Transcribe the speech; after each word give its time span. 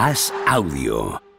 Haz 0.00 0.32
audio. 0.48 1.29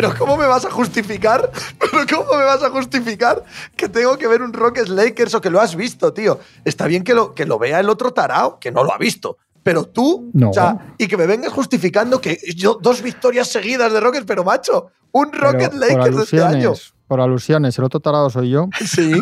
Pero 0.00 0.14
¿cómo 0.16 0.36
me 0.36 0.46
vas 0.46 0.64
a 0.64 0.70
justificar? 0.70 1.50
¿Pero 1.80 2.06
cómo 2.08 2.38
me 2.38 2.44
vas 2.44 2.62
a 2.62 2.70
justificar 2.70 3.42
que 3.76 3.88
tengo 3.88 4.16
que 4.16 4.28
ver 4.28 4.42
un 4.42 4.52
Rockets 4.52 4.88
Lakers 4.90 5.34
o 5.34 5.40
que 5.40 5.50
lo 5.50 5.60
has 5.60 5.74
visto, 5.74 6.12
tío? 6.12 6.38
Está 6.64 6.86
bien 6.86 7.02
que 7.02 7.14
lo, 7.14 7.34
que 7.34 7.44
lo 7.44 7.58
vea 7.58 7.80
el 7.80 7.90
otro 7.90 8.12
tarao, 8.12 8.60
que 8.60 8.70
no 8.70 8.84
lo 8.84 8.92
ha 8.94 8.98
visto. 8.98 9.38
Pero 9.64 9.86
tú, 9.86 10.30
No. 10.34 10.50
o 10.50 10.52
sea, 10.52 10.94
y 10.98 11.08
que 11.08 11.16
me 11.16 11.26
vengas 11.26 11.52
justificando 11.52 12.20
que 12.20 12.38
yo 12.54 12.78
dos 12.80 13.02
victorias 13.02 13.48
seguidas 13.48 13.92
de 13.92 13.98
Rockets, 13.98 14.24
pero 14.24 14.44
macho, 14.44 14.92
un 15.10 15.32
Pero 15.32 15.50
por 15.50 15.74
Lakers 15.74 16.16
de 16.16 16.22
este 16.22 16.36
año. 16.36 16.46
alusiones, 16.68 16.94
por 17.08 17.20
alusiones, 17.20 17.76
el 17.76 17.84
otro 17.84 17.98
tarado 17.98 18.30
soy 18.30 18.50
yo, 18.50 18.68
Sí. 18.86 19.20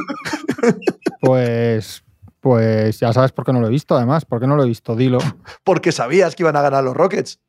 pues, 1.20 2.04
pues 2.40 3.00
ya 3.00 3.14
sabes 3.14 3.32
por 3.32 3.46
qué 3.46 3.52
no 3.54 3.60
lo 3.60 3.66
he 3.68 3.70
visto, 3.70 3.96
además. 3.96 4.26
¿Por 4.26 4.40
qué 4.40 4.46
no 4.46 4.56
lo 4.56 4.62
he 4.64 4.68
visto? 4.68 4.94
Dilo. 4.94 5.18
Porque 5.64 5.90
sabías 5.90 6.36
que 6.36 6.42
iban 6.42 6.56
a 6.56 6.60
ganar 6.60 6.84
los 6.84 6.94
Rockets. 6.94 7.40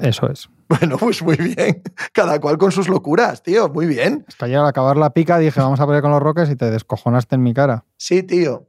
Eso 0.00 0.28
es. 0.30 0.48
Bueno, 0.66 0.96
pues 0.96 1.22
muy 1.22 1.36
bien. 1.36 1.82
Cada 2.12 2.40
cual 2.40 2.56
con 2.58 2.72
sus 2.72 2.88
locuras, 2.88 3.42
tío. 3.42 3.68
Muy 3.68 3.86
bien. 3.86 4.24
Hasta 4.26 4.46
ayer 4.46 4.56
al 4.58 4.66
acabar 4.66 4.96
la 4.96 5.10
pica 5.10 5.38
dije, 5.38 5.60
vamos 5.60 5.78
a 5.78 5.84
pelear 5.86 6.02
con 6.02 6.10
los 6.10 6.20
Rockets 6.22 6.50
y 6.50 6.56
te 6.56 6.70
descojonaste 6.70 7.34
en 7.36 7.42
mi 7.42 7.52
cara. 7.54 7.84
Sí, 7.98 8.22
tío. 8.22 8.66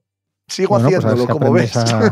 Sigo 0.47 0.75
Bueno, 0.77 0.89
pues 0.89 0.97
haciéndolo, 1.03 1.21
si 1.25 1.39
como 1.39 1.51
ves. 1.53 1.75
a, 1.77 2.11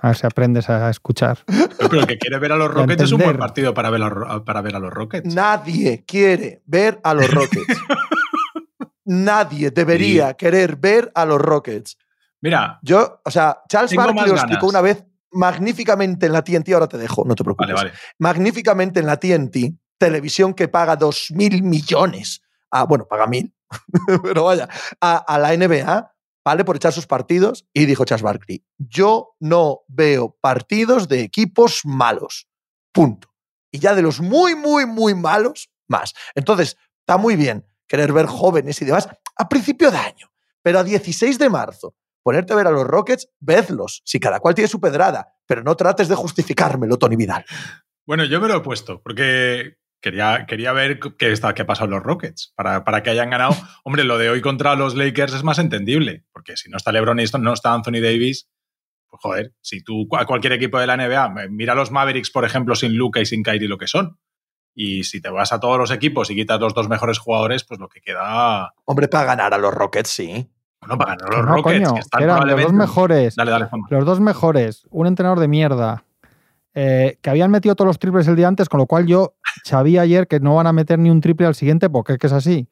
a 0.00 0.06
ver 0.06 0.16
si 0.16 0.26
aprendes 0.26 0.70
a 0.70 0.88
escuchar. 0.88 1.38
Pero 1.78 2.00
el 2.00 2.06
que 2.06 2.16
quiere 2.18 2.38
ver 2.38 2.52
a 2.52 2.56
los 2.56 2.72
Rockets 2.72 3.02
es 3.02 3.12
un 3.12 3.20
buen 3.20 3.36
partido 3.36 3.74
para 3.74 3.90
ver, 3.90 4.02
a 4.02 4.08
los- 4.08 4.42
para 4.42 4.62
ver 4.62 4.76
a 4.76 4.78
los 4.78 4.90
Rockets. 4.92 5.34
Nadie 5.34 6.04
quiere 6.06 6.62
ver 6.64 7.00
a 7.02 7.12
los 7.12 7.28
Rockets. 7.30 7.66
Nadie 9.04 9.70
debería 9.70 10.34
querer 10.34 10.76
ver 10.76 11.10
a 11.14 11.26
los 11.26 11.40
Rockets. 11.40 11.98
Mira, 12.40 12.78
Yo, 12.82 13.20
o 13.24 13.30
sea, 13.30 13.58
Charles 13.68 13.94
Barkley 13.94 14.26
lo 14.28 14.34
explicó 14.36 14.66
una 14.68 14.80
vez 14.80 15.04
magníficamente 15.34 16.26
en 16.26 16.32
la 16.32 16.42
TNT, 16.42 16.70
ahora 16.72 16.88
te 16.88 16.98
dejo, 16.98 17.24
no 17.24 17.34
te 17.34 17.44
preocupes. 17.44 17.74
vale, 17.74 17.90
vale. 17.90 17.98
Magníficamente 18.18 19.00
en 19.00 19.06
la 19.06 19.18
TNT, 19.18 19.74
televisión 19.98 20.54
que 20.54 20.68
paga 20.68 20.96
dos 20.96 21.30
mil 21.30 21.62
millones, 21.62 22.42
a, 22.70 22.84
bueno, 22.84 23.06
paga 23.06 23.26
mil, 23.26 23.54
pero 24.22 24.44
vaya, 24.44 24.68
a, 25.00 25.16
a 25.16 25.38
la 25.38 25.56
NBA, 25.56 26.14
¿vale? 26.44 26.64
Por 26.64 26.76
echar 26.76 26.92
sus 26.92 27.06
partidos. 27.06 27.66
Y 27.72 27.86
dijo 27.86 28.04
Charles 28.04 28.22
Barkley, 28.22 28.64
yo 28.78 29.36
no 29.40 29.80
veo 29.88 30.36
partidos 30.40 31.08
de 31.08 31.20
equipos 31.20 31.82
malos. 31.84 32.48
Punto. 32.92 33.34
Y 33.70 33.80
ya 33.80 33.94
de 33.94 34.02
los 34.02 34.20
muy, 34.20 34.54
muy, 34.54 34.86
muy 34.86 35.14
malos, 35.14 35.70
más. 35.88 36.14
Entonces, 36.34 36.76
está 37.00 37.16
muy 37.18 37.36
bien 37.36 37.66
querer 37.86 38.12
ver 38.12 38.26
jóvenes 38.26 38.80
y 38.80 38.84
demás 38.84 39.08
a 39.36 39.48
principio 39.48 39.90
de 39.90 39.98
año, 39.98 40.32
pero 40.62 40.78
a 40.78 40.84
16 40.84 41.38
de 41.38 41.50
marzo, 41.50 41.94
ponerte 42.24 42.54
a 42.54 42.56
ver 42.56 42.66
a 42.66 42.72
los 42.72 42.84
Rockets, 42.84 43.28
vedlos. 43.38 44.02
Si 44.04 44.18
cada 44.18 44.40
cual 44.40 44.54
tiene 44.54 44.66
su 44.66 44.80
pedrada, 44.80 45.34
pero 45.46 45.62
no 45.62 45.76
trates 45.76 46.08
de 46.08 46.16
justificármelo, 46.16 46.96
Tony 46.96 47.14
Vidal. 47.14 47.44
Bueno, 48.06 48.24
yo 48.24 48.40
me 48.40 48.48
lo 48.48 48.56
he 48.56 48.60
puesto 48.60 49.00
porque 49.02 49.76
quería, 50.00 50.46
quería 50.46 50.72
ver 50.72 50.98
qué, 50.98 51.30
está, 51.30 51.54
qué 51.54 51.62
ha 51.62 51.66
pasado 51.66 51.84
en 51.84 51.92
los 51.92 52.02
Rockets 52.02 52.52
para, 52.56 52.82
para 52.82 53.02
que 53.02 53.10
hayan 53.10 53.30
ganado. 53.30 53.54
Hombre, 53.84 54.04
lo 54.04 54.18
de 54.18 54.30
hoy 54.30 54.40
contra 54.40 54.74
los 54.74 54.94
Lakers 54.94 55.34
es 55.34 55.44
más 55.44 55.58
entendible, 55.58 56.24
porque 56.32 56.56
si 56.56 56.70
no 56.70 56.78
está 56.78 56.90
LeBron 56.90 57.20
y 57.20 57.24
no 57.38 57.52
está 57.52 57.74
Anthony 57.74 58.00
Davis, 58.02 58.48
pues 59.06 59.20
joder, 59.22 59.54
si 59.60 59.84
tú 59.84 60.08
a 60.16 60.24
cualquier 60.24 60.54
equipo 60.54 60.80
de 60.80 60.86
la 60.86 60.96
NBA, 60.96 61.48
mira 61.50 61.74
los 61.74 61.90
Mavericks, 61.90 62.30
por 62.30 62.44
ejemplo, 62.44 62.74
sin 62.74 62.96
Luca 62.96 63.20
y 63.20 63.26
sin 63.26 63.42
Kyrie 63.42 63.68
lo 63.68 63.78
que 63.78 63.86
son. 63.86 64.18
Y 64.74 65.04
si 65.04 65.20
te 65.20 65.28
vas 65.30 65.52
a 65.52 65.60
todos 65.60 65.78
los 65.78 65.90
equipos 65.90 66.30
y 66.30 66.34
quitas 66.34 66.58
los 66.58 66.74
dos 66.74 66.88
mejores 66.88 67.18
jugadores, 67.18 67.64
pues 67.64 67.78
lo 67.78 67.88
que 67.88 68.00
queda. 68.00 68.72
Hombre, 68.84 69.08
para 69.08 69.24
ganar 69.24 69.54
a 69.54 69.58
los 69.58 69.72
Rockets, 69.72 70.10
sí. 70.10 70.50
Bueno, 70.86 70.98
para 70.98 71.16
ganar 71.16 71.30
los 71.30 71.46
no, 71.46 71.56
Rockets, 71.56 71.62
coño, 71.62 71.94
que 71.94 72.00
están 72.00 72.26
los 72.26 72.62
dos 72.62 72.72
mejores. 72.72 73.36
Dale, 73.36 73.50
dale, 73.50 73.64
Juanma. 73.66 73.86
Los 73.90 74.04
dos 74.04 74.20
mejores, 74.20 74.86
un 74.90 75.06
entrenador 75.06 75.40
de 75.40 75.48
mierda, 75.48 76.04
eh, 76.74 77.18
que 77.22 77.30
habían 77.30 77.52
metido 77.52 77.76
todos 77.76 77.86
los 77.86 77.98
triples 77.98 78.26
el 78.26 78.34
día 78.34 78.48
antes, 78.48 78.68
con 78.68 78.78
lo 78.78 78.86
cual 78.86 79.06
yo 79.06 79.34
sabía 79.62 80.02
ayer 80.02 80.26
que 80.26 80.40
no 80.40 80.56
van 80.56 80.66
a 80.66 80.72
meter 80.72 80.98
ni 80.98 81.08
un 81.08 81.20
triple 81.20 81.46
al 81.46 81.54
siguiente 81.54 81.88
porque 81.88 82.14
es 82.14 82.18
que 82.18 82.26
es 82.26 82.32
así. 82.32 82.68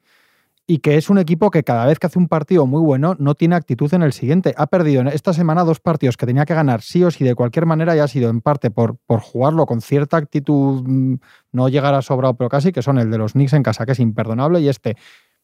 Y 0.67 0.79
que 0.79 0.97
es 0.97 1.11
un 1.11 1.19
equipo 1.19 1.51
que 1.51 1.65
cada 1.65 1.87
vez 1.87 1.99
que 1.99 2.07
hace 2.07 2.19
un 2.19 2.29
partido 2.29 2.67
muy 2.67 2.81
bueno 2.81 3.17
no 3.19 3.35
tiene 3.35 3.57
actitud 3.57 3.93
en 3.95 4.03
el 4.03 4.13
siguiente. 4.13 4.55
Ha 4.57 4.69
perdido 4.69 5.01
en 5.01 5.09
esta 5.09 5.33
semana 5.33 5.65
dos 5.65 5.81
partidos 5.81 6.17
que 6.17 6.27
tenía 6.27 6.45
que 6.45 6.55
ganar 6.55 6.83
sí 6.83 7.03
o 7.03 7.11
sí 7.11 7.25
de 7.25 7.35
cualquier 7.35 7.67
manera 7.67 7.97
y 7.97 7.99
ha 7.99 8.09
sido 8.09 8.31
en 8.31 8.41
parte 8.41 8.71
por, 8.71 8.97
por 9.07 9.21
jugarlo 9.21 9.67
con 9.67 9.81
cierta 9.81 10.17
actitud, 10.17 10.83
mm, 10.87 11.17
no 11.53 11.69
llegar 11.69 11.95
a 11.95 12.03
sobrado, 12.03 12.35
pero 12.35 12.49
casi, 12.49 12.73
que 12.73 12.83
son 12.83 12.99
el 12.99 13.11
de 13.11 13.19
los 13.19 13.33
Knicks 13.33 13.55
en 13.55 13.63
casa, 13.63 13.87
que 13.87 13.93
es 13.93 14.01
imperdonable, 14.01 14.61
y 14.61 14.69
este, 14.69 14.97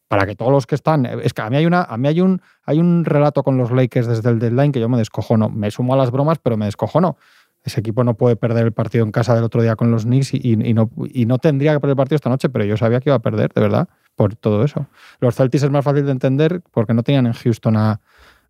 para 0.09 0.25
que 0.25 0.35
todos 0.35 0.51
los 0.51 0.67
que 0.67 0.75
están. 0.75 1.05
Es 1.05 1.33
que 1.33 1.41
a 1.41 1.49
mí 1.49 1.55
hay 1.55 1.65
una, 1.65 1.83
a 1.83 1.95
mí 1.95 2.09
hay 2.09 2.19
un, 2.19 2.41
hay 2.65 2.79
un 2.79 3.05
relato 3.05 3.43
con 3.43 3.57
los 3.57 3.71
Lakers 3.71 4.07
desde 4.07 4.29
el 4.29 4.39
deadline 4.39 4.73
que 4.73 4.81
yo 4.81 4.89
me 4.89 4.97
descojono. 4.97 5.49
Me 5.49 5.71
sumo 5.71 5.93
a 5.93 5.97
las 5.97 6.11
bromas, 6.11 6.37
pero 6.43 6.57
me 6.57 6.65
descojono. 6.65 7.15
Ese 7.63 7.79
equipo 7.79 8.03
no 8.03 8.15
puede 8.15 8.35
perder 8.35 8.65
el 8.65 8.71
partido 8.73 9.05
en 9.05 9.11
casa 9.11 9.35
del 9.35 9.43
otro 9.43 9.61
día 9.61 9.75
con 9.77 9.91
los 9.91 10.03
Knicks 10.03 10.33
y 10.33 10.55
no, 10.73 10.89
y 11.13 11.25
no 11.25 11.37
tendría 11.37 11.73
que 11.73 11.79
perder 11.79 11.91
el 11.93 11.97
partido 11.97 12.15
esta 12.17 12.29
noche, 12.29 12.49
pero 12.49 12.65
yo 12.65 12.75
sabía 12.77 12.99
que 12.99 13.09
iba 13.09 13.15
a 13.17 13.19
perder, 13.19 13.51
de 13.53 13.61
verdad, 13.61 13.87
por 14.15 14.35
todo 14.35 14.63
eso. 14.63 14.87
Los 15.19 15.35
Celtics 15.35 15.63
es 15.63 15.69
más 15.69 15.83
fácil 15.85 16.05
de 16.05 16.11
entender 16.11 16.61
porque 16.71 16.93
no 16.93 17.03
tenían 17.03 17.27
en 17.27 17.33
Houston 17.33 17.77
a- 17.77 17.99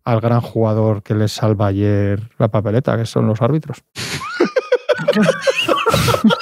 al 0.04 0.20
gran 0.20 0.40
jugador 0.40 1.02
que 1.02 1.14
les 1.14 1.32
salva 1.32 1.66
ayer 1.66 2.22
la 2.38 2.48
papeleta, 2.48 2.96
que 2.96 3.04
son 3.04 3.26
los 3.26 3.42
árbitros. 3.42 3.82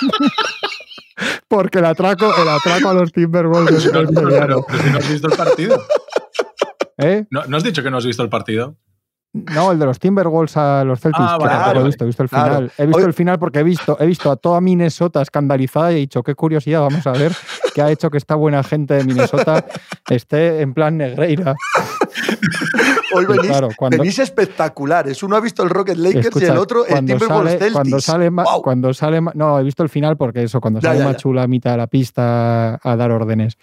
porque 1.48 1.78
el 1.78 1.84
atraco, 1.86 2.26
el 2.40 2.48
atraco 2.48 2.90
a 2.90 2.94
los 2.94 3.12
Timberwolves 3.12 3.84
es 3.84 3.90
Pero, 3.92 4.08
pero- 4.08 4.26
mediano. 4.28 4.64
pero 4.68 4.82
si 4.82 4.90
no 4.90 4.98
has 4.98 5.08
visto 5.10 5.28
el 5.28 5.36
partido. 5.36 5.82
¿Eh? 6.98 7.26
¿No, 7.30 7.44
¿No 7.46 7.56
has 7.56 7.62
dicho 7.64 7.82
que 7.82 7.90
no 7.90 7.98
has 7.98 8.06
visto 8.06 8.22
el 8.22 8.28
partido? 8.28 8.76
No, 9.32 9.70
el 9.72 9.78
de 9.78 9.84
los 9.86 9.98
Timberwolves 9.98 10.56
a 10.56 10.82
los 10.84 11.00
Celtics, 11.00 11.24
Ah, 11.28 11.36
vale, 11.38 11.54
vale, 11.54 11.80
he 11.80 11.84
visto, 11.84 12.04
he 12.04 12.06
visto 12.06 12.22
el 12.22 12.28
claro. 12.30 12.54
final. 12.54 12.72
He 12.78 12.86
visto 12.86 13.06
el 13.06 13.12
final 13.14 13.38
porque 13.38 13.58
he 13.60 13.62
visto, 13.62 13.96
he 14.00 14.06
visto 14.06 14.30
a 14.30 14.36
toda 14.36 14.60
Minnesota 14.60 15.20
escandalizada 15.22 15.92
y 15.92 15.96
he 15.96 15.98
dicho, 15.98 16.22
qué 16.22 16.34
curiosidad, 16.34 16.80
vamos 16.80 17.06
a 17.06 17.12
ver 17.12 17.32
qué 17.74 17.82
ha 17.82 17.90
hecho 17.90 18.10
que 18.10 18.16
esta 18.18 18.34
buena 18.36 18.64
gente 18.64 18.94
de 18.94 19.04
Minnesota 19.04 19.64
esté 20.10 20.62
en 20.62 20.72
plan 20.74 20.96
negreira. 20.96 21.54
Hoy 23.14 23.24
venís, 23.26 23.46
claro, 23.46 23.68
cuando- 23.76 23.98
venís 23.98 24.18
espectaculares. 24.18 25.22
Uno 25.22 25.36
ha 25.36 25.40
visto 25.40 25.62
el 25.62 25.70
Rocket 25.70 25.96
Lakers 25.96 26.40
y 26.40 26.44
el 26.44 26.56
otro 26.58 26.86
el 26.86 26.94
Timberwolves 27.04 27.52
Celtics. 27.58 27.72
cuando 27.72 28.00
sale, 28.00 28.30
ma- 28.30 28.42
Guau. 28.44 28.62
cuando 28.62 28.94
sale 28.94 29.20
no, 29.34 29.58
he 29.58 29.62
visto 29.62 29.82
el 29.82 29.88
final 29.88 30.16
porque 30.16 30.42
eso, 30.42 30.60
cuando 30.60 30.80
sale 30.80 30.98
ya, 30.98 31.04
ya. 31.04 31.10
Machula 31.10 31.42
a 31.42 31.46
mitad 31.46 31.72
de 31.72 31.76
la 31.78 31.86
pista 31.86 32.80
a 32.82 32.96
dar 32.96 33.10
órdenes 33.10 33.56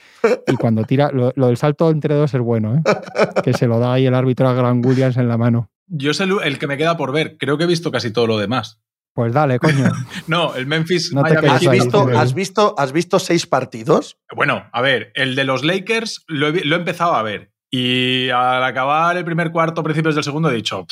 y 0.47 0.55
cuando 0.55 0.83
tira, 0.83 1.11
lo, 1.11 1.31
lo 1.35 1.47
del 1.47 1.57
salto 1.57 1.89
entre 1.89 2.15
dos 2.15 2.33
es 2.33 2.41
bueno, 2.41 2.75
¿eh? 2.75 2.81
que 3.43 3.53
se 3.53 3.67
lo 3.67 3.79
da 3.79 3.93
ahí 3.93 4.05
el 4.05 4.15
árbitro 4.15 4.47
a 4.47 4.53
Grant 4.53 4.85
Williams 4.85 5.17
en 5.17 5.27
la 5.27 5.37
mano. 5.37 5.69
Yo 5.87 6.13
sé 6.13 6.23
el, 6.23 6.37
el 6.43 6.57
que 6.59 6.67
me 6.67 6.77
queda 6.77 6.97
por 6.97 7.11
ver. 7.11 7.37
Creo 7.37 7.57
que 7.57 7.65
he 7.65 7.67
visto 7.67 7.91
casi 7.91 8.11
todo 8.11 8.25
lo 8.27 8.37
demás. 8.39 8.79
Pues 9.13 9.31
dale, 9.33 9.59
coño. 9.59 9.89
No, 10.27 10.55
el 10.55 10.65
Memphis. 10.65 11.13
No 11.13 11.23
te 11.23 11.37
¿Has 11.37 11.61
visto, 11.69 12.09
has, 12.17 12.33
visto, 12.33 12.75
¿Has 12.77 12.91
visto 12.91 13.19
seis 13.19 13.45
partidos? 13.47 14.17
Bueno, 14.35 14.63
a 14.73 14.81
ver, 14.81 15.11
el 15.15 15.35
de 15.35 15.43
los 15.45 15.63
Lakers 15.63 16.25
lo 16.27 16.47
he, 16.47 16.51
vi- 16.51 16.63
lo 16.63 16.75
he 16.75 16.79
empezado 16.79 17.13
a 17.13 17.21
ver. 17.23 17.51
Y 17.69 18.29
al 18.29 18.63
acabar 18.63 19.17
el 19.17 19.25
primer 19.25 19.51
cuarto, 19.51 19.83
principios 19.83 20.15
del 20.15 20.23
segundo, 20.23 20.49
he 20.49 20.55
dicho. 20.55 20.85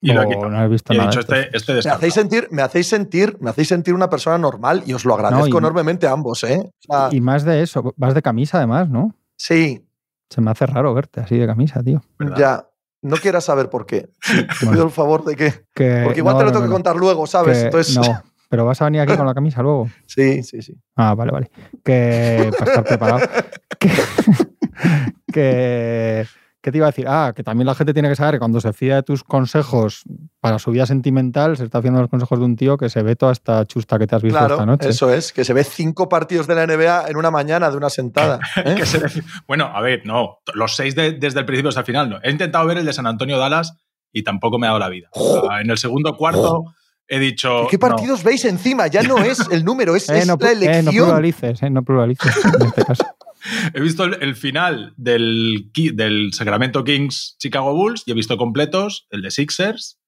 Y 0.00 0.12
lo 0.12 0.20
he 0.22 0.24
No, 0.24 0.28
quitado. 0.30 0.50
no 0.50 0.62
he 0.64 0.68
visto 0.68 0.92
Y 0.92 0.96
he 0.96 0.98
nada. 0.98 1.10
dicho, 1.10 1.20
este, 1.20 1.56
este 1.56 1.72
Me 1.74 1.90
hacéis, 1.94 2.14
sentir, 2.14 2.48
me, 2.50 2.62
hacéis 2.62 2.86
sentir, 2.86 3.36
me 3.40 3.50
hacéis 3.50 3.68
sentir 3.68 3.94
una 3.94 4.08
persona 4.10 4.38
normal 4.38 4.82
y 4.86 4.92
os 4.92 5.04
lo 5.04 5.14
agradezco 5.14 5.40
No, 5.48 5.54
y- 5.54 5.58
enormemente 5.58 6.06
a 6.06 6.12
ambos, 6.12 6.44
¿eh? 6.44 6.60
O 6.88 6.92
sea, 6.98 7.08
Y 7.10 7.20
más 7.20 7.44
de 7.44 7.62
eso, 7.62 7.94
vas 7.96 8.14
de 8.14 8.22
camisa 8.22 8.58
además, 8.58 8.88
¿no? 8.90 9.14
sí, 9.36 9.82
Se 10.28 10.40
me 10.40 10.50
hace 10.50 10.66
raro 10.66 10.92
verte 10.92 11.20
así 11.20 11.36
de 11.38 11.46
camisa, 11.46 11.82
tío. 11.82 12.02
¿verdad? 12.18 12.36
ya. 12.36 12.66
No 13.02 13.16
quieras 13.16 13.44
saber 13.44 13.70
por 13.70 13.86
qué. 13.86 14.08
Sí, 14.22 14.36
te 14.46 14.46
Bueno. 14.66 14.72
pido 14.72 14.84
el 14.86 14.90
favor 14.90 15.24
de 15.24 15.36
que. 15.36 15.52
Que, 15.74 16.02
Porque 16.04 16.18
igual 16.20 16.34
no, 16.34 16.38
te 16.40 16.44
lo 16.46 16.50
tengo 16.50 16.60
no, 16.60 16.66
que 16.66 16.68
no. 16.70 16.74
contar 16.74 16.96
luego, 16.96 17.26
¿sabes? 17.26 17.58
Que- 17.58 17.64
Entonces, 17.66 17.96
no, 17.96 18.22
pero 18.48 18.64
vas 18.64 18.80
a 18.82 18.86
venir 18.86 19.00
aquí 19.02 19.16
con 19.16 19.26
la 19.26 19.34
camisa 19.34 19.62
luego. 19.62 19.88
sí, 20.06 20.42
sí, 20.42 20.60
sí. 20.62 20.74
Ah, 20.96 21.14
vale, 21.14 21.30
vale. 21.32 21.50
Que 21.84 22.50
para 22.58 22.70
estar 22.70 22.84
preparado. 22.84 23.20
que, 23.78 23.90
que, 25.32 26.26
¿Qué 26.62 26.72
te 26.72 26.78
iba 26.78 26.86
a 26.86 26.90
decir? 26.90 27.06
Ah, 27.08 27.32
que 27.34 27.44
también 27.44 27.66
la 27.66 27.74
gente 27.76 27.92
tiene 27.92 28.08
que 28.08 28.16
saber 28.16 28.34
que 28.34 28.38
cuando 28.40 28.60
se 28.60 28.72
fía 28.72 28.96
de 28.96 29.02
tus 29.04 29.22
consejos 29.22 30.02
para 30.40 30.58
su 30.58 30.72
vida 30.72 30.84
sentimental, 30.84 31.56
se 31.56 31.62
está 31.64 31.78
haciendo 31.78 32.00
los 32.00 32.10
consejos 32.10 32.38
de 32.40 32.44
un 32.44 32.56
tío 32.56 32.76
que 32.76 32.88
se 32.88 33.02
ve 33.02 33.14
toda 33.14 33.30
esta 33.30 33.64
chusta 33.66 33.98
que 34.00 34.06
te 34.08 34.16
has 34.16 34.22
visto 34.22 34.36
Claro, 34.38 34.54
esta 34.54 34.66
noche. 34.66 34.88
eso 34.88 35.12
es, 35.12 35.32
que 35.32 35.44
se 35.44 35.52
ve 35.52 35.62
cinco 35.62 36.08
partidos 36.08 36.48
de 36.48 36.56
la 36.56 36.66
NBA 36.66 37.08
en 37.08 37.16
una 37.16 37.30
mañana 37.30 37.70
de 37.70 37.76
una 37.76 37.88
sentada. 37.88 38.40
¿eh? 38.64 38.74
Que 38.76 38.84
se 38.84 39.00
defi- 39.00 39.22
Bueno, 39.46 39.66
a 39.66 39.80
ver, 39.80 40.02
no. 40.04 40.38
Los 40.54 40.74
seis 40.74 40.96
de- 40.96 41.12
desde 41.12 41.38
el 41.40 41.46
principio 41.46 41.68
hasta 41.68 41.82
el 41.82 41.86
final, 41.86 42.10
no. 42.10 42.18
He 42.22 42.30
intentado 42.32 42.66
ver 42.66 42.78
el 42.78 42.84
de 42.86 42.92
San 42.92 43.06
Antonio 43.06 43.38
Dallas 43.38 43.76
y 44.12 44.24
tampoco 44.24 44.58
me 44.58 44.66
ha 44.66 44.70
dado 44.70 44.80
la 44.80 44.88
vida. 44.88 45.08
O 45.12 45.46
sea, 45.46 45.60
en 45.60 45.70
el 45.70 45.78
segundo 45.78 46.16
cuarto 46.16 46.64
he 47.06 47.20
dicho. 47.20 47.68
¿Qué 47.70 47.76
no. 47.76 47.80
partidos 47.80 48.24
veis 48.24 48.44
encima? 48.44 48.88
Ya 48.88 49.02
no 49.04 49.18
es 49.18 49.38
el 49.52 49.64
número, 49.64 49.94
es, 49.94 50.08
Eh, 50.10 50.18
es 50.18 50.26
no, 50.26 50.34
eh, 50.34 50.38
no 50.40 50.48
elección. 50.48 51.04
pluralices, 51.06 51.62
eh, 51.62 51.70
no 51.70 51.84
pluralices 51.84 52.34
en 52.44 52.66
este 52.66 52.84
caso. 52.84 53.04
He 53.74 53.80
visto 53.80 54.04
el, 54.04 54.22
el 54.22 54.34
final 54.36 54.92
del, 54.96 55.70
del 55.94 56.32
Sacramento 56.32 56.84
Kings 56.84 57.36
Chicago 57.38 57.74
Bulls 57.74 58.02
y 58.06 58.10
he 58.12 58.14
visto 58.14 58.36
completos 58.36 59.06
el 59.10 59.22
de 59.22 59.30
Sixers 59.30 59.98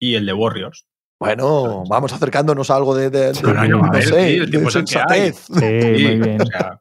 y 0.00 0.14
el 0.14 0.26
de 0.26 0.32
Warriors. 0.32 0.86
Bueno, 1.20 1.84
vamos 1.88 2.12
acercándonos 2.12 2.70
a 2.70 2.76
algo 2.76 2.94
de, 2.94 3.08
de- 3.10 3.32
de- 3.32 3.40
Bueno, 3.42 3.64
yo, 3.66 3.78
a 3.82 3.86
no 3.86 3.92
ver, 3.92 4.04
sé, 4.04 4.10
tío, 4.34 4.42
el 4.42 4.50
tiempo 4.50 4.70
de 4.70 4.70
es 4.70 4.76
el 4.76 4.84
que 4.84 4.98
hay. 5.14 5.32
sensatez. 5.32 5.46
Sí, 5.46 5.98
Sí, 5.98 6.04
muy 6.04 6.18
bien. 6.18 6.40
o 6.42 6.46
sea, 6.46 6.80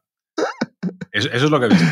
eso, 1.12 1.30
eso 1.31 1.45
es 1.45 1.51
lo 1.51 1.60
que 1.60 1.65
he 1.68 1.69
visto. 1.69 1.86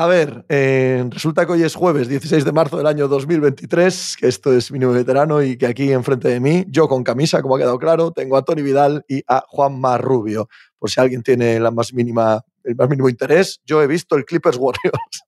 A 0.00 0.06
ver, 0.06 0.44
eh, 0.48 1.04
resulta 1.10 1.44
que 1.44 1.50
hoy 1.50 1.64
es 1.64 1.74
jueves 1.74 2.06
16 2.06 2.44
de 2.44 2.52
marzo 2.52 2.76
del 2.76 2.86
año 2.86 3.08
2023, 3.08 4.18
que 4.20 4.28
esto 4.28 4.52
es 4.52 4.70
mínimo 4.70 4.92
veterano 4.92 5.42
y 5.42 5.56
que 5.56 5.66
aquí 5.66 5.90
enfrente 5.90 6.28
de 6.28 6.38
mí, 6.38 6.64
yo 6.68 6.86
con 6.86 7.02
camisa, 7.02 7.42
como 7.42 7.56
ha 7.56 7.58
quedado 7.58 7.80
claro, 7.80 8.12
tengo 8.12 8.36
a 8.36 8.44
Tony 8.44 8.62
Vidal 8.62 9.04
y 9.08 9.24
a 9.26 9.42
Juan 9.48 9.82
Rubio. 9.98 10.48
Por 10.78 10.88
si 10.88 11.00
alguien 11.00 11.24
tiene 11.24 11.58
la 11.58 11.72
más 11.72 11.92
mínima, 11.92 12.44
el 12.62 12.76
más 12.76 12.88
mínimo 12.88 13.08
interés, 13.08 13.60
yo 13.66 13.82
he 13.82 13.88
visto 13.88 14.14
el 14.14 14.24
Clippers 14.24 14.56
Warriors. 14.56 15.24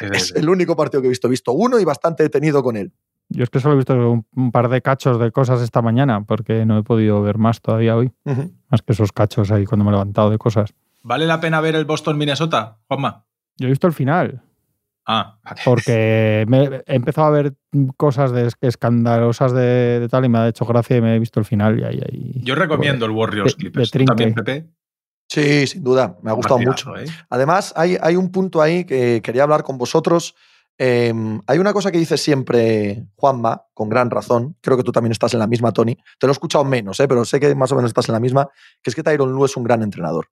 Es 0.00 0.34
el 0.34 0.48
único 0.48 0.74
partido 0.74 1.02
que 1.02 1.08
he 1.08 1.10
visto. 1.10 1.26
He 1.26 1.30
visto 1.30 1.52
uno 1.52 1.78
y 1.78 1.84
bastante 1.84 2.22
detenido 2.22 2.62
con 2.62 2.78
él. 2.78 2.94
Yo 3.28 3.44
es 3.44 3.50
que 3.50 3.60
solo 3.60 3.74
he 3.74 3.76
visto 3.76 3.92
un, 3.92 4.24
un 4.34 4.52
par 4.52 4.70
de 4.70 4.80
cachos 4.80 5.20
de 5.20 5.32
cosas 5.32 5.60
esta 5.60 5.82
mañana, 5.82 6.24
porque 6.24 6.64
no 6.64 6.78
he 6.78 6.82
podido 6.82 7.20
ver 7.20 7.36
más 7.36 7.60
todavía 7.60 7.94
hoy. 7.94 8.10
Más 8.70 8.80
que 8.80 8.94
esos 8.94 9.12
cachos 9.12 9.50
ahí 9.50 9.66
cuando 9.66 9.84
me 9.84 9.90
he 9.90 9.92
levantado 9.92 10.30
de 10.30 10.38
cosas. 10.38 10.72
¿Vale 11.02 11.26
la 11.26 11.38
pena 11.42 11.60
ver 11.60 11.74
el 11.74 11.84
Boston-Minnesota, 11.84 12.78
Juanma? 12.88 13.26
Yo 13.56 13.66
he 13.66 13.70
visto 13.70 13.86
el 13.86 13.92
final, 13.92 14.42
Ah, 15.06 15.38
vale. 15.44 15.60
porque 15.64 16.44
me, 16.48 16.64
he 16.86 16.94
empezado 16.96 17.26
a 17.26 17.30
ver 17.30 17.54
cosas 17.96 18.32
de, 18.32 18.50
escandalosas 18.62 19.52
de, 19.52 20.00
de 20.00 20.08
tal 20.08 20.24
y 20.24 20.28
me 20.28 20.38
ha 20.38 20.48
hecho 20.48 20.64
gracia 20.64 20.96
y 20.96 21.00
me 21.02 21.14
he 21.14 21.18
visto 21.18 21.38
el 21.40 21.46
final. 21.46 21.78
Y 21.78 21.84
ahí, 21.84 22.00
ahí- 22.00 22.40
Yo 22.42 22.54
recomiendo 22.54 23.04
el 23.06 23.12
Warriors 23.12 23.52
de- 23.56 23.60
Clippers. 23.60 23.90
de 23.90 23.92
trinque. 23.92 24.06
¿Tú 24.12 24.16
también, 24.16 24.34
Pepe? 24.34 24.66
Sí, 25.28 25.66
sin 25.66 25.82
duda, 25.84 26.16
me 26.22 26.30
ha 26.30 26.34
gustado 26.34 26.58
mucho. 26.58 26.96
¿eh? 26.96 27.04
Además, 27.30 27.72
hay, 27.76 27.96
hay 28.00 28.16
un 28.16 28.30
punto 28.30 28.60
ahí 28.62 28.84
que 28.84 29.20
quería 29.22 29.42
hablar 29.42 29.62
con 29.62 29.78
vosotros. 29.78 30.34
Eh, 30.78 31.12
hay 31.46 31.58
una 31.58 31.72
cosa 31.72 31.92
que 31.92 31.98
dice 31.98 32.16
siempre 32.18 33.06
Juanma, 33.14 33.62
con 33.74 33.88
gran 33.88 34.10
razón. 34.10 34.56
Creo 34.60 34.76
que 34.76 34.82
tú 34.82 34.90
también 34.92 35.12
estás 35.12 35.32
en 35.32 35.40
la 35.40 35.46
misma, 35.46 35.72
Tony. 35.72 35.96
Te 36.18 36.26
lo 36.26 36.30
he 36.30 36.32
escuchado 36.32 36.64
menos, 36.64 36.98
¿eh? 37.00 37.08
pero 37.08 37.24
sé 37.24 37.40
que 37.40 37.54
más 37.54 37.70
o 37.72 37.76
menos 37.76 37.90
estás 37.90 38.08
en 38.08 38.14
la 38.14 38.20
misma. 38.20 38.48
Que 38.82 38.90
es 38.90 38.94
que 38.96 39.02
Tyron 39.02 39.32
Lue 39.32 39.46
es 39.46 39.56
un 39.56 39.64
gran 39.64 39.82
entrenador. 39.82 40.28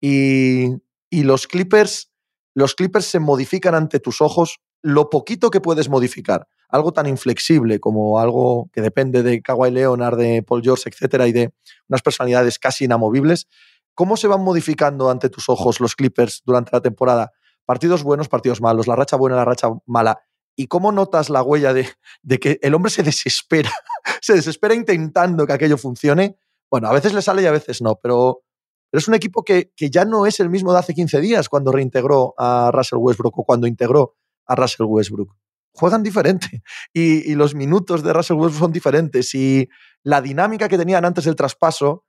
Y, 0.00 0.66
y 1.10 1.22
los 1.24 1.46
Clippers, 1.46 2.12
los 2.56 2.74
Clippers 2.74 3.04
se 3.04 3.20
modifican 3.20 3.74
ante 3.74 4.00
tus 4.00 4.22
ojos 4.22 4.60
lo 4.80 5.10
poquito 5.10 5.50
que 5.50 5.60
puedes 5.60 5.90
modificar. 5.90 6.48
Algo 6.70 6.90
tan 6.90 7.06
inflexible 7.06 7.80
como 7.80 8.18
algo 8.18 8.70
que 8.72 8.80
depende 8.80 9.22
de 9.22 9.42
Kawhi 9.42 9.70
Leonard, 9.70 10.16
de 10.16 10.42
Paul 10.42 10.62
George, 10.62 10.88
etcétera, 10.88 11.28
y 11.28 11.32
de 11.32 11.52
unas 11.86 12.00
personalidades 12.00 12.58
casi 12.58 12.86
inamovibles. 12.86 13.46
¿Cómo 13.92 14.16
se 14.16 14.26
van 14.26 14.40
modificando 14.40 15.10
ante 15.10 15.28
tus 15.28 15.50
ojos 15.50 15.80
los 15.80 15.96
Clippers 15.96 16.42
durante 16.46 16.70
la 16.72 16.80
temporada? 16.80 17.32
Partidos 17.66 18.02
buenos, 18.02 18.30
partidos 18.30 18.62
malos, 18.62 18.86
la 18.86 18.96
racha 18.96 19.16
buena, 19.16 19.36
la 19.36 19.44
racha 19.44 19.68
mala. 19.84 20.22
¿Y 20.56 20.68
cómo 20.68 20.92
notas 20.92 21.28
la 21.28 21.42
huella 21.42 21.74
de, 21.74 21.86
de 22.22 22.38
que 22.38 22.58
el 22.62 22.72
hombre 22.72 22.90
se 22.90 23.02
desespera? 23.02 23.70
se 24.22 24.32
desespera 24.32 24.74
intentando 24.74 25.46
que 25.46 25.52
aquello 25.52 25.76
funcione. 25.76 26.38
Bueno, 26.70 26.88
a 26.88 26.94
veces 26.94 27.12
le 27.12 27.20
sale 27.20 27.42
y 27.42 27.46
a 27.46 27.52
veces 27.52 27.82
no, 27.82 27.96
pero, 27.96 28.45
pero 28.90 28.98
es 29.00 29.08
un 29.08 29.14
equipo 29.14 29.42
que, 29.42 29.72
que 29.76 29.90
ya 29.90 30.04
no 30.04 30.26
es 30.26 30.40
el 30.40 30.48
mismo 30.50 30.72
de 30.72 30.78
hace 30.78 30.94
15 30.94 31.20
días 31.20 31.48
cuando 31.48 31.72
reintegró 31.72 32.34
a 32.38 32.70
Russell 32.72 32.98
Westbrook 33.00 33.38
o 33.38 33.44
cuando 33.44 33.66
integró 33.66 34.16
a 34.46 34.54
Russell 34.54 34.86
Westbrook. 34.88 35.34
Juegan 35.72 36.02
diferente 36.02 36.62
y, 36.92 37.30
y 37.30 37.34
los 37.34 37.54
minutos 37.54 38.02
de 38.02 38.12
Russell 38.12 38.36
Westbrook 38.36 38.60
son 38.60 38.72
diferentes 38.72 39.34
y 39.34 39.68
la 40.02 40.20
dinámica 40.22 40.68
que 40.68 40.78
tenían 40.78 41.04
antes 41.04 41.24
del 41.24 41.36
traspaso 41.36 42.04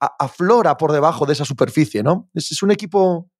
a- 0.00 0.16
aflora 0.18 0.76
por 0.76 0.90
debajo 0.92 1.26
de 1.26 1.34
esa 1.34 1.44
superficie, 1.44 2.02
¿no? 2.02 2.30
Es, 2.34 2.50
es 2.50 2.62
un 2.62 2.70
equipo, 2.70 3.30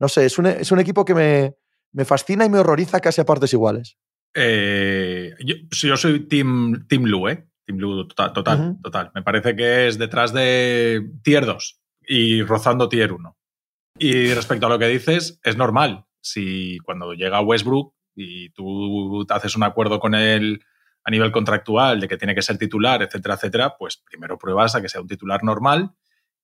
no 0.00 0.08
sé, 0.08 0.26
es 0.26 0.38
un, 0.38 0.46
es 0.46 0.70
un 0.72 0.80
equipo 0.80 1.04
que 1.04 1.14
me, 1.14 1.54
me 1.92 2.04
fascina 2.04 2.44
y 2.44 2.50
me 2.50 2.58
horroriza 2.58 3.00
casi 3.00 3.20
a 3.20 3.24
partes 3.24 3.52
iguales. 3.52 3.96
Eh, 4.34 5.30
yo, 5.70 5.96
soy 5.96 6.26
Team, 6.26 6.86
team 6.88 7.04
Lu, 7.04 7.28
¿eh? 7.28 7.46
Team 7.64 7.78
Lu, 7.78 8.08
total, 8.08 8.32
total, 8.32 8.78
total. 8.82 9.12
Me 9.14 9.22
parece 9.22 9.54
que 9.54 9.86
es 9.88 9.98
detrás 9.98 10.32
de 10.32 11.08
Tier 11.22 11.46
2 11.46 11.81
y 12.06 12.42
rozando 12.42 12.88
Tier 12.88 13.12
1. 13.12 13.36
Y 13.98 14.32
respecto 14.34 14.66
a 14.66 14.68
lo 14.68 14.78
que 14.78 14.88
dices, 14.88 15.38
es 15.42 15.56
normal. 15.56 16.06
Si 16.20 16.78
cuando 16.84 17.14
llega 17.14 17.40
Westbrook 17.40 17.94
y 18.14 18.50
tú 18.50 19.26
haces 19.28 19.56
un 19.56 19.62
acuerdo 19.62 20.00
con 20.00 20.14
él 20.14 20.64
a 21.04 21.10
nivel 21.10 21.32
contractual 21.32 22.00
de 22.00 22.08
que 22.08 22.16
tiene 22.16 22.34
que 22.34 22.42
ser 22.42 22.58
titular, 22.58 23.02
etcétera, 23.02 23.34
etcétera, 23.34 23.76
pues 23.78 23.96
primero 23.96 24.38
pruebas 24.38 24.74
a 24.74 24.82
que 24.82 24.88
sea 24.88 25.00
un 25.00 25.08
titular 25.08 25.42
normal 25.42 25.92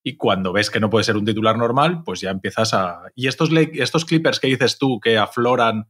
y 0.02 0.16
cuando 0.16 0.52
ves 0.52 0.70
que 0.70 0.80
no 0.80 0.90
puede 0.90 1.04
ser 1.04 1.16
un 1.16 1.24
titular 1.24 1.58
normal, 1.58 2.02
pues 2.04 2.20
ya 2.20 2.30
empiezas 2.30 2.74
a... 2.74 3.02
Y 3.14 3.26
estos, 3.26 3.50
estos 3.52 4.04
Clippers 4.04 4.40
que 4.40 4.46
dices 4.46 4.78
tú 4.78 5.00
que 5.00 5.18
afloran 5.18 5.88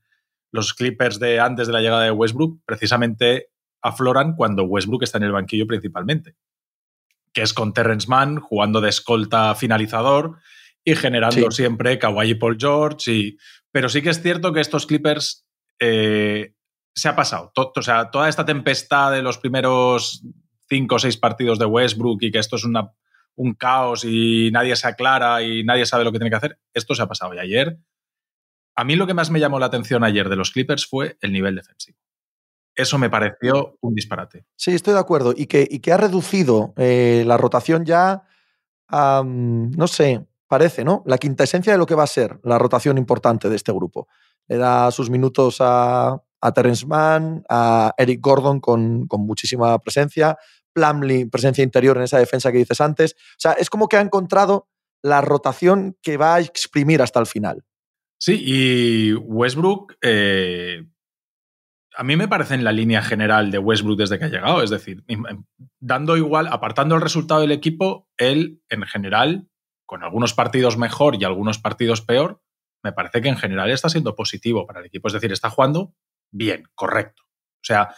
los 0.50 0.74
Clippers 0.74 1.18
de 1.18 1.40
antes 1.40 1.66
de 1.66 1.72
la 1.72 1.80
llegada 1.80 2.04
de 2.04 2.10
Westbrook, 2.10 2.60
precisamente 2.64 3.50
afloran 3.82 4.34
cuando 4.34 4.64
Westbrook 4.64 5.02
está 5.02 5.18
en 5.18 5.24
el 5.24 5.32
banquillo 5.32 5.66
principalmente, 5.66 6.36
que 7.32 7.42
es 7.42 7.52
con 7.54 7.72
Terrence 7.72 8.08
Mann 8.08 8.40
jugando 8.40 8.80
de 8.80 8.88
escolta 8.88 9.54
finalizador 9.54 10.38
y 10.84 10.94
generando 10.96 11.50
Sí. 11.50 11.56
siempre 11.62 11.98
Kawhi 11.98 12.30
y 12.30 12.34
Paul 12.34 12.56
George. 12.58 13.12
Y... 13.12 13.38
Pero 13.70 13.88
sí 13.88 14.02
que 14.02 14.10
es 14.10 14.22
cierto 14.22 14.52
que 14.52 14.60
estos 14.60 14.86
Clippers 14.86 15.46
eh, 15.78 16.54
se 16.94 17.08
ha 17.08 17.14
pasado. 17.16 17.52
To- 17.54 17.72
o 17.74 17.82
sea, 17.82 18.10
toda 18.10 18.28
esta 18.28 18.44
tempestad 18.44 19.12
de 19.12 19.22
los 19.22 19.38
primeros 19.38 20.22
cinco 20.68 20.96
o 20.96 20.98
seis 20.98 21.16
partidos 21.16 21.58
de 21.58 21.66
Westbrook 21.66 22.22
y 22.22 22.30
que 22.30 22.38
esto 22.38 22.56
es 22.56 22.64
una, 22.64 22.90
un 23.36 23.54
caos 23.54 24.04
y 24.04 24.50
nadie 24.52 24.74
se 24.76 24.86
aclara 24.88 25.42
y 25.42 25.64
nadie 25.64 25.86
sabe 25.86 26.04
lo 26.04 26.12
que 26.12 26.18
tiene 26.18 26.30
que 26.30 26.36
hacer, 26.36 26.58
esto 26.74 26.94
se 26.94 27.02
ha 27.02 27.06
pasado. 27.06 27.34
Y 27.34 27.38
ayer, 27.38 27.78
a 28.74 28.84
mí 28.84 28.96
lo 28.96 29.06
que 29.06 29.14
más 29.14 29.30
me 29.30 29.40
llamó 29.40 29.58
la 29.58 29.66
atención 29.66 30.04
ayer 30.04 30.28
de 30.28 30.36
los 30.36 30.50
Clippers 30.50 30.86
fue 30.86 31.16
el 31.20 31.32
nivel 31.32 31.54
defensivo. 31.56 31.98
Eso 32.78 32.96
me 32.96 33.10
pareció 33.10 33.76
un 33.80 33.92
disparate. 33.92 34.46
Sí, 34.54 34.72
estoy 34.72 34.94
de 34.94 35.00
acuerdo. 35.00 35.34
Y 35.36 35.46
que, 35.46 35.66
y 35.68 35.80
que 35.80 35.92
ha 35.92 35.96
reducido 35.96 36.74
eh, 36.76 37.24
la 37.26 37.36
rotación 37.36 37.84
ya 37.84 38.22
a, 38.86 39.22
mm, 39.24 39.72
no 39.72 39.88
sé, 39.88 40.24
parece, 40.46 40.84
¿no? 40.84 41.02
La 41.04 41.18
quinta 41.18 41.42
esencia 41.42 41.72
de 41.72 41.78
lo 41.78 41.86
que 41.86 41.96
va 41.96 42.04
a 42.04 42.06
ser 42.06 42.38
la 42.44 42.56
rotación 42.56 42.96
importante 42.96 43.48
de 43.48 43.56
este 43.56 43.72
grupo. 43.72 44.06
Le 44.46 44.58
da 44.58 44.92
sus 44.92 45.10
minutos 45.10 45.56
a, 45.58 46.22
a 46.40 46.52
Terrence 46.52 46.86
Mann, 46.86 47.42
a 47.48 47.92
Eric 47.98 48.20
Gordon 48.22 48.60
con, 48.60 49.08
con 49.08 49.22
muchísima 49.22 49.76
presencia, 49.80 50.38
Plumlee, 50.72 51.26
presencia 51.26 51.64
interior 51.64 51.96
en 51.96 52.04
esa 52.04 52.20
defensa 52.20 52.52
que 52.52 52.58
dices 52.58 52.80
antes. 52.80 53.14
O 53.14 53.38
sea, 53.38 53.52
es 53.54 53.70
como 53.70 53.88
que 53.88 53.96
ha 53.96 54.00
encontrado 54.00 54.68
la 55.02 55.20
rotación 55.20 55.96
que 56.00 56.16
va 56.16 56.36
a 56.36 56.40
exprimir 56.40 57.02
hasta 57.02 57.18
el 57.18 57.26
final. 57.26 57.64
Sí, 58.20 58.40
y 58.40 59.14
Westbrook, 59.14 59.94
eh, 60.00 60.84
a 61.98 62.04
mí 62.04 62.14
me 62.16 62.28
parece 62.28 62.54
en 62.54 62.62
la 62.62 62.70
línea 62.70 63.02
general 63.02 63.50
de 63.50 63.58
Westbrook 63.58 63.98
desde 63.98 64.18
que 64.20 64.26
ha 64.26 64.28
llegado. 64.28 64.62
Es 64.62 64.70
decir, 64.70 65.02
im- 65.08 65.44
dando 65.80 66.16
igual, 66.16 66.46
apartando 66.46 66.94
el 66.94 67.00
resultado 67.00 67.40
del 67.40 67.50
equipo, 67.50 68.08
él 68.16 68.62
en 68.68 68.82
general, 68.82 69.48
con 69.84 70.04
algunos 70.04 70.32
partidos 70.32 70.78
mejor 70.78 71.16
y 71.20 71.24
algunos 71.24 71.58
partidos 71.58 72.00
peor, 72.00 72.40
me 72.84 72.92
parece 72.92 73.20
que 73.20 73.28
en 73.28 73.36
general 73.36 73.70
está 73.70 73.88
siendo 73.88 74.14
positivo 74.14 74.64
para 74.64 74.78
el 74.78 74.86
equipo. 74.86 75.08
Es 75.08 75.14
decir, 75.14 75.32
está 75.32 75.50
jugando 75.50 75.92
bien, 76.30 76.62
correcto. 76.76 77.24
O 77.24 77.64
sea, 77.64 77.92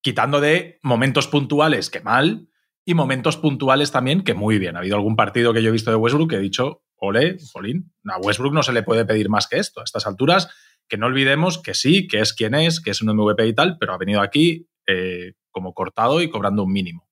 quitando 0.00 0.40
de 0.40 0.78
momentos 0.84 1.26
puntuales 1.26 1.90
que 1.90 2.00
mal 2.00 2.46
y 2.86 2.94
momentos 2.94 3.36
puntuales 3.36 3.90
también 3.90 4.22
que 4.22 4.34
muy 4.34 4.58
bien. 4.60 4.76
Ha 4.76 4.78
habido 4.78 4.94
algún 4.94 5.16
partido 5.16 5.52
que 5.52 5.60
yo 5.62 5.70
he 5.70 5.72
visto 5.72 5.90
de 5.90 5.96
Westbrook 5.96 6.30
que 6.30 6.36
he 6.36 6.40
dicho, 6.40 6.84
ole, 6.94 7.38
Jolín, 7.52 7.92
a 8.06 8.18
Westbrook 8.18 8.54
no 8.54 8.62
se 8.62 8.72
le 8.72 8.84
puede 8.84 9.04
pedir 9.04 9.28
más 9.28 9.48
que 9.48 9.58
esto. 9.58 9.80
A 9.80 9.84
estas 9.84 10.06
alturas, 10.06 10.48
que 10.90 10.98
no 10.98 11.06
olvidemos 11.06 11.62
que 11.62 11.72
sí, 11.72 12.08
que 12.08 12.20
es 12.20 12.34
quien 12.34 12.54
es, 12.54 12.80
que 12.80 12.90
es 12.90 13.00
un 13.00 13.16
MVP 13.16 13.46
y 13.46 13.54
tal, 13.54 13.78
pero 13.78 13.94
ha 13.94 13.98
venido 13.98 14.20
aquí 14.20 14.68
eh, 14.86 15.34
como 15.50 15.72
cortado 15.72 16.20
y 16.20 16.28
cobrando 16.28 16.64
un 16.64 16.72
mínimo. 16.72 17.08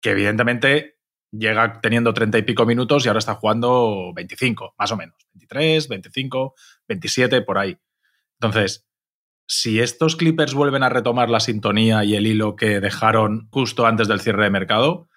Que 0.00 0.12
evidentemente 0.12 0.96
llega 1.32 1.80
teniendo 1.80 2.14
30 2.14 2.38
y 2.38 2.42
pico 2.42 2.64
minutos 2.64 3.04
y 3.04 3.08
ahora 3.08 3.18
está 3.18 3.34
jugando 3.34 4.12
25, 4.14 4.74
más 4.78 4.92
o 4.92 4.96
menos. 4.96 5.16
23, 5.34 5.88
25, 5.88 6.54
27, 6.88 7.42
por 7.42 7.58
ahí. 7.58 7.76
Entonces, 8.40 8.86
si 9.48 9.80
estos 9.80 10.14
Clippers 10.14 10.54
vuelven 10.54 10.84
a 10.84 10.88
retomar 10.88 11.28
la 11.28 11.40
sintonía 11.40 12.04
y 12.04 12.14
el 12.14 12.26
hilo 12.26 12.54
que 12.54 12.80
dejaron 12.80 13.48
justo 13.50 13.84
antes 13.84 14.06
del 14.06 14.20
cierre 14.20 14.44
de 14.44 14.50
mercado, 14.50 15.08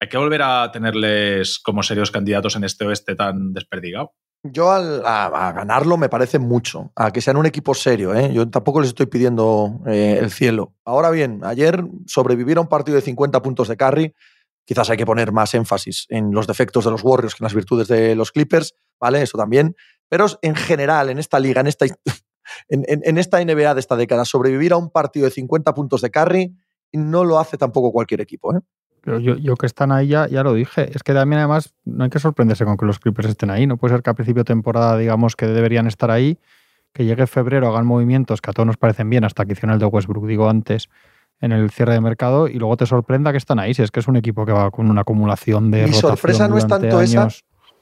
hay 0.00 0.08
que 0.08 0.18
volver 0.18 0.42
a 0.42 0.70
tenerles 0.72 1.58
como 1.58 1.82
serios 1.82 2.10
candidatos 2.10 2.54
en 2.54 2.64
este 2.64 2.84
oeste 2.84 3.16
tan 3.16 3.54
desperdigado. 3.54 4.14
Yo 4.44 4.70
al- 4.70 5.02
a, 5.04 5.52
ganarlo 5.52 5.96
me 5.96 6.08
parece 6.08 6.38
mucho, 6.38 6.92
a 6.94 7.10
que 7.10 7.20
sean 7.20 7.36
un 7.36 7.46
equipo 7.46 7.74
serio. 7.74 8.14
¿eh? 8.14 8.32
Yo 8.32 8.48
tampoco 8.48 8.80
les 8.80 8.90
estoy 8.90 9.06
pidiendo 9.06 9.80
eh, 9.86 10.18
el 10.20 10.30
cielo. 10.30 10.74
Ahora 10.84 11.10
bien, 11.10 11.40
ayer 11.44 11.84
sobrevivir 12.06 12.58
a 12.58 12.60
un 12.60 12.68
partido 12.68 12.96
de 12.96 13.02
50 13.02 13.42
puntos 13.42 13.66
de 13.68 13.76
carry, 13.76 14.14
quizás 14.64 14.88
hay 14.90 14.96
que 14.96 15.06
poner 15.06 15.32
más 15.32 15.54
énfasis 15.54 16.06
en 16.08 16.30
los 16.32 16.46
defectos 16.46 16.84
de 16.84 16.90
los 16.92 17.02
Warriors 17.02 17.34
que 17.34 17.42
en 17.42 17.46
las 17.46 17.54
virtudes 17.54 17.88
de 17.88 18.14
los 18.14 18.30
Clippers, 18.30 18.74
¿vale? 19.00 19.22
Eso 19.22 19.36
también. 19.36 19.74
Pero 20.08 20.26
en 20.42 20.54
general, 20.54 21.10
en 21.10 21.18
esta 21.18 21.40
liga, 21.40 21.60
en 21.60 21.66
esta, 21.66 21.86
en, 22.68 22.84
en- 22.86 23.02
en 23.04 23.18
esta 23.18 23.40
NBA 23.44 23.74
de 23.74 23.80
esta 23.80 23.96
década, 23.96 24.24
sobrevivir 24.24 24.72
a 24.72 24.76
un 24.76 24.90
partido 24.90 25.24
de 25.26 25.32
50 25.32 25.74
puntos 25.74 26.00
de 26.00 26.10
carry 26.10 26.54
no 26.92 27.24
lo 27.24 27.38
hace 27.38 27.58
tampoco 27.58 27.92
cualquier 27.92 28.20
equipo. 28.22 28.54
¿eh? 28.56 28.60
Pero 29.02 29.18
yo, 29.18 29.36
yo 29.36 29.56
que 29.56 29.66
están 29.66 29.92
ahí 29.92 30.08
ya, 30.08 30.28
ya 30.28 30.42
lo 30.42 30.54
dije. 30.54 30.90
Es 30.94 31.02
que 31.02 31.14
también 31.14 31.38
además 31.38 31.74
no 31.84 32.04
hay 32.04 32.10
que 32.10 32.18
sorprenderse 32.18 32.64
con 32.64 32.76
que 32.76 32.86
los 32.86 32.98
Clippers 32.98 33.28
estén 33.28 33.50
ahí. 33.50 33.66
No 33.66 33.76
puede 33.76 33.94
ser 33.94 34.02
que 34.02 34.10
a 34.10 34.14
principio 34.14 34.42
de 34.42 34.46
temporada 34.48 34.96
digamos 34.96 35.36
que 35.36 35.46
deberían 35.46 35.86
estar 35.86 36.10
ahí, 36.10 36.38
que 36.92 37.04
llegue 37.04 37.26
febrero, 37.26 37.68
hagan 37.68 37.86
movimientos 37.86 38.40
que 38.40 38.50
a 38.50 38.52
todos 38.52 38.66
nos 38.66 38.76
parecen 38.76 39.08
bien, 39.10 39.24
hasta 39.24 39.44
que 39.44 39.52
hicieron 39.52 39.74
el 39.74 39.78
de 39.78 39.86
Westbrook, 39.86 40.26
digo 40.26 40.48
antes, 40.48 40.88
en 41.40 41.52
el 41.52 41.70
cierre 41.70 41.94
de 41.94 42.00
mercado, 42.00 42.48
y 42.48 42.54
luego 42.54 42.76
te 42.76 42.86
sorprenda 42.86 43.30
que 43.30 43.38
están 43.38 43.58
ahí. 43.58 43.74
Si 43.74 43.82
es 43.82 43.90
que 43.90 44.00
es 44.00 44.08
un 44.08 44.16
equipo 44.16 44.44
que 44.44 44.52
va 44.52 44.70
con 44.70 44.90
una 44.90 45.02
acumulación 45.02 45.70
de. 45.70 45.86
Mi 45.86 45.92
sorpresa 45.92 46.48
no 46.48 46.58
es 46.58 46.66
tanto 46.66 47.00
esa. 47.00 47.28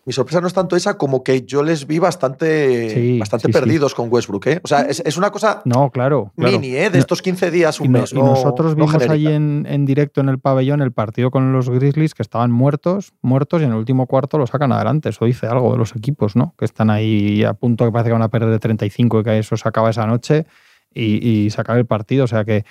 Mi 0.06 0.12
sorpresa 0.12 0.40
no 0.40 0.46
es 0.46 0.54
tanto 0.54 0.76
esa 0.76 0.96
como 0.96 1.24
que 1.24 1.42
yo 1.42 1.64
les 1.64 1.86
vi 1.86 1.98
bastante, 1.98 2.90
Sí, 2.90 3.18
bastante 3.18 3.48
sí, 3.48 3.52
sí. 3.52 3.58
perdidos 3.58 3.92
con 3.94 4.08
Westbrook. 4.10 4.46
¿eh? 4.46 4.60
O 4.62 4.68
sea, 4.68 4.82
es, 4.82 5.02
es 5.04 5.16
una 5.16 5.30
cosa 5.32 5.62
No, 5.64 5.90
claro. 5.90 6.32
claro. 6.36 6.52
mini, 6.60 6.76
¿eh? 6.76 6.90
de 6.90 6.90
No, 6.90 6.98
estos 6.98 7.22
15 7.22 7.50
días, 7.50 7.80
un 7.80 7.86
y, 7.86 7.88
no- 7.88 7.98
mes. 8.00 8.12
y 8.12 8.14
no- 8.14 8.26
nosotros 8.26 8.76
no 8.76 8.86
vimos 8.86 8.94
allí 9.02 9.24
genérica. 9.24 9.30
en, 9.34 9.66
en 9.68 9.84
directo 9.84 10.20
en 10.20 10.28
el 10.28 10.38
pabellón 10.38 10.80
el 10.80 10.92
partido 10.92 11.30
con 11.32 11.52
los 11.52 11.68
Grizzlies 11.68 12.14
que 12.14 12.22
estaban 12.22 12.52
muertos, 12.52 13.14
muertos 13.20 13.60
y 13.60 13.64
en 13.64 13.72
el 13.72 13.76
último 13.78 14.06
cuarto 14.06 14.38
lo 14.38 14.46
sacan 14.46 14.70
adelante. 14.70 15.08
Eso 15.08 15.24
dice 15.24 15.48
algo 15.48 15.72
de 15.72 15.78
los 15.78 15.96
equipos, 15.96 16.36
¿no? 16.36 16.54
Que 16.56 16.66
están 16.66 16.88
ahí 16.90 17.42
a 17.42 17.54
punto 17.54 17.84
que 17.84 17.90
parece 17.90 18.10
que 18.10 18.12
van 18.14 18.22
a 18.22 18.28
perder 18.28 18.50
de 18.50 18.58
35 18.60 19.20
y 19.20 19.24
que 19.24 19.38
eso 19.40 19.56
se 19.56 19.68
acaba 19.68 19.90
esa 19.90 20.06
noche 20.06 20.46
y, 20.94 21.28
y 21.46 21.50
se 21.50 21.60
acaba 21.60 21.78
el 21.80 21.86
partido. 21.86 22.24
O 22.24 22.28
sea 22.28 22.44
que, 22.44 22.64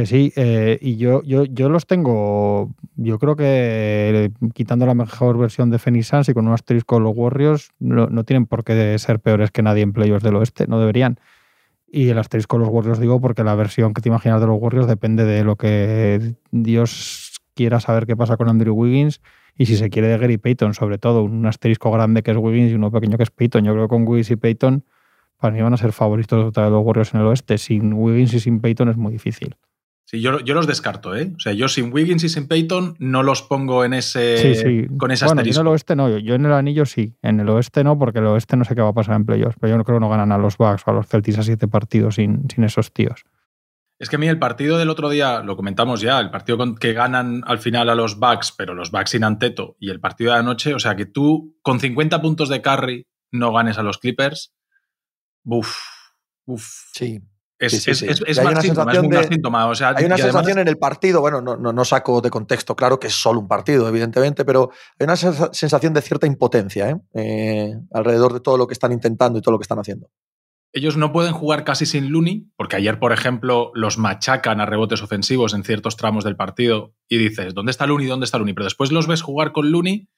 que 0.00 0.06
sí. 0.06 0.32
eh, 0.36 0.78
y 0.80 0.96
yo, 0.96 1.20
los 1.68 1.86
tengo, 1.86 2.74
yo 2.96 3.18
creo 3.18 3.36
que 3.36 3.44
eh, 3.44 4.30
quitando 4.54 4.86
la 4.86 4.94
mejor 4.94 5.36
versión 5.36 5.68
de 5.68 5.78
Phoenix 5.78 6.06
Suns 6.08 6.28
y 6.30 6.34
con 6.34 6.46
un 6.46 6.54
asterisco 6.54 6.98
los 7.00 7.12
Warriors, 7.14 7.70
no, 7.78 8.08
tienen 8.24 8.46
por 8.46 8.64
qué 8.64 8.98
ser 8.98 9.20
peores 9.20 9.50
que 9.50 9.62
nadie 9.62 9.82
en 9.82 9.92
playoffs 9.92 10.22
del 10.22 10.36
oeste. 10.36 10.66
No 10.66 10.80
deberían. 10.80 11.20
Y 11.86 12.08
el 12.08 12.18
asterisco 12.18 12.56
de 12.56 12.64
los 12.64 12.72
Warriors 12.72 12.98
digo 12.98 13.20
porque 13.20 13.44
la 13.44 13.54
versión 13.54 13.92
que 13.92 14.00
te 14.00 14.08
imaginas 14.08 14.40
de 14.40 14.46
los 14.46 14.58
Warriors 14.58 14.86
depende 14.86 15.24
de 15.24 15.44
lo 15.44 15.56
que 15.56 16.34
Dios 16.50 17.40
quiera 17.54 17.80
saber 17.80 18.06
qué 18.06 18.16
pasa 18.16 18.36
con 18.38 18.48
Andrew 18.48 18.74
Wiggins 18.74 19.20
y 19.56 19.66
si 19.66 19.76
se 19.76 19.90
quiere 19.90 20.08
de 20.08 20.16
Gary 20.16 20.38
Payton, 20.38 20.72
sobre 20.72 20.96
todo. 20.96 21.24
Un 21.24 21.44
asterisco 21.44 21.90
grande 21.90 22.22
que 22.22 22.30
es 22.30 22.36
Wiggins 22.38 22.70
y 22.72 22.74
uno 22.74 22.90
pequeño 22.90 23.18
que 23.18 23.24
es 23.24 23.30
Payton. 23.30 23.64
Yo 23.64 23.72
creo 23.72 23.84
que 23.84 23.90
con 23.90 24.08
Wiggins 24.08 24.30
y 24.30 24.36
Payton 24.36 24.84
para 25.38 25.52
mí 25.52 25.60
van 25.60 25.74
a 25.74 25.76
ser 25.76 25.92
favoritos 25.92 26.52
vez 26.52 26.70
los 26.70 26.84
Warriors 26.84 27.12
en 27.12 27.20
el 27.20 27.26
oeste. 27.26 27.58
Sin 27.58 27.92
Wiggins 27.92 28.32
y 28.32 28.40
sin 28.40 28.60
Payton 28.60 28.88
es 28.88 28.96
muy 28.96 29.12
difícil. 29.12 29.56
Sí, 30.10 30.20
yo, 30.20 30.40
yo 30.40 30.54
los 30.54 30.66
descarto, 30.66 31.14
¿eh? 31.14 31.30
O 31.36 31.38
sea, 31.38 31.52
yo 31.52 31.68
sin 31.68 31.92
Wiggins 31.92 32.24
y 32.24 32.28
sin 32.28 32.48
Payton 32.48 32.96
no 32.98 33.22
los 33.22 33.42
pongo 33.42 33.84
en 33.84 33.94
ese. 33.94 34.38
sí, 34.38 34.54
sí. 34.56 34.86
Con 34.98 35.12
ese 35.12 35.24
bueno, 35.24 35.42
yo 35.42 35.60
en 35.60 35.66
el 35.66 35.66
oeste 35.68 35.94
no. 35.94 36.08
Yo, 36.08 36.18
yo 36.18 36.34
en 36.34 36.46
el 36.46 36.52
anillo 36.52 36.84
sí. 36.84 37.14
En 37.22 37.38
el 37.38 37.48
oeste 37.48 37.84
no, 37.84 37.96
porque 37.96 38.18
el 38.18 38.26
oeste 38.26 38.56
no 38.56 38.64
sé 38.64 38.74
qué 38.74 38.80
va 38.82 38.88
a 38.88 38.92
pasar 38.92 39.14
en 39.14 39.24
playoffs. 39.24 39.56
Pero 39.60 39.70
yo 39.70 39.78
no 39.78 39.84
creo 39.84 39.98
que 39.98 40.00
no 40.00 40.08
ganan 40.08 40.32
a 40.32 40.38
los 40.38 40.56
Bucks 40.58 40.82
o 40.84 40.90
a 40.90 40.94
los 40.94 41.06
Celtics 41.06 41.38
a 41.38 41.42
siete 41.44 41.68
partidos 41.68 42.16
sin, 42.16 42.50
sin 42.52 42.64
esos 42.64 42.92
tíos. 42.92 43.22
Es 44.00 44.08
que 44.10 44.16
a 44.16 44.18
mí 44.18 44.26
el 44.26 44.40
partido 44.40 44.78
del 44.78 44.90
otro 44.90 45.10
día, 45.10 45.44
lo 45.44 45.54
comentamos 45.54 46.00
ya, 46.00 46.18
el 46.18 46.30
partido 46.30 46.58
con- 46.58 46.74
que 46.74 46.92
ganan 46.92 47.42
al 47.46 47.58
final 47.60 47.88
a 47.88 47.94
los 47.94 48.18
Bucks, 48.18 48.50
pero 48.50 48.74
los 48.74 48.90
Bucks 48.90 49.10
sin 49.10 49.22
Anteto, 49.22 49.76
y 49.78 49.90
el 49.90 50.00
partido 50.00 50.32
de 50.32 50.38
anoche, 50.40 50.74
o 50.74 50.80
sea, 50.80 50.96
que 50.96 51.06
tú 51.06 51.56
con 51.62 51.78
50 51.78 52.20
puntos 52.20 52.48
de 52.48 52.62
carry 52.62 53.06
no 53.30 53.52
ganes 53.52 53.78
a 53.78 53.84
los 53.84 53.98
Clippers, 53.98 54.54
buf, 55.44 55.76
buf. 56.46 56.66
Sí. 56.94 57.20
Es, 57.62 57.72
Sí, 57.72 57.80
sí, 57.94 58.06
es- 58.06 58.22
es- 58.26 58.38
hay 58.38 58.46
una 58.46 58.62
síntoma, 58.62 58.90
sensación 58.92 59.08
de- 59.10 59.28
síntoma. 59.28 59.66
O 59.66 59.74
sea, 59.74 59.88
Hay 59.90 60.06
una 60.06 60.14
además- 60.14 60.20
sensación 60.32 60.58
en 60.60 60.68
el 60.68 60.78
partido, 60.78 61.20
bueno, 61.20 61.42
no, 61.42 61.56
no, 61.58 61.72
no 61.74 61.84
saco 61.84 62.22
de 62.22 62.30
contexto, 62.30 62.74
claro 62.74 62.98
que 62.98 63.08
es 63.08 63.12
solo 63.14 63.38
un 63.38 63.48
partido, 63.48 63.86
evidentemente, 63.86 64.46
pero 64.46 64.70
hay 64.98 65.04
una 65.04 65.14
sensa- 65.16 65.50
sensación 65.52 65.92
de 65.92 66.00
cierta 66.00 66.26
impotencia 66.26 66.88
¿eh? 66.88 66.96
Eh, 67.14 67.74
alrededor 67.92 68.32
de 68.32 68.40
todo 68.40 68.56
lo 68.56 68.66
que 68.66 68.72
están 68.72 68.92
intentando 68.92 69.38
y 69.38 69.42
todo 69.42 69.52
lo 69.52 69.58
que 69.58 69.64
están 69.64 69.78
haciendo. 69.78 70.08
ellos 70.72 70.96
no 70.96 71.12
pueden 71.12 71.32
jugar 71.32 71.64
casi 71.64 71.84
sin 71.84 72.12
Looney, 72.12 72.46
porque 72.56 72.76
ayer, 72.76 73.00
por 73.00 73.12
ejemplo, 73.12 73.72
los 73.74 73.98
machacan 73.98 74.60
a 74.60 74.66
rebotes 74.66 75.02
ofensivos 75.02 75.52
en 75.52 75.64
ciertos 75.64 75.96
tramos 75.96 76.22
del 76.22 76.36
partido 76.36 76.94
y 77.08 77.18
dices, 77.18 77.54
¿dónde 77.54 77.72
está 77.72 77.88
Looney? 77.88 78.06
¿Dónde 78.06 78.24
está 78.24 78.38
Looney? 78.38 78.54
Pero 78.54 78.66
después 78.66 78.92
los 78.92 79.08
ves 79.08 79.20
jugar 79.20 79.50
con 79.50 79.72
Looney 79.72 80.08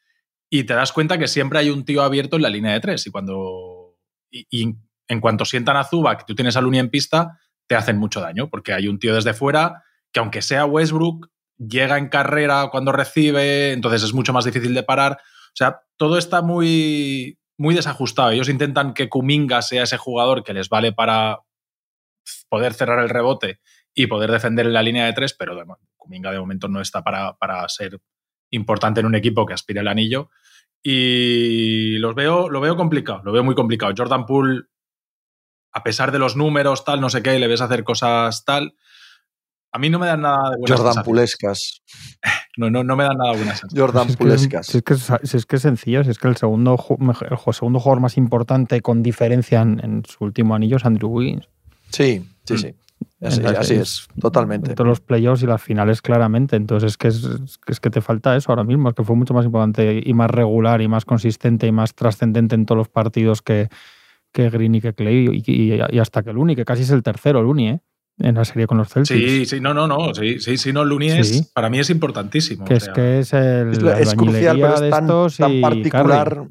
y 0.50 0.64
te 0.64 0.74
das 0.74 0.92
cuenta 0.92 1.16
que 1.16 1.26
siempre 1.26 1.58
hay 1.58 1.70
un 1.70 1.86
tío 1.86 2.02
abierto 2.02 2.36
en 2.36 2.42
la 2.42 2.50
línea 2.50 2.74
de 2.74 2.80
tres. 2.80 3.06
Y 3.06 3.10
cuando. 3.10 3.96
Y, 4.30 4.46
y 4.50 4.74
en 5.08 5.20
cuanto 5.20 5.44
sientan 5.44 5.76
a 5.76 5.84
Zuba, 5.84 6.16
que 6.16 6.24
tú 6.26 6.34
tienes 6.34 6.56
a 6.56 6.60
Looney 6.60 6.80
en 6.80 6.90
pista, 6.90 7.38
te 7.66 7.74
hacen 7.74 7.98
mucho 7.98 8.20
daño, 8.20 8.48
porque 8.48 8.72
hay 8.72 8.88
un 8.88 8.98
tío 8.98 9.14
desde 9.14 9.34
fuera 9.34 9.82
que, 10.12 10.20
aunque 10.20 10.42
sea 10.42 10.66
Westbrook, 10.66 11.30
llega 11.58 11.98
en 11.98 12.08
carrera 12.08 12.68
cuando 12.70 12.92
recibe, 12.92 13.72
entonces 13.72 14.02
es 14.02 14.14
mucho 14.14 14.32
más 14.32 14.44
difícil 14.44 14.74
de 14.74 14.82
parar. 14.82 15.12
O 15.12 15.54
sea, 15.54 15.80
todo 15.96 16.18
está 16.18 16.42
muy, 16.42 17.38
muy 17.58 17.74
desajustado. 17.74 18.30
Ellos 18.30 18.48
intentan 18.48 18.94
que 18.94 19.08
Kuminga 19.08 19.62
sea 19.62 19.84
ese 19.84 19.96
jugador 19.96 20.44
que 20.44 20.54
les 20.54 20.68
vale 20.68 20.92
para 20.92 21.40
poder 22.48 22.74
cerrar 22.74 23.00
el 23.00 23.08
rebote 23.08 23.60
y 23.94 24.06
poder 24.06 24.30
defender 24.30 24.66
en 24.66 24.72
la 24.72 24.82
línea 24.82 25.06
de 25.06 25.12
tres, 25.12 25.34
pero 25.34 25.56
Kuminga 25.96 26.30
de 26.30 26.40
momento 26.40 26.68
no 26.68 26.80
está 26.80 27.02
para, 27.02 27.34
para 27.34 27.68
ser 27.68 27.98
importante 28.50 29.00
en 29.00 29.06
un 29.06 29.14
equipo 29.14 29.46
que 29.46 29.54
aspire 29.54 29.80
al 29.80 29.88
anillo. 29.88 30.30
Y 30.82 31.98
los 31.98 32.14
veo, 32.14 32.48
lo 32.48 32.60
veo 32.60 32.76
complicado, 32.76 33.22
lo 33.24 33.32
veo 33.32 33.44
muy 33.44 33.54
complicado. 33.54 33.94
Jordan 33.96 34.26
Poole, 34.26 34.62
a 35.72 35.82
pesar 35.82 36.12
de 36.12 36.18
los 36.18 36.36
números, 36.36 36.84
tal, 36.84 37.00
no 37.00 37.08
sé 37.10 37.22
qué, 37.22 37.38
le 37.38 37.48
ves 37.48 37.60
hacer 37.60 37.84
cosas 37.84 38.44
tal. 38.44 38.74
A 39.74 39.78
mí 39.78 39.88
no 39.88 39.98
me 39.98 40.06
dan 40.06 40.20
nada 40.20 40.50
de 40.50 40.56
buenas 40.58 40.80
Jordan. 40.80 41.04
Pulescas. 41.04 41.82
No, 42.58 42.68
no, 42.68 42.84
no 42.84 42.96
me 42.96 43.04
dan 43.04 43.16
nada 43.16 43.30
de 43.32 43.36
buenas. 43.38 43.62
Jordan 43.74 44.04
Si 44.04 44.10
es, 44.10 44.16
que, 44.18 44.22
Pulescas. 44.24 44.66
si 44.66 44.76
es 44.78 44.82
que 44.84 44.92
es- 44.92 45.10
si 45.22 45.36
es 45.38 45.46
que 45.46 45.56
es 45.56 45.62
sencillo, 45.62 46.04
si 46.04 46.10
es 46.10 46.18
que 46.18 46.28
el 46.28 46.36
segundo, 46.36 46.72
el 46.76 47.54
segundo 47.54 47.80
jugador 47.80 48.00
más 48.00 48.18
importante 48.18 48.82
con 48.82 49.02
diferencia 49.02 49.62
en, 49.62 49.80
en 49.82 50.02
su 50.04 50.22
último 50.22 50.54
anillo 50.54 50.76
es 50.76 50.84
Andrew 50.84 51.08
Wiggins. 51.10 51.48
Sí, 51.90 52.22
sí, 52.44 52.58
sí. 52.58 52.74
Así, 53.22 53.40
las- 53.40 53.56
así 53.56 53.74
es, 53.76 54.06
totalmente. 54.20 54.68
En 54.70 54.74
todos 54.74 54.86
los 54.86 55.00
playoffs 55.00 55.42
y 55.42 55.46
las 55.46 55.62
finales, 55.62 56.02
claramente. 56.02 56.56
Entonces, 56.56 56.90
es 56.92 56.96
que, 56.98 57.08
es, 57.08 57.26
es 57.68 57.80
que 57.80 57.88
te 57.88 58.02
falta 58.02 58.36
eso 58.36 58.52
ahora 58.52 58.64
mismo. 58.64 58.90
Es 58.90 58.94
que 58.94 59.02
fue 59.02 59.16
mucho 59.16 59.32
más 59.32 59.46
importante 59.46 60.02
y 60.04 60.12
más 60.12 60.30
regular 60.30 60.82
y 60.82 60.88
más 60.88 61.06
consistente 61.06 61.66
y 61.66 61.72
más 61.72 61.94
trascendente 61.94 62.54
en 62.54 62.66
todos 62.66 62.76
los 62.76 62.88
partidos 62.90 63.40
que, 63.40 63.70
que 64.32 64.48
Green 64.50 64.74
y 64.74 64.80
que 64.80 64.94
Clay 64.94 65.28
y, 65.30 65.42
y- 65.46 65.74
y 65.90 65.98
hasta 65.98 66.22
que 66.22 66.32
Looney, 66.32 66.56
que 66.56 66.64
casi 66.64 66.82
es 66.82 66.90
el 66.90 67.02
tercero, 67.02 67.42
Looney, 67.42 67.68
¿eh? 67.68 67.80
en 68.18 68.34
la 68.34 68.44
serie 68.44 68.66
con 68.66 68.78
los 68.78 68.88
Celtics. 68.88 69.18
Sí, 69.18 69.46
sí, 69.46 69.60
no, 69.60 69.72
no, 69.74 69.86
no. 69.86 70.14
Sí, 70.14 70.38
sí, 70.38 70.56
sí, 70.58 70.72
no, 70.72 70.84
Looney 70.84 71.10
es, 71.10 71.50
para 71.54 71.70
mí 71.70 71.78
es 71.78 71.90
importantísimo. 71.90 72.64
que 72.64 72.74
o 72.74 72.76
es 72.76 72.88
que 72.90 73.18
es 73.20 73.32
el, 73.32 73.70
Es, 73.98 74.14
crucial, 74.14 74.56
pero 74.60 74.74
es 74.84 74.90
tan, 74.90 75.06
tan 75.36 75.60
particular. 75.60 76.46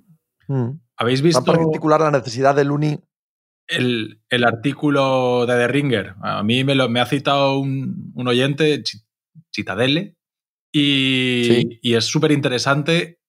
Mm, 0.47 0.69
¿Habéis 0.97 1.19
tan 1.21 1.25
visto 1.27 1.43
particular 1.45 2.01
la 2.01 2.11
necesidad 2.11 2.55
de 2.55 2.65
Looney. 2.65 2.99
el, 3.67 4.21
el 4.29 4.43
artículo 4.43 5.45
de 5.45 5.53
The 5.55 5.67
Ringer? 5.67 6.15
A 6.21 6.43
mí 6.43 6.63
me, 6.63 6.75
lo, 6.75 6.89
me 6.89 6.99
ha 6.99 7.05
citado 7.05 7.59
un, 7.59 8.11
un 8.15 8.27
oyente, 8.27 8.81
Chi- 8.83 8.99
Chitadele, 9.51 10.15
y, 10.73 11.43
Sí. 11.45 11.79
y 11.81 11.93
es 11.93 12.05
súper 12.05 12.31
interesante 12.31 13.19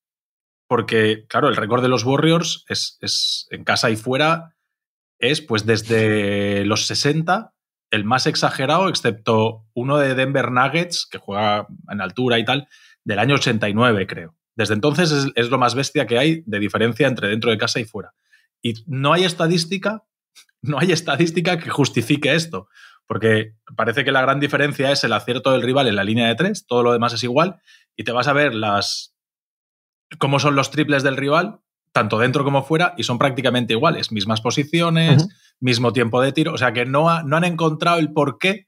porque, 0.73 1.26
claro, 1.29 1.50
el 1.50 1.57
récord 1.57 1.83
de 1.83 1.91
los 1.91 2.02
Warriors 2.02 2.64
es, 2.67 2.97
es 3.02 3.47
en 3.50 3.62
casa 3.62 3.91
y 3.91 3.97
fuera 3.97 4.55
es 5.19 5.43
pues 5.43 5.67
desde 5.67 6.64
los 6.64 6.87
60 6.87 7.52
el 7.91 8.07
más 8.07 8.26
exagerado, 8.26 8.88
excepto 8.88 9.67
uno 9.75 9.99
de 9.99 10.14
Denver 10.14 10.50
Nuggets, 10.50 11.05
que 11.05 11.19
juega 11.19 11.67
en 11.91 12.00
altura 12.00 12.38
y 12.38 12.47
tal, 12.47 12.69
del 13.05 13.19
año 13.19 13.35
89, 13.35 14.07
creo. 14.07 14.35
Desde 14.57 14.73
entonces 14.73 15.12
es, 15.12 15.26
es 15.35 15.50
lo 15.50 15.59
más 15.59 15.75
bestia 15.75 16.07
que 16.07 16.17
hay 16.17 16.43
de 16.47 16.59
diferencia 16.59 17.07
entre 17.07 17.29
dentro 17.29 17.50
de 17.50 17.59
casa 17.59 17.79
y 17.79 17.85
fuera. 17.85 18.14
Y 18.62 18.73
no 18.87 19.12
hay 19.12 19.25
estadística, 19.25 20.05
no 20.62 20.79
hay 20.79 20.91
estadística 20.91 21.59
que 21.59 21.69
justifique 21.69 22.35
esto, 22.35 22.71
porque 23.07 23.57
parece 23.76 24.05
que 24.05 24.12
la 24.12 24.23
gran 24.23 24.41
diferencia 24.41 24.91
es 24.91 25.05
el 25.05 25.12
acierto 25.12 25.52
del 25.52 25.61
rival 25.61 25.87
en 25.87 25.97
la 25.97 26.05
línea 26.05 26.29
de 26.29 26.35
tres, 26.35 26.64
todo 26.67 26.83
lo 26.83 26.95
demás 26.95 27.12
es 27.12 27.25
igual, 27.25 27.61
y 27.95 28.05
te 28.05 28.12
vas 28.12 28.26
a 28.26 28.33
ver 28.33 28.55
las 28.55 29.12
cómo 30.19 30.38
son 30.38 30.54
los 30.57 30.71
triples 30.71 31.02
del 31.02 31.16
rival, 31.16 31.61
tanto 31.92 32.19
dentro 32.19 32.45
como 32.45 32.62
fuera, 32.62 32.95
y 32.97 33.02
son 33.04 33.19
prácticamente 33.19 33.75
iguales, 33.75 34.12
mismas 34.12 34.40
posiciones, 34.40 35.28
mismo 35.61 35.92
tiempo 35.92 36.21
de 36.21 36.33
tiro, 36.33 36.52
o 36.54 36.59
sea 36.59 36.73
que 36.73 36.85
no, 36.87 37.09
ha- 37.11 37.23
no 37.23 37.37
han 37.37 37.45
encontrado 37.45 37.99
el 37.99 38.12
por 38.12 38.38
qué. 38.38 38.66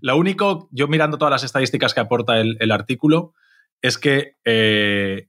Lo 0.00 0.16
único, 0.16 0.68
yo 0.72 0.88
mirando 0.88 1.18
todas 1.18 1.30
las 1.32 1.44
estadísticas 1.44 1.94
que 1.94 2.00
aporta 2.00 2.40
el, 2.40 2.56
el 2.60 2.72
artículo, 2.72 3.34
es 3.80 3.96
que 3.98 4.36
eh, 4.44 5.28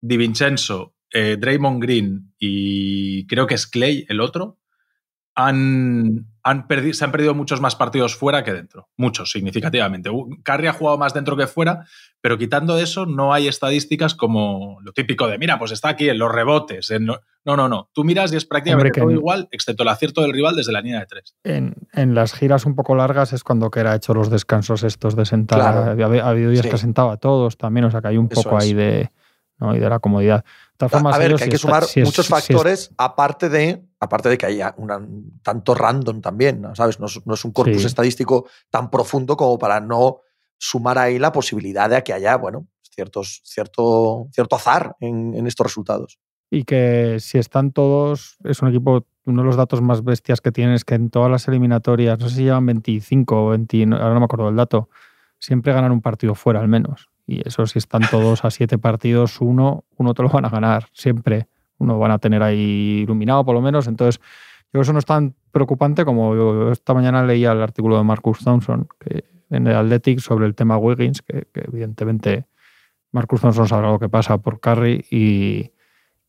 Di 0.00 0.16
Vincenzo, 0.16 0.94
eh, 1.12 1.36
Draymond 1.40 1.82
Green 1.82 2.32
y 2.38 3.26
creo 3.26 3.46
que 3.48 3.54
es 3.54 3.66
Clay, 3.66 4.06
el 4.08 4.20
otro, 4.20 4.58
han, 5.34 6.26
han 6.42 6.66
se 6.92 7.04
han 7.04 7.12
perdido 7.12 7.34
muchos 7.34 7.60
más 7.60 7.76
partidos 7.76 8.16
fuera 8.16 8.42
que 8.44 8.52
dentro. 8.52 8.88
Muchos, 8.96 9.30
significativamente. 9.30 10.10
Curry 10.42 10.66
ha 10.68 10.72
jugado 10.72 10.98
más 10.98 11.12
dentro 11.14 11.36
que 11.36 11.46
fuera, 11.46 11.84
pero 12.20 12.38
quitando 12.38 12.78
eso, 12.78 13.06
no 13.06 13.32
hay 13.34 13.48
estadísticas 13.48 14.14
como 14.14 14.78
lo 14.82 14.92
típico 14.92 15.26
de, 15.28 15.38
mira, 15.38 15.58
pues 15.58 15.72
está 15.72 15.88
aquí 15.90 16.08
en 16.08 16.18
los 16.18 16.32
rebotes. 16.32 16.90
en 16.90 17.06
lo-". 17.06 17.20
No, 17.44 17.56
no, 17.56 17.68
no. 17.68 17.88
Tú 17.92 18.04
miras 18.04 18.32
y 18.32 18.36
es 18.36 18.44
prácticamente 18.44 19.00
todo 19.00 19.10
en- 19.10 19.16
igual, 19.16 19.48
excepto 19.50 19.82
el 19.82 19.88
acierto 19.88 20.20
del 20.22 20.32
rival 20.32 20.56
desde 20.56 20.72
la 20.72 20.80
línea 20.82 21.00
de 21.00 21.06
tres. 21.06 21.34
En, 21.44 21.74
en 21.92 22.14
las 22.14 22.34
giras 22.34 22.66
un 22.66 22.74
poco 22.74 22.94
largas 22.94 23.32
es 23.32 23.42
cuando 23.44 23.70
que 23.70 23.80
era 23.80 23.94
hecho 23.94 24.12
los 24.14 24.28
descansos 24.30 24.82
estos 24.82 25.16
de 25.16 25.24
sentar. 25.24 25.58
Claro. 25.60 26.04
Ha, 26.04 26.22
ha 26.24 26.28
habido 26.30 26.50
días 26.50 26.64
Sí. 26.64 26.70
que 26.70 26.78
sentaba 26.78 27.14
a 27.14 27.16
todos 27.16 27.56
también, 27.56 27.84
o 27.86 27.90
sea 27.90 28.00
que 28.02 28.08
hay 28.08 28.16
un 28.18 28.28
Eso 28.30 28.42
poco 28.42 28.58
es. 28.58 28.64
ahí 28.64 28.74
de, 28.74 29.10
¿no? 29.58 29.74
y 29.74 29.78
de 29.78 29.88
la 29.88 29.98
comodidad. 30.00 30.44
A 30.80 31.18
ver, 31.18 31.34
que 31.36 31.42
hay 31.44 31.46
si 31.46 31.50
que 31.50 31.58
sumar 31.58 31.84
si 31.84 32.00
es- 32.00 32.06
muchos 32.06 32.26
si 32.26 32.32
es- 32.34 32.40
factores, 32.46 32.90
aparte 32.96 33.48
de 33.48 33.84
aparte 34.02 34.28
de 34.30 34.38
que 34.38 34.46
haya 34.46 34.74
una- 34.78 35.06
tanto 35.42 35.74
random 35.74 36.22
también, 36.22 36.62
¿no? 36.62 36.74
¿sabes? 36.74 36.98
No 37.00 37.06
es, 37.06 37.20
no 37.26 37.34
es 37.34 37.44
un 37.44 37.52
corpus 37.52 37.82
Sí. 37.82 37.86
estadístico 37.86 38.46
tan 38.70 38.90
profundo 38.90 39.36
como 39.36 39.58
para 39.58 39.78
no 39.80 40.20
sumar 40.56 40.96
ahí 40.98 41.18
la 41.18 41.32
posibilidad 41.32 41.90
de 41.90 42.02
que 42.02 42.14
haya, 42.14 42.36
bueno, 42.36 42.66
ciertos, 42.82 43.42
cierto, 43.44 44.28
cierto 44.32 44.56
azar 44.56 44.96
en, 45.00 45.34
en 45.34 45.46
estos 45.46 45.66
resultados. 45.66 46.18
Y 46.50 46.64
que 46.64 47.18
si 47.20 47.36
están 47.38 47.72
todos, 47.72 48.36
es 48.44 48.62
un 48.62 48.68
equipo, 48.70 49.06
uno 49.26 49.42
de 49.42 49.46
los 49.46 49.56
datos 49.56 49.82
más 49.82 50.02
bestias 50.02 50.40
que 50.40 50.50
tienen 50.50 50.74
es 50.74 50.84
que 50.86 50.94
en 50.94 51.10
todas 51.10 51.30
las 51.30 51.46
eliminatorias, 51.46 52.18
no 52.18 52.28
sé 52.30 52.36
si 52.36 52.44
llevan 52.44 52.64
25 52.64 53.46
o 53.46 53.48
20, 53.50 53.82
ahora 53.84 54.14
no 54.14 54.20
me 54.20 54.24
acuerdo 54.24 54.46
del 54.46 54.56
dato, 54.56 54.88
siempre 55.38 55.74
ganan 55.74 55.92
un 55.92 56.00
partido 56.00 56.34
fuera 56.34 56.60
al 56.60 56.68
menos. 56.68 57.09
Y 57.30 57.46
eso 57.46 57.64
si 57.66 57.78
están 57.78 58.02
todos 58.10 58.44
a 58.44 58.50
siete 58.50 58.76
partidos, 58.76 59.40
uno, 59.40 59.84
uno 59.96 60.14
te 60.14 60.22
lo 60.24 60.28
van 60.28 60.46
a 60.46 60.48
ganar, 60.48 60.86
siempre. 60.92 61.46
Uno 61.78 61.96
van 61.96 62.10
a 62.10 62.18
tener 62.18 62.42
ahí 62.42 63.02
iluminado 63.04 63.44
por 63.44 63.54
lo 63.54 63.60
menos. 63.60 63.86
Entonces, 63.86 64.20
yo 64.72 64.80
eso 64.80 64.92
no 64.92 64.98
es 64.98 65.04
tan 65.04 65.36
preocupante 65.52 66.04
como 66.04 66.34
yo 66.34 66.72
esta 66.72 66.92
mañana 66.92 67.22
leía 67.22 67.52
el 67.52 67.62
artículo 67.62 67.96
de 67.96 68.02
Marcus 68.02 68.40
Thompson 68.40 68.88
en 69.48 69.66
el 69.68 69.76
Athletic 69.76 70.18
sobre 70.18 70.46
el 70.46 70.56
tema 70.56 70.76
Wiggins, 70.76 71.22
que, 71.22 71.46
que 71.52 71.60
evidentemente 71.68 72.46
Marcus 73.12 73.42
Thompson 73.42 73.68
sabrá 73.68 73.92
lo 73.92 74.00
que 74.00 74.08
pasa 74.08 74.38
por 74.38 74.58
Curry 74.58 75.04
y, 75.08 75.70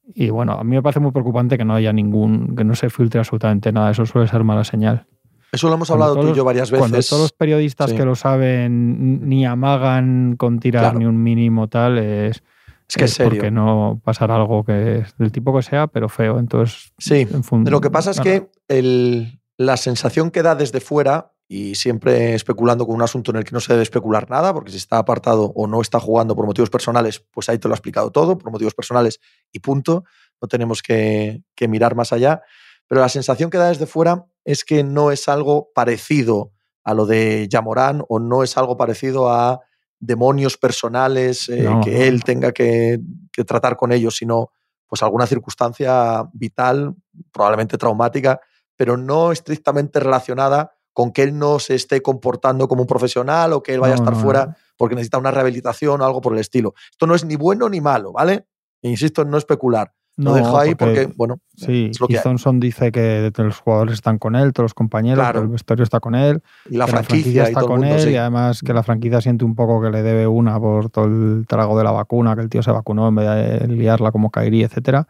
y 0.04 0.30
bueno, 0.30 0.54
a 0.54 0.64
mí 0.64 0.76
me 0.76 0.84
parece 0.84 1.00
muy 1.00 1.12
preocupante 1.12 1.58
que 1.58 1.66
no 1.66 1.74
haya 1.74 1.92
ningún, 1.92 2.56
que 2.56 2.64
no 2.64 2.76
se 2.76 2.92
filtre 2.92 3.20
absolutamente 3.20 3.72
nada. 3.72 3.90
Eso 3.90 4.06
suele 4.06 4.28
ser 4.28 4.44
mala 4.44 4.64
señal. 4.64 5.08
Eso 5.52 5.68
lo 5.68 5.74
hemos 5.76 5.92
hablado 5.92 6.16
tú 6.20 6.30
y 6.30 6.34
yo 6.34 6.44
varias 6.46 6.72
veces. 6.72 6.80
Cuando 6.80 7.02
todos 7.02 7.22
los 7.24 7.32
periodistas 7.34 7.90
Sí. 7.92 7.98
que 7.98 8.06
lo 8.06 8.16
saben 8.16 9.28
ni 9.28 9.46
amagan 9.46 10.36
con 10.38 10.60
tirar 10.60 10.84
Claro. 10.84 11.00
ni 11.00 11.06
un 11.06 11.22
mínimo 11.22 11.68
tal, 11.68 11.98
es, 11.98 12.42
Es 12.88 12.96
que 12.98 13.06
es 13.06 13.14
serio. 13.14 13.32
porque 13.34 13.52
no 13.52 14.02
pasará 14.04 14.36
algo 14.36 14.64
que 14.64 15.00
es 15.00 15.18
del 15.18 15.32
tipo 15.32 15.56
que 15.56 15.62
sea, 15.62 15.88
pero 15.88 16.08
feo. 16.10 16.40
Entonces, 16.40 16.94
Sí, 16.98 17.28
en 17.30 17.66
Lo 17.72 17.82
que 17.82 17.90
pasa 17.90 18.12
es 18.12 18.20
que 18.22 18.50
el- 18.70 19.40
la 19.58 19.78
sensación 19.78 20.32
que 20.32 20.42
da 20.42 20.56
desde 20.56 20.80
fuera, 20.80 21.34
y 21.48 21.76
siempre 21.76 22.34
especulando 22.34 22.86
con 22.88 22.96
un 22.96 23.02
asunto 23.02 23.32
en 23.32 23.38
el 23.38 23.44
que 23.44 23.52
no 23.52 23.60
se 23.60 23.74
debe 23.74 23.84
especular 23.84 24.30
nada, 24.30 24.54
porque 24.54 24.72
si 24.72 24.78
está 24.78 24.98
apartado 25.00 25.52
o 25.54 25.68
no 25.68 25.82
está 25.82 26.00
jugando 26.00 26.34
por 26.34 26.46
motivos 26.46 26.70
personales, 26.70 27.26
pues 27.30 27.50
ahí 27.50 27.58
te 27.60 27.68
lo 27.68 27.74
ha 27.74 27.76
explicado 27.76 28.10
todo, 28.10 28.38
por 28.38 28.54
motivos 28.54 28.74
personales 28.74 29.20
y 29.52 29.60
punto. 29.60 30.06
No 30.42 30.48
tenemos 30.48 30.82
que, 30.82 31.44
que 31.54 31.68
mirar 31.68 31.94
más 31.94 32.14
allá. 32.14 32.42
Pero 32.88 33.02
la 33.02 33.10
sensación 33.10 33.50
que 33.50 33.58
da 33.58 33.68
desde 33.68 33.86
fuera 33.86 34.26
es 34.44 34.64
que 34.64 34.84
no 34.84 35.12
es 35.12 35.28
algo 35.30 35.70
parecido 35.74 36.52
a 36.84 36.94
lo 36.94 37.06
de 37.06 37.48
Yamorán 37.50 38.04
o 38.10 38.20
no 38.20 38.44
es 38.44 38.58
algo 38.58 38.78
parecido 38.78 39.30
a 39.32 39.62
demonios 40.00 40.58
personales 40.58 41.48
eh, 41.50 41.64
No, 41.64 41.82
que 41.82 42.08
él 42.08 42.24
tenga 42.24 42.52
que, 42.52 43.00
que 43.32 43.44
tratar 43.44 43.78
con 43.78 43.92
ellos, 43.92 44.16
sino 44.18 44.52
pues 44.88 45.04
alguna 45.04 45.28
circunstancia 45.28 46.24
vital, 46.34 46.96
probablemente 47.32 47.78
traumática, 47.78 48.42
pero 48.76 48.98
no 48.98 49.32
estrictamente 49.32 50.00
relacionada 50.00 50.74
con 50.92 51.12
que 51.12 51.24
él 51.24 51.38
no 51.38 51.60
se 51.60 51.76
esté 51.76 52.02
comportando 52.02 52.68
como 52.68 52.82
un 52.82 52.88
profesional 52.88 53.54
o 53.54 53.64
que 53.64 53.74
él 53.74 53.80
vaya 53.80 53.94
a 53.94 53.98
estar 53.98 54.14
no, 54.14 54.20
fuera 54.20 54.58
porque 54.76 54.96
necesita 54.96 55.18
una 55.18 55.32
rehabilitación 55.32 56.02
o 56.02 56.06
algo 56.06 56.20
por 56.20 56.34
el 56.34 56.40
estilo. 56.40 56.74
Esto 56.92 57.08
no 57.08 57.16
es 57.16 57.24
ni 57.24 57.36
bueno 57.36 57.70
ni 57.70 57.80
malo, 57.80 58.12
¿vale? 58.12 58.48
E 58.82 58.90
insisto 58.90 59.22
en 59.22 59.30
no 59.30 59.38
especular. 59.38 59.94
Lo 60.24 60.32
No, 60.32 60.36
dejo 60.36 60.58
ahí 60.60 60.76
porque, 60.76 61.12
bueno, 61.16 61.40
Sí, 61.56 61.88
es 61.92 62.00
lo 62.00 62.06
y 62.06 62.10
que 62.14 62.18
hay. 62.18 62.24
Thompson 62.24 62.60
dice 62.60 62.92
que 62.92 63.32
los 63.38 63.60
jugadores 63.60 63.94
están 63.96 64.18
con 64.20 64.36
él, 64.36 64.54
todos 64.54 64.66
los 64.66 64.74
compañeros, 64.74 65.20
Claro. 65.20 65.40
que 65.40 65.46
el 65.46 65.52
vestuario 65.52 65.84
está 65.84 66.00
con 66.00 66.16
él, 66.16 66.42
Y 66.70 66.78
la 66.78 66.86
que 66.86 66.92
franquicia, 66.92 67.44
y 67.44 67.48
está 67.48 67.62
con 67.62 67.80
mundo, 67.80 67.96
él 67.96 68.02
sí. 68.02 68.10
y 68.12 68.16
además 68.18 68.62
que 68.62 68.74
la 68.74 68.84
franquicia 68.84 69.20
siente 69.22 69.46
un 69.46 69.56
poco 69.56 69.82
que 69.82 69.90
le 69.90 70.04
debe 70.04 70.28
una 70.28 70.60
por 70.60 70.90
todo 70.90 71.06
el 71.06 71.46
trago 71.48 71.78
de 71.78 71.84
la 71.84 71.92
vacuna, 71.92 72.36
que 72.36 72.42
el 72.42 72.50
tío 72.50 72.62
se 72.64 72.72
vacunó 72.72 73.08
en 73.08 73.16
vez 73.16 73.28
de 73.62 73.68
liarla 73.68 74.12
como 74.12 74.30
Kairi, 74.30 74.64
etcétera. 74.64 75.08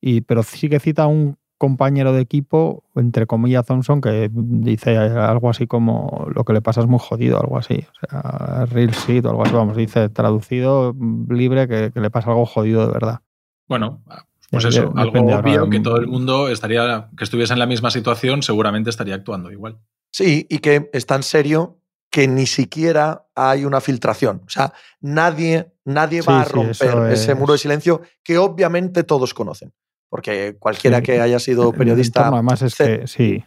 Y, 0.00 0.20
pero 0.20 0.42
sí 0.42 0.68
que 0.68 0.78
cita 0.80 1.04
a 1.04 1.06
un 1.06 1.36
compañero 1.56 2.12
de 2.12 2.20
equipo, 2.20 2.82
entre 2.94 3.26
comillas 3.26 3.64
Thompson, 3.64 4.00
que 4.00 4.28
dice 4.32 4.98
algo 4.98 5.48
así 5.48 5.66
como 5.66 6.26
lo 6.34 6.44
que 6.44 6.52
le 6.52 6.60
pasa 6.60 6.80
es 6.82 6.86
muy 6.86 6.98
jodido, 7.00 7.40
algo 7.40 7.56
así. 7.56 7.86
O 8.02 8.06
sea, 8.10 8.66
real 8.66 8.90
shit 8.90 9.24
o 9.24 9.30
algo 9.30 9.44
así, 9.44 9.54
vamos, 9.54 9.76
dice 9.76 10.08
traducido 10.10 10.94
libre 11.30 11.66
que, 11.68 11.90
que 11.92 12.00
le 12.00 12.10
pasa 12.10 12.30
algo 12.30 12.44
jodido 12.44 12.86
de 12.86 12.92
verdad. 12.92 13.20
Bueno, 13.66 14.02
pues 14.50 14.64
eso, 14.66 14.92
depende 14.94 15.00
algo 15.32 15.34
ahora, 15.36 15.38
obvio 15.62 15.70
que 15.70 15.80
todo 15.80 15.96
el 15.96 16.06
mundo 16.06 16.48
estaría, 16.48 17.08
que 17.16 17.24
estuviese 17.24 17.52
en 17.52 17.58
la 17.58 17.66
misma 17.66 17.90
situación, 17.90 18.42
seguramente 18.42 18.90
estaría 18.90 19.14
actuando 19.16 19.50
igual. 19.50 19.78
Sí, 20.12 20.46
y 20.48 20.58
que 20.58 20.90
es 20.92 21.06
tan 21.06 21.22
serio 21.22 21.80
que 22.10 22.28
ni 22.28 22.46
siquiera 22.46 23.26
hay 23.34 23.64
una 23.64 23.80
filtración. 23.80 24.42
O 24.46 24.50
sea, 24.50 24.72
nadie, 25.00 25.72
nadie 25.84 26.22
Sí, 26.22 26.28
va 26.28 26.42
a 26.42 26.44
romper 26.44 27.12
ese 27.12 27.32
es- 27.32 27.38
muro 27.38 27.52
de 27.54 27.58
silencio 27.58 28.02
que 28.22 28.38
obviamente 28.38 29.02
todos 29.02 29.34
conocen. 29.34 29.72
Porque 30.08 30.56
cualquiera 30.60 30.98
Sí. 30.98 31.02
que 31.02 31.20
haya 31.20 31.40
sido 31.40 31.70
el 31.70 31.76
periodista. 31.76 32.20
entorno, 32.20 32.36
además 32.36 32.62
es 32.62 32.76
que 32.76 33.06
sí. 33.08 33.44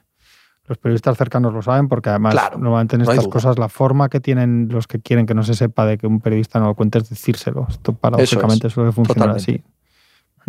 Los 0.66 0.78
periodistas 0.80 1.18
cercanos 1.18 1.54
lo 1.54 1.62
saben 1.62 1.88
porque 1.88 2.10
además 2.10 2.34
Claro, 2.34 2.58
normalmente 2.58 2.98
en 2.98 3.04
estas 3.04 3.26
cosas 3.30 3.58
la 3.58 3.70
forma 3.70 4.10
que 4.10 4.20
tienen 4.20 4.68
los 4.70 4.86
que 4.86 5.00
quieren 5.00 5.26
que 5.26 5.34
no 5.34 5.44
se 5.44 5.54
sepa 5.54 5.86
de 5.86 5.98
que 5.98 6.08
un 6.08 6.20
periodista 6.20 6.60
no 6.60 6.66
lo 6.66 6.76
cuente 6.76 6.98
es 6.98 7.10
decírselo. 7.10 7.68
Esto 7.70 7.94
paradójicamente 7.94 8.70
suele 8.70 8.92
funcionar 8.92 9.38
totalmente. 9.38 9.64
así. 9.64 9.77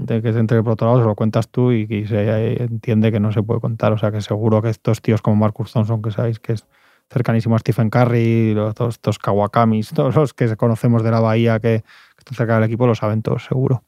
De 0.01 0.23
que 0.23 0.33
se 0.33 0.39
entre 0.39 0.63
por 0.63 0.73
otro 0.75 0.87
lado 0.87 1.01
se 1.01 1.07
lo 1.07 1.15
cuentas 1.17 1.49
tú 1.49 1.73
y 1.73 1.87
que 1.89 2.07
se 2.07 2.63
entiende 2.63 3.11
que 3.11 3.19
no 3.19 3.33
se 3.33 3.43
puede 3.43 3.61
contar. 3.61 3.93
O 3.93 3.99
sea 3.99 4.13
que 4.13 4.21
seguro 4.21 4.63
que 4.63 4.69
estos 4.71 5.03
tíos 5.03 5.21
como 5.21 5.35
Marcus 5.37 5.73
Thompson, 5.73 6.01
que 6.01 6.13
sabéis 6.13 6.39
que 6.39 6.53
es 6.53 6.67
cercanísimo 7.11 7.57
a 7.57 7.59
Stephen 7.59 7.91
Curry, 7.91 8.55
los- 8.55 8.75
todos 8.75 8.95
estos 8.95 9.19
Kawakamis, 9.19 9.91
todos 9.91 10.15
los 10.15 10.35
que 10.35 10.55
conocemos 10.57 11.03
de 11.03 11.11
la 11.11 11.19
bahía 11.21 11.59
que, 11.59 11.83
que 11.83 12.19
están 12.21 12.37
cerca 12.37 12.55
del 12.55 12.65
equipo, 12.65 12.87
lo 12.87 12.95
saben 12.95 13.23
todos 13.23 13.45
seguro. 13.45 13.83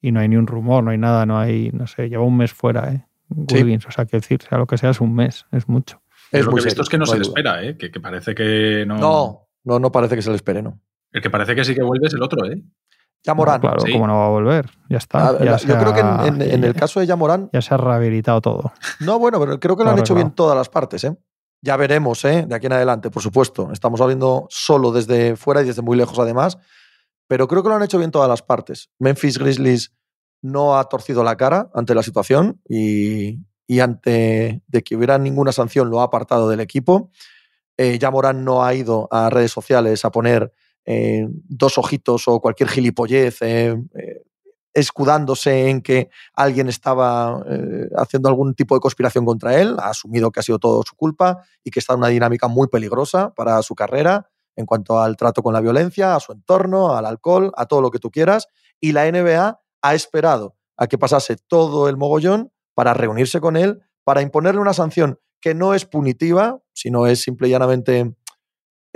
Y 0.00 0.10
no 0.10 0.20
hay 0.20 0.28
ni 0.28 0.36
un 0.36 0.46
rumor, 0.46 0.82
no 0.82 0.90
hay 0.90 0.98
nada, 0.98 1.26
no 1.26 1.38
hay, 1.38 1.70
no 1.72 1.86
sé, 1.86 2.08
lleva 2.08 2.22
un 2.24 2.36
mes 2.36 2.52
fuera, 2.54 2.92
¿eh? 2.92 3.04
Sí. 3.48 3.56
Wiggins, 3.62 3.86
o 3.86 3.90
sea, 3.90 4.06
que 4.06 4.16
decir, 4.18 4.40
sea 4.40 4.56
lo 4.58 4.66
que 4.66 4.78
sea, 4.78 4.90
es 4.90 5.00
un 5.00 5.14
mes, 5.14 5.44
es 5.52 5.68
mucho. 5.68 6.00
Es 6.32 6.44
lo 6.46 6.52
que 6.52 6.60
he 6.60 6.64
visto 6.64 6.70
serio, 6.70 6.82
es 6.84 6.88
que 6.88 6.96
no, 6.98 7.02
no 7.02 7.06
se 7.06 7.16
le 7.18 7.22
espera, 7.22 7.62
¿eh? 7.64 7.76
que, 7.76 7.90
que 7.90 8.00
parece 8.00 8.34
que 8.34 8.84
no... 8.86 8.96
No, 8.98 9.48
no, 9.64 9.78
no 9.80 9.92
parece 9.92 10.14
que 10.16 10.22
se 10.22 10.30
le 10.30 10.36
espere, 10.36 10.62
¿no? 10.62 10.78
El 11.12 11.20
que 11.22 11.28
parece 11.30 11.54
que 11.56 11.64
sí 11.64 11.74
que 11.74 11.82
vuelve 11.82 12.06
es 12.06 12.14
el 12.14 12.22
otro, 12.22 12.46
¿eh? 12.46 12.62
Ya 13.26 13.34
Morán. 13.34 13.56
No, 13.56 13.60
claro, 13.62 13.80
sí. 13.80 13.92
como 13.92 14.06
no 14.06 14.18
va 14.18 14.26
a 14.26 14.30
volver, 14.30 14.70
ya 14.88 14.98
está. 14.98 15.28
Ah, 15.30 15.36
ya 15.40 15.44
la- 15.52 15.58
se 15.58 15.66
yo 15.66 15.76
creo 15.78 15.92
que 15.92 16.00
en, 16.00 16.06
ha- 16.06 16.26
en- 16.26 16.40
en 16.42 16.64
el 16.64 16.74
caso 16.74 17.00
de 17.00 17.06
Yamorán, 17.06 17.50
Ya 17.52 17.60
se 17.60 17.74
ha 17.74 17.76
rehabilitado 17.76 18.40
todo. 18.40 18.72
no, 19.00 19.18
bueno, 19.18 19.40
pero 19.40 19.58
creo 19.60 19.76
que 19.76 19.82
lo 19.84 19.90
han 19.90 19.98
hecho 19.98 20.14
bien 20.14 20.30
todas 20.30 20.56
las 20.56 20.68
partes, 20.68 21.02
¿eh? 21.04 21.16
Ya 21.62 21.76
veremos, 21.76 22.24
¿eh? 22.24 22.44
De 22.46 22.54
aquí 22.54 22.66
en 22.66 22.74
adelante, 22.74 23.10
por 23.10 23.22
supuesto. 23.22 23.70
Estamos 23.72 24.00
hablando 24.00 24.46
solo 24.50 24.92
desde 24.92 25.34
fuera 25.36 25.62
y 25.62 25.64
desde 25.64 25.82
muy 25.82 25.96
lejos, 25.96 26.18
además. 26.18 26.58
Pero 27.28 27.48
creo 27.48 27.62
que 27.64 27.68
lo 27.68 27.74
han 27.74 27.82
hecho 27.82 27.98
bien 27.98 28.12
todas 28.12 28.28
las 28.28 28.42
partes. 28.42 28.90
Memphis 29.00 29.38
Grizzlies 29.38 29.92
no 30.42 30.78
ha 30.78 30.84
torcido 30.84 31.24
la 31.24 31.36
cara 31.36 31.68
ante 31.74 31.94
la 31.94 32.04
situación 32.04 32.60
y, 32.68 33.40
y 33.66 33.80
ante 33.80 34.62
de 34.68 34.82
que 34.84 34.94
hubiera 34.94 35.18
ninguna 35.18 35.50
sanción 35.50 35.90
lo 35.90 36.00
ha 36.00 36.04
apartado 36.04 36.48
del 36.48 36.60
equipo. 36.60 37.10
Eh, 37.76 37.98
ya 37.98 38.12
Morán 38.12 38.44
no 38.44 38.62
ha 38.64 38.72
ido 38.74 39.08
a 39.10 39.28
redes 39.30 39.50
sociales 39.50 40.04
a 40.04 40.10
poner 40.12 40.52
eh, 40.86 41.26
dos 41.28 41.78
ojitos 41.78 42.28
o 42.28 42.40
cualquier 42.40 42.68
gilipollez 42.68 43.42
eh, 43.42 43.76
eh, 43.94 44.22
escudándose 44.72 45.68
en 45.68 45.82
que 45.82 46.10
alguien 46.34 46.68
estaba 46.68 47.42
haciendo 47.96 48.28
algún 48.28 48.54
tipo 48.54 48.74
de 48.74 48.80
conspiración 48.80 49.24
contra 49.24 49.58
él, 49.58 49.74
ha 49.78 49.88
asumido 49.88 50.30
que 50.30 50.40
ha 50.40 50.42
sido 50.42 50.58
todo 50.58 50.82
su 50.86 50.94
culpa 50.94 51.42
y 51.64 51.70
que 51.70 51.80
está 51.80 51.94
en 51.94 52.00
una 52.00 52.08
dinámica 52.08 52.46
muy 52.46 52.68
peligrosa 52.68 53.32
para 53.34 53.62
su 53.62 53.74
carrera 53.74 54.28
en 54.54 54.66
cuanto 54.66 55.00
al 55.00 55.16
trato 55.16 55.42
con 55.42 55.54
la 55.54 55.60
violencia, 55.60 56.14
a 56.14 56.20
su 56.20 56.32
entorno, 56.32 56.94
al 56.94 57.06
alcohol, 57.06 57.52
a 57.56 57.66
todo 57.66 57.80
lo 57.80 57.90
que 57.90 57.98
tú 57.98 58.10
quieras. 58.10 58.48
Y 58.78 58.92
la 58.92 59.10
NBA 59.10 59.60
ha 59.82 59.94
esperado 59.94 60.56
a 60.76 60.86
que 60.86 60.98
pasase 60.98 61.36
todo 61.36 61.88
el 61.88 61.96
mogollón 61.96 62.52
para 62.74 62.94
reunirse 62.94 63.40
con 63.40 63.56
él, 63.56 63.80
para 64.04 64.22
imponerle 64.22 64.60
una 64.60 64.74
sanción 64.74 65.18
que 65.40 65.54
no 65.54 65.74
es 65.74 65.84
punitiva, 65.84 66.60
sino 66.72 67.06
es 67.06 67.22
simple 67.22 67.48
y 67.48 67.50
llanamente 67.50 68.14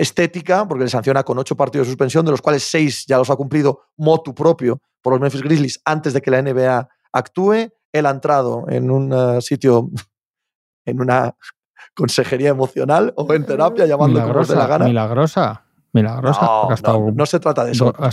estética, 0.01 0.67
porque 0.67 0.83
le 0.85 0.89
sanciona 0.89 1.23
con 1.23 1.37
ocho 1.37 1.55
partidos 1.55 1.87
de 1.87 1.91
suspensión, 1.91 2.25
de 2.25 2.31
los 2.31 2.41
cuales 2.41 2.63
seis 2.63 3.05
ya 3.05 3.17
los 3.17 3.29
ha 3.29 3.35
cumplido 3.35 3.81
motu 3.97 4.33
propio 4.33 4.79
por 5.01 5.13
los 5.13 5.21
Memphis 5.21 5.41
Grizzlies 5.41 5.81
antes 5.85 6.13
de 6.13 6.21
que 6.21 6.31
la 6.31 6.41
NBA 6.41 6.87
actúe. 7.13 7.69
Él 7.93 8.05
ha 8.05 8.09
entrado 8.09 8.65
en 8.69 8.89
un 8.89 9.11
uh, 9.13 9.41
sitio, 9.41 9.89
en 10.85 11.01
una 11.01 11.35
consejería 11.93 12.49
emocional 12.49 13.13
o 13.17 13.31
en 13.33 13.45
terapia, 13.45 13.85
llamando 13.85 14.19
como 14.21 14.43
dé 14.45 14.55
la 14.55 14.67
gana. 14.67 14.85
Milagrosa, 14.85 15.65
milagrosa. 15.93 16.39
No, 16.41 16.73
estado, 16.73 17.25
se 17.25 17.39
trata 17.39 17.65
de 17.65 17.71
eso. 17.73 17.85
do- 17.91 17.95
ha- 18.03 18.11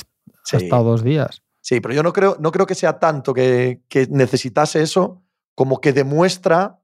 estado 0.56 0.84
dos 0.84 1.02
días. 1.02 1.42
Sí, 1.60 1.80
pero 1.80 1.94
yo 1.94 2.02
no 2.02 2.12
creo, 2.12 2.36
no 2.40 2.50
creo 2.50 2.66
que 2.66 2.74
sea 2.74 2.98
tanto 2.98 3.32
que, 3.34 3.82
que 3.88 4.06
necesitase 4.10 4.80
eso 4.82 5.22
como 5.54 5.80
que 5.80 5.92
demuestra, 5.92 6.80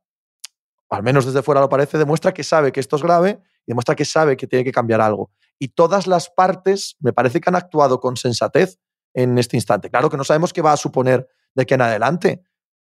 al 0.90 1.02
menos 1.02 1.24
desde 1.24 1.42
fuera 1.42 1.60
lo 1.60 1.68
parece, 1.68 1.96
demuestra 1.98 2.32
que 2.34 2.44
sabe 2.44 2.70
que 2.72 2.80
esto 2.80 2.96
es 2.96 3.02
grave 3.02 3.40
y 3.66 3.72
demuestra 3.72 3.94
que 3.94 4.04
sabe 4.04 4.36
que 4.36 4.46
tiene 4.46 4.64
que 4.64 4.72
cambiar 4.72 5.00
algo. 5.00 5.30
Y 5.58 5.68
todas 5.68 6.06
las 6.06 6.30
partes 6.30 6.96
me 7.00 7.12
parece 7.12 7.40
que 7.40 7.48
han 7.50 7.56
actuado 7.56 8.00
con 8.00 8.16
sensatez 8.16 8.78
en 9.14 9.38
este 9.38 9.56
instante. 9.56 9.90
Claro 9.90 10.10
que 10.10 10.16
no 10.16 10.24
sabemos 10.24 10.52
qué 10.52 10.62
va 10.62 10.72
a 10.72 10.76
suponer 10.76 11.28
de 11.54 11.66
que 11.66 11.74
en 11.74 11.82
adelante, 11.82 12.42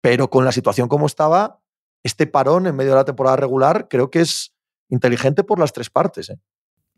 pero 0.00 0.28
con 0.30 0.44
la 0.44 0.52
situación 0.52 0.88
como 0.88 1.06
estaba, 1.06 1.60
este 2.02 2.26
parón 2.26 2.66
en 2.66 2.76
medio 2.76 2.90
de 2.92 2.96
la 2.96 3.04
temporada 3.04 3.36
regular 3.36 3.88
creo 3.88 4.10
que 4.10 4.20
es 4.20 4.54
inteligente 4.88 5.44
por 5.44 5.58
las 5.58 5.72
tres 5.72 5.90
partes. 5.90 6.30
¿eh? 6.30 6.38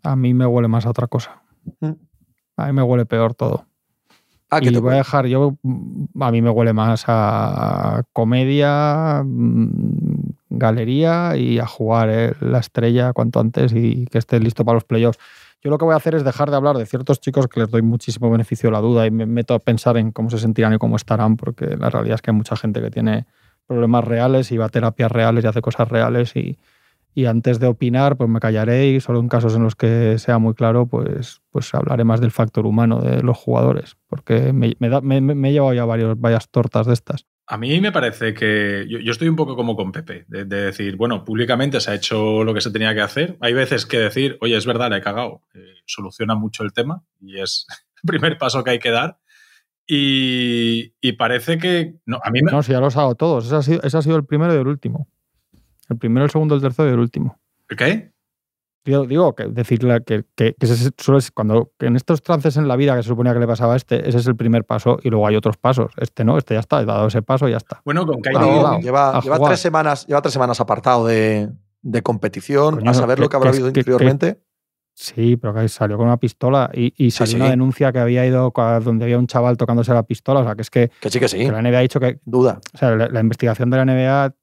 A 0.03 0.17
mí 0.17 0.35
me 0.35 0.47
huele 0.47 0.69
más 0.69 0.87
a 0.87 0.91
otra 0.91 1.07
cosa. 1.07 1.43
Mm. 1.81 1.93
A 2.57 2.67
mí 2.67 2.73
me 2.73 2.83
huele 2.83 3.07
peor 3.07 3.35
todo. 3.35 3.67
Ah, 4.51 4.59
y 4.61 4.71
te- 4.71 4.79
voy 4.81 4.93
a 4.93 4.97
dejar, 4.97 5.27
yo, 5.27 5.57
a 6.21 6.31
mí 6.31 6.43
me 6.43 6.51
huele 6.51 6.73
más 6.75 7.05
a 7.07 8.03
comedia, 8.13 9.23
mm, 9.25 10.12
galería 10.63 11.37
y 11.37 11.59
a 11.59 11.67
jugar 11.67 12.09
eh, 12.11 12.33
la 12.41 12.59
estrella 12.61 13.13
cuanto 13.13 13.41
antes 13.41 13.73
y 13.75 14.07
que 14.07 14.19
esté 14.19 14.41
listo 14.41 14.65
para 14.65 14.75
los 14.77 14.85
playoffs. 14.85 15.19
Yo 15.63 15.71
lo 15.71 15.79
que 15.79 15.85
voy 15.85 15.95
a 15.95 15.97
hacer 15.99 16.15
es 16.15 16.25
dejar 16.25 16.51
de 16.51 16.57
hablar 16.57 16.77
de 16.77 16.87
ciertos 16.87 17.21
chicos 17.21 17.47
que 17.47 17.61
les 17.61 17.71
doy 17.71 17.83
muchísimo 17.83 18.31
beneficio 18.31 18.69
de 18.69 18.73
la 18.73 18.81
duda 18.81 19.07
y 19.07 19.11
me 19.11 19.27
meto 19.27 19.55
a 19.55 19.59
pensar 19.61 19.97
en 19.97 20.11
cómo 20.11 20.29
se 20.31 20.39
sentirán 20.39 20.75
y 20.75 20.79
cómo 20.79 20.97
estarán, 20.97 21.37
porque 21.37 21.77
la 21.77 21.89
realidad 21.91 22.17
es 22.17 22.23
que 22.23 22.31
hay 22.33 22.37
mucha 22.37 22.57
gente 22.57 22.81
que 22.81 22.91
tiene 22.91 23.27
problemas 23.69 24.05
reales 24.05 24.51
y 24.51 24.57
va 24.57 24.65
a 24.67 24.69
terapias 24.71 25.13
reales 25.13 25.45
y 25.45 25.47
hace 25.47 25.63
cosas 25.63 25.89
reales 25.89 26.35
y, 26.35 26.59
y 27.15 27.27
antes 27.27 27.61
de 27.61 27.69
opinar, 27.69 28.17
pues 28.17 28.29
me 28.29 28.41
callaré 28.41 28.89
y 28.89 29.01
solo 29.01 29.21
en 29.21 29.29
casos 29.29 29.55
en 29.55 29.63
los 29.63 29.77
que 29.77 30.19
sea 30.19 30.39
muy 30.39 30.55
claro, 30.55 30.87
pues, 30.87 31.43
pues 31.51 31.73
hablaré 31.75 32.03
más 32.05 32.21
del 32.21 32.33
factor 32.33 32.67
humano 32.67 33.01
de 33.01 33.23
los 33.23 33.39
jugadores, 33.39 33.97
porque 34.09 34.53
me, 34.53 34.75
me, 34.81 34.89
da- 34.89 35.01
he 35.05 35.53
llevado 35.53 35.75
ya 35.75 35.85
varias 35.85 36.49
tortas 36.49 36.87
de 36.87 36.95
estas. 36.95 37.27
A 37.47 37.59
mí 37.59 37.81
me 37.81 37.93
parece 37.93 38.35
que 38.35 38.87
yo, 38.89 38.99
yo 38.99 39.13
estoy 39.13 39.29
un 39.29 39.37
poco 39.37 39.57
como 39.57 39.77
con 39.77 39.93
Pepe, 39.93 40.25
de, 40.29 40.45
de 40.45 40.63
decir, 40.63 40.97
bueno, 40.97 41.25
públicamente 41.25 41.81
se 41.81 41.91
ha 41.91 41.95
hecho 41.95 42.45
lo 42.45 42.55
que 42.55 42.61
se 42.61 42.71
tenía 42.71 42.95
que 42.95 43.01
hacer. 43.01 43.37
Hay 43.41 43.53
veces 43.53 43.85
que 43.85 43.99
decir, 43.99 44.39
oye, 44.41 44.57
es 44.57 44.65
verdad, 44.65 44.91
le 44.91 44.99
he 44.99 45.03
cagado, 45.03 45.43
eh, 45.55 45.75
soluciona 45.85 46.35
mucho 46.35 46.63
el 46.63 46.73
tema 46.73 47.03
y 47.21 47.41
es 47.41 47.67
el 48.03 48.07
primer 48.07 48.39
paso 48.39 48.63
que 48.63 48.71
hay 48.71 48.79
que 48.79 48.91
dar. 48.91 49.19
Y, 49.87 50.95
y 51.01 51.13
parece 51.13 51.59
que, 51.59 51.97
no, 52.07 52.21
a 52.23 52.31
mí 52.31 52.41
me, 52.43 52.53
No, 52.53 52.63
si 52.63 52.73
ya 52.73 52.81
los 52.81 52.97
hago 52.97 53.15
todos. 53.17 53.47
Ese 53.47 53.57
ha, 53.57 53.63
sido, 53.63 53.83
ese 53.83 53.99
ha 53.99 54.03
sido 54.03 54.17
el 54.17 54.25
primero 54.25 54.55
y 54.55 54.59
el 54.59 54.67
último. 54.67 55.09
El 55.89 55.99
primero, 55.99 56.25
el 56.25 56.31
segundo, 56.31 56.55
el 56.55 56.63
tercero 56.63 56.89
y 56.89 56.93
el 56.93 57.01
último. 57.01 57.39
¿qué? 57.77 58.12
Yo 58.85 59.07
digo 59.07 59.35
que 59.35 59.45
decirle 59.47 60.03
que, 60.05 60.25
que, 60.35 60.55
que 60.59 60.67
ese 60.67 60.91
suele 60.99 61.21
ser- 61.21 61.33
cuando 61.33 61.71
que 61.79 61.87
en 61.87 61.95
estos 61.97 62.21
trances 62.23 62.57
en 62.57 62.67
la 62.67 62.75
vida 62.77 62.97
que 62.97 63.03
se 63.03 63.09
suponía 63.11 63.33
que 63.33 63.39
le 63.39 63.47
pasaba 63.47 63.75
a 63.75 63.77
este, 63.77 64.09
ese 64.09 64.19
es 64.19 64.27
el 64.27 64.35
primer 64.35 64.65
paso 64.65 64.99
y 65.03 65.09
luego 65.11 65.27
hay 65.27 65.37
otros 65.37 65.57
pasos. 65.57 65.93
Este 65.99 66.25
no, 66.25 66.37
este 66.37 66.55
ya 66.55 66.61
está, 66.61 66.83
he 66.83 66.85
dado 66.85 67.07
ese 67.07 67.23
paso 67.23 67.47
y 67.49 67.53
ya 67.53 67.59
está. 67.59 67.81
Bueno, 67.85 68.05
con 68.07 68.21
Kyrie, 68.21 68.39
Claro, 68.41 68.81
lleva, 68.81 69.21
lleva 69.21 69.39
tres 69.39 69.61
semanas, 69.61 70.07
lleva 70.07 70.21
tres 70.21 70.33
semanas 70.33 70.61
apartado 70.61 71.07
de, 71.07 71.49
de 71.83 72.03
competición, 72.03 72.77
Coño, 72.77 72.91
a 72.91 72.95
saber 72.95 73.17
que- 73.17 73.23
lo 73.23 73.29
que 73.29 73.37
habrá 73.37 73.51
que- 73.53 73.57
habido 73.59 73.73
que- 73.73 73.81
anteriormente. 73.81 74.41
Sí, 74.95 75.37
pero 75.39 75.55
que 75.55 75.67
salió 75.71 75.97
con 75.97 76.07
una 76.07 76.19
pistola 76.19 76.71
y, 76.75 77.11
salió 77.13 77.31
sí. 77.31 77.37
una 77.37 77.49
denuncia 77.49 77.93
que 77.93 77.99
había 77.99 78.27
ido 78.27 78.53
a 78.55 78.81
donde 78.81 79.05
había 79.07 79.17
un 79.19 79.27
chaval 79.27 79.57
tocándose 79.57 79.95
la 79.95 80.03
pistola. 80.03 80.41
O 80.41 80.45
sea, 80.45 80.55
que 80.55 80.61
es 80.63 80.69
que, 80.71 80.91
Que 81.01 81.09
sí, 81.09 81.19
que 81.19 81.29
sí, 81.29 81.39
que 81.39 81.51
la 81.51 81.63
NBA 81.63 81.79
ha 81.79 81.81
dicho 81.81 81.99
que, 81.99 82.21
duda. 82.27 82.61
o 82.75 82.77
sea, 82.77 82.91
la, 82.95 83.09
la 83.09 83.21
investigación 83.21 83.71
de 83.71 83.77
la 83.79 83.85
NBA 83.87 84.35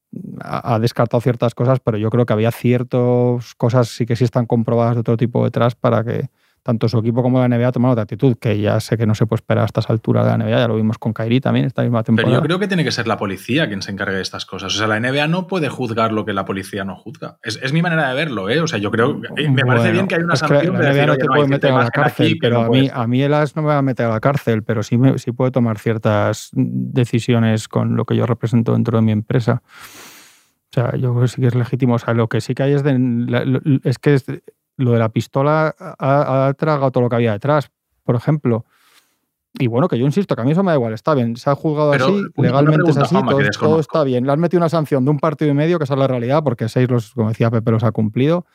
ha, 0.42 0.80
descartado 0.80 1.22
ciertas 1.22 1.54
cosas, 1.54 1.80
pero 1.80 1.98
yo 1.98 2.10
creo 2.10 2.26
que 2.26 2.34
había 2.34 2.52
ciertas 2.52 3.56
cosas 3.56 3.90
sí 3.90 4.06
que 4.06 4.16
sí 4.16 4.24
están 4.24 4.46
comprobadas 4.46 4.96
de 4.96 5.02
otro 5.02 5.18
tipo 5.18 5.44
detrás 5.44 5.76
para 5.76 6.04
que 6.04 6.30
tanto 6.64 6.88
su 6.90 6.98
equipo 7.00 7.22
como 7.22 7.40
la 7.40 7.48
NBA 7.48 7.72
tomaran 7.72 7.94
otra 7.94 8.04
actitud, 8.04 8.38
que 8.40 8.60
ya 8.60 8.80
sé 8.80 8.98
que 8.98 9.06
no 9.06 9.16
se 9.16 9.26
puede 9.26 9.40
esperar 9.40 9.64
a 9.64 9.66
estas 9.66 9.90
alturas 9.90 10.26
de 10.26 10.32
la 10.32 10.38
NBA, 10.38 10.50
ya 10.60 10.68
lo 10.68 10.76
vimos 10.76 10.98
con 10.98 11.14
Kairi 11.14 11.40
también 11.42 11.66
esta 11.66 11.82
misma 11.82 12.00
pero 12.04 12.16
temporada. 12.16 12.36
yo 12.36 12.42
creo 12.42 12.60
que 12.60 12.68
tiene 12.68 12.84
que 12.84 12.92
ser 12.92 13.08
la 13.08 13.18
policía 13.18 13.68
quien 13.68 13.82
se 13.82 13.92
encargue 13.92 14.16
de 14.16 14.22
estas 14.22 14.46
cosas. 14.46 14.74
O 14.76 14.78
sea, 14.78 14.88
la 14.88 15.00
NBA 15.00 15.28
no 15.28 15.48
puede 15.48 15.70
juzgar 15.70 16.12
lo 16.12 16.26
que 16.26 16.34
la 16.34 16.46
policía 16.46 16.84
no 16.84 16.96
juzga. 16.96 17.38
Es, 17.44 17.60
es 17.62 17.74
mi 17.74 17.82
manera 17.82 18.10
de 18.10 18.16
verlo, 18.16 18.50
¿eh? 18.50 18.60
O 18.62 18.68
sea, 18.68 18.80
yo 18.80 18.92
creo, 18.92 19.22
eh, 19.38 19.50
me 19.50 19.64
parece 19.64 19.92
bien 19.92 20.08
que 20.08 20.16
hay 20.16 20.22
una 20.24 20.36
sanción 20.36 20.74
la 20.74 20.80
de 20.80 20.86
NBA 20.86 20.94
decir, 20.94 21.06
no 21.08 21.12
"Oye, 21.14 21.20
te 21.20 21.26
no, 21.26 21.34
puede 21.34 21.48
meter 21.48 21.72
a 21.72 21.84
la 21.84 21.90
cárcel, 21.90 22.26
aquí 22.28 22.36
pero 22.36 22.60
no 22.62 22.66
a 22.66 22.70
mí, 22.70 22.88
ser". 22.88 22.98
a 22.98 23.08
mí 23.08 23.22
el 23.22 23.34
AS 23.34 23.56
no 23.56 23.62
me 23.62 23.68
va 23.70 23.78
a 23.78 23.82
meter 23.82 24.06
a 24.06 24.10
la 24.10 24.20
cárcel, 24.20 24.64
pero 24.64 24.84
sí, 24.84 24.98
me, 24.98 25.18
sí 25.18 25.32
puede 25.32 25.52
tomar 25.52 25.80
ciertas 25.80 26.50
decisiones 26.54 27.68
con 27.68 27.96
lo 27.96 28.06
que 28.06 28.16
yo 28.16 28.26
represento 28.26 28.74
dentro 28.74 28.98
de 28.98 29.02
mi 29.04 29.12
empresa. 29.12 29.62
O 30.72 30.72
sea, 30.72 30.92
yo 30.98 31.12
creo 31.14 31.22
que 31.24 31.28
sí 31.30 31.42
que 31.42 31.48
es 31.48 31.56
legítimo. 31.56 31.96
O 31.96 32.00
sea, 32.00 32.14
lo 32.14 32.28
que 32.28 32.42
sí 32.42 32.54
que 32.54 32.64
hay 32.64 32.74
es, 32.74 32.84
de, 32.84 33.80
es 33.84 33.98
que 33.98 34.20
lo 34.80 34.92
de 34.92 35.00
la 35.00 35.10
pistola 35.10 35.76
ha, 35.78 36.48
ha 36.48 36.54
tragado 36.54 36.92
todo 36.92 37.04
lo 37.04 37.10
que 37.10 37.18
había 37.18 37.34
detrás, 37.34 37.70
por 38.04 38.16
ejemplo. 38.16 38.66
Y 39.58 39.68
bueno, 39.68 39.88
que 39.88 39.98
yo 39.98 40.06
insisto, 40.06 40.36
que 40.36 40.42
a 40.42 40.46
mí 40.46 40.52
eso 40.52 40.64
me 40.64 40.72
da 40.72 40.76
igual, 40.76 40.94
está 40.94 41.14
bien, 41.14 41.36
se 41.36 41.50
ha 41.50 41.56
juzgado 41.56 41.92
Pero 41.92 42.06
así, 42.06 42.24
legalmente 42.38 42.90
es 42.90 42.96
pregunta, 42.96 43.02
así, 43.02 43.16
Juanma, 43.16 43.38
que 43.38 43.50
todo, 43.50 43.68
todo 43.68 43.80
está 43.80 44.04
bien. 44.04 44.26
Le 44.26 44.32
han 44.32 44.40
metido 44.40 44.60
una 44.60 44.70
sanción 44.70 45.04
de 45.04 45.12
un 45.12 45.20
partido 45.20 45.52
y 45.52 45.54
medio, 45.54 45.80
que 45.80 45.86
esa 45.86 45.96
es 45.96 46.00
la 46.00 46.08
realidad, 46.08 46.44
porque 46.44 46.70
seis, 46.70 46.90
los, 46.90 47.14
como 47.14 47.30
decía 47.30 47.50
Pepe, 47.50 47.72
los 47.72 47.84
ha 47.84 47.92
cumplido. 47.92 48.46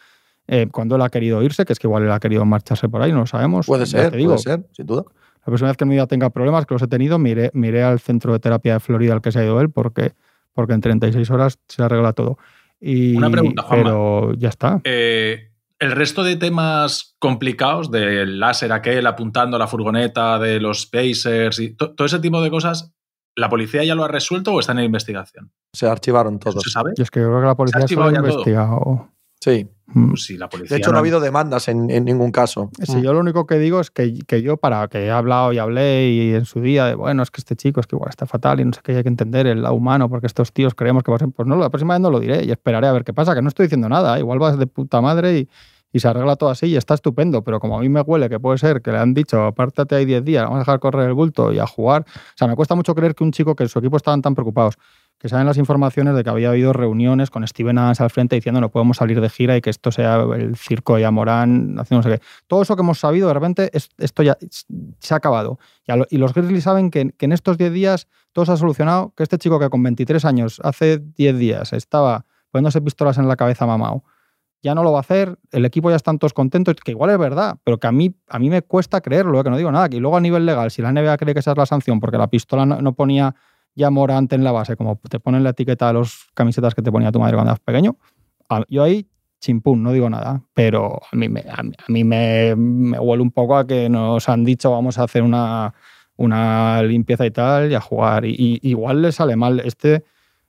Eh, 0.46 0.68
cuando 0.70 0.96
él 0.96 1.02
ha 1.02 1.08
querido 1.08 1.42
irse, 1.42 1.64
que 1.64 1.72
es 1.72 1.78
que 1.78 1.86
igual 1.86 2.04
él 2.04 2.12
ha 2.12 2.20
querido 2.20 2.44
marcharse 2.44 2.88
por 2.88 3.02
ahí, 3.02 3.12
no 3.12 3.20
lo 3.20 3.26
sabemos. 3.26 3.66
Puede 3.66 3.86
ser, 3.86 4.12
te 4.12 4.16
digo, 4.16 4.32
puede 4.32 4.42
ser, 4.42 4.66
sin 4.72 4.86
duda. 4.86 5.04
la 5.06 5.44
próxima 5.44 5.68
vez 5.68 5.76
que 5.76 5.84
en 5.84 5.88
mi 5.88 5.96
vida 5.96 6.06
tenga 6.06 6.30
problemas, 6.30 6.64
que 6.64 6.74
los 6.74 6.82
he 6.82 6.86
tenido, 6.86 7.18
miré, 7.18 7.50
miré 7.54 7.82
al 7.82 7.98
centro 7.98 8.32
de 8.32 8.38
terapia 8.38 8.74
de 8.74 8.80
Florida 8.80 9.14
al 9.14 9.20
que 9.20 9.32
se 9.32 9.40
ha 9.40 9.44
ido 9.44 9.60
él, 9.60 9.70
porque, 9.70 10.12
porque 10.52 10.74
en 10.74 10.80
36 10.80 11.28
horas 11.30 11.58
se 11.68 11.82
arregla 11.82 12.12
todo. 12.12 12.38
Y, 12.80 13.16
Una 13.16 13.30
pregunta, 13.30 13.62
Juanma. 13.62 13.84
Pero 13.84 14.34
ya 14.34 14.50
está. 14.50 14.80
Eh, 14.84 15.50
el 15.84 15.92
resto 15.92 16.22
de 16.22 16.36
temas 16.36 17.14
complicados, 17.18 17.90
del 17.90 18.38
láser 18.40 18.72
aquel 18.72 19.06
apuntando 19.06 19.56
a 19.56 19.58
la 19.58 19.66
furgoneta, 19.66 20.38
de 20.38 20.60
los 20.60 20.86
Pacers 20.86 21.58
y 21.60 21.74
to- 21.74 21.92
todo 21.94 22.06
ese 22.06 22.18
tipo 22.18 22.40
de 22.42 22.50
cosas, 22.50 22.92
¿la 23.36 23.48
policía 23.48 23.84
ya 23.84 23.94
lo 23.94 24.04
ha 24.04 24.08
resuelto 24.08 24.52
o 24.52 24.60
está 24.60 24.72
en 24.72 24.80
investigación? 24.80 25.50
Se 25.72 25.86
archivaron 25.86 26.34
¿Eso 26.40 26.50
todos. 26.50 26.62
se 26.64 26.70
sabe? 26.70 26.92
Y 26.96 27.02
es 27.02 27.10
que 27.10 27.20
yo 27.20 27.26
creo 27.28 27.40
que 27.40 27.46
la 27.46 27.56
policía 27.56 27.86
se 27.86 27.94
ha 27.94 27.96
todo? 27.96 28.10
investigado. 28.10 29.08
Sí. 29.40 29.68
Mm. 29.88 30.08
Pues 30.10 30.24
sí, 30.24 30.38
la 30.38 30.48
policía. 30.48 30.74
De 30.74 30.78
hecho, 30.78 30.90
no 30.90 30.96
ha 30.96 31.00
habido 31.00 31.20
demandas 31.20 31.68
en, 31.68 31.90
en 31.90 32.06
ningún 32.06 32.32
caso. 32.32 32.70
Sí, 32.82 33.02
yo 33.02 33.12
lo 33.12 33.20
único 33.20 33.46
que 33.46 33.58
digo 33.58 33.78
es 33.80 33.90
que, 33.90 34.18
que 34.26 34.40
yo, 34.40 34.56
para 34.56 34.88
que 34.88 35.04
he 35.04 35.10
hablado 35.10 35.52
y 35.52 35.58
hablé 35.58 36.08
y 36.08 36.34
en 36.34 36.46
su 36.46 36.62
día 36.62 36.86
de, 36.86 36.94
bueno, 36.94 37.22
es 37.22 37.30
que 37.30 37.42
este 37.42 37.54
chico 37.54 37.80
es 37.80 37.86
que 37.86 37.94
igual 37.94 38.08
está 38.08 38.24
fatal 38.24 38.60
y 38.60 38.64
no 38.64 38.72
sé 38.72 38.80
qué, 38.82 38.96
hay 38.96 39.02
que 39.02 39.10
entender 39.10 39.46
el 39.46 39.60
lado 39.60 39.74
humano 39.74 40.08
porque 40.08 40.26
estos 40.26 40.50
tíos 40.54 40.74
creemos 40.74 41.02
que 41.02 41.10
va 41.10 41.16
a 41.16 41.18
ser. 41.18 41.28
Pues 41.28 41.46
no, 41.46 41.56
la 41.56 41.68
próxima 41.68 41.92
vez 41.92 42.00
no 42.00 42.08
lo 42.10 42.20
diré 42.20 42.42
y 42.44 42.50
esperaré 42.52 42.86
a 42.86 42.92
ver 42.92 43.04
qué 43.04 43.12
pasa, 43.12 43.34
que 43.34 43.42
no 43.42 43.48
estoy 43.48 43.66
diciendo 43.66 43.90
nada, 43.90 44.18
igual 44.18 44.38
vas 44.38 44.58
de 44.58 44.66
puta 44.66 45.02
madre 45.02 45.40
y, 45.40 45.48
y 45.94 46.00
se 46.00 46.08
arregla 46.08 46.34
todo 46.36 46.50
así 46.50 46.66
y 46.66 46.76
está 46.76 46.92
estupendo, 46.94 47.42
pero 47.42 47.60
como 47.60 47.78
a 47.78 47.80
mí 47.80 47.88
me 47.88 48.00
huele 48.02 48.28
que 48.28 48.38
puede 48.40 48.58
ser 48.58 48.82
que 48.82 48.90
le 48.92 48.98
han 48.98 49.14
dicho, 49.14 49.42
apártate 49.44 49.94
ahí 49.94 50.04
10 50.04 50.24
días, 50.24 50.42
vamos 50.42 50.56
a 50.56 50.58
dejar 50.58 50.80
correr 50.80 51.08
el 51.08 51.14
bulto 51.14 51.52
y 51.52 51.60
a 51.60 51.66
jugar. 51.66 52.04
O 52.08 52.32
sea, 52.36 52.48
me 52.48 52.56
cuesta 52.56 52.74
mucho 52.74 52.94
creer 52.94 53.14
que 53.14 53.22
un 53.24 53.30
chico 53.32 53.54
que 53.54 53.66
su 53.68 53.78
equipo 53.78 53.96
estaban 53.96 54.20
tan 54.20 54.34
preocupados 54.34 54.74
que 55.18 55.28
saben 55.28 55.46
las 55.46 55.56
informaciones 55.56 56.14
de 56.16 56.24
que 56.24 56.28
había 56.30 56.50
habido 56.50 56.72
reuniones 56.72 57.30
con 57.30 57.46
Steven 57.46 57.78
Adams 57.78 58.00
al 58.00 58.10
frente 58.10 58.34
diciendo 58.34 58.60
no 58.60 58.70
podemos 58.70 58.96
salir 58.96 59.20
de 59.20 59.30
gira 59.30 59.56
y 59.56 59.62
que 59.62 59.70
esto 59.70 59.92
sea 59.92 60.16
el 60.36 60.56
circo 60.56 60.96
de 60.96 61.06
Amorán, 61.06 61.76
haciendo. 61.78 62.06
Todo 62.48 62.62
eso 62.62 62.74
que 62.76 62.82
hemos 62.82 62.98
sabido, 62.98 63.28
de 63.28 63.34
repente, 63.34 63.70
es- 63.72 63.88
esto 63.98 64.22
ya 64.24 64.36
se 64.98 65.14
ha 65.14 65.16
acabado. 65.18 65.58
Y, 65.86 66.16
y 66.16 66.18
los 66.18 66.34
Grizzlies 66.34 66.64
saben 66.64 66.90
que, 66.90 67.14
en 67.18 67.32
estos 67.32 67.56
10 67.56 67.72
días 67.72 68.08
todo 68.32 68.44
se 68.44 68.52
ha 68.52 68.56
solucionado, 68.56 69.14
que 69.16 69.22
este 69.22 69.38
chico 69.38 69.60
que 69.60 69.70
con 69.70 69.82
23 69.82 70.24
años, 70.24 70.60
hace 70.64 70.98
10 71.16 71.38
días, 71.38 71.72
estaba 71.72 72.26
poniéndose 72.50 72.82
pistolas 72.82 73.16
en 73.16 73.28
la 73.28 73.36
cabeza 73.36 73.64
mamado, 73.66 74.02
ya 74.64 74.74
no 74.74 74.82
lo 74.82 74.92
va 74.92 74.98
a 74.98 75.00
hacer, 75.00 75.38
el 75.52 75.66
equipo 75.66 75.90
ya 75.90 75.96
están 75.96 76.18
todos 76.18 76.32
contentos, 76.32 76.74
que 76.82 76.92
igual 76.92 77.10
es 77.10 77.18
verdad, 77.18 77.58
pero 77.64 77.78
que 77.78 77.86
a 77.86 77.92
mí, 77.92 78.16
a 78.28 78.38
mí 78.38 78.48
me 78.48 78.62
cuesta 78.62 79.02
creerlo, 79.02 79.38
eh, 79.38 79.44
que 79.44 79.50
no 79.50 79.58
digo 79.58 79.70
nada. 79.70 79.88
Y 79.92 80.00
luego 80.00 80.16
a 80.16 80.20
nivel 80.20 80.46
legal, 80.46 80.70
si 80.70 80.80
la 80.80 80.90
NBA 80.90 81.18
cree 81.18 81.34
que 81.34 81.40
esa 81.40 81.52
es 81.52 81.58
la 81.58 81.66
sanción, 81.66 82.00
porque 82.00 82.16
la 82.16 82.28
pistola 82.28 82.64
no, 82.64 82.80
no 82.80 82.94
ponía 82.94 83.34
ya 83.74 83.90
morante 83.90 84.34
en 84.34 84.42
la 84.42 84.52
base, 84.52 84.74
como 84.76 84.96
te 84.96 85.20
ponen 85.20 85.44
la 85.44 85.50
etiqueta 85.50 85.88
de 85.88 85.92
los 85.92 86.30
camisetas 86.32 86.74
que 86.74 86.80
te 86.80 86.90
ponía 86.90 87.12
tu 87.12 87.20
madre 87.20 87.34
cuando 87.34 87.50
eras 87.50 87.60
pequeño, 87.60 87.96
yo 88.68 88.82
ahí 88.82 89.06
chimpún, 89.40 89.82
no 89.82 89.92
digo 89.92 90.08
nada, 90.08 90.42
pero 90.54 90.98
a 91.12 91.16
mí, 91.16 91.28
me, 91.28 91.40
a 91.40 91.60
a 91.60 91.92
mí 91.92 92.04
me 92.04 92.54
huele 92.54 93.22
un 93.22 93.32
poco 93.32 93.58
a 93.58 93.66
que 93.66 93.90
nos 93.90 94.28
han 94.30 94.44
dicho 94.44 94.70
vamos 94.70 94.98
a 94.98 95.02
hacer 95.02 95.22
una, 95.22 95.74
una 96.16 96.82
limpieza 96.82 97.26
y 97.26 97.30
tal 97.30 97.70
y 97.70 97.74
a 97.74 97.80
jugar. 97.80 98.24
Y, 98.24 98.34
y 98.62 98.70
igual 98.70 99.02
le 99.02 99.12
sale 99.12 99.36
mal. 99.36 99.60
Este, 99.60 100.04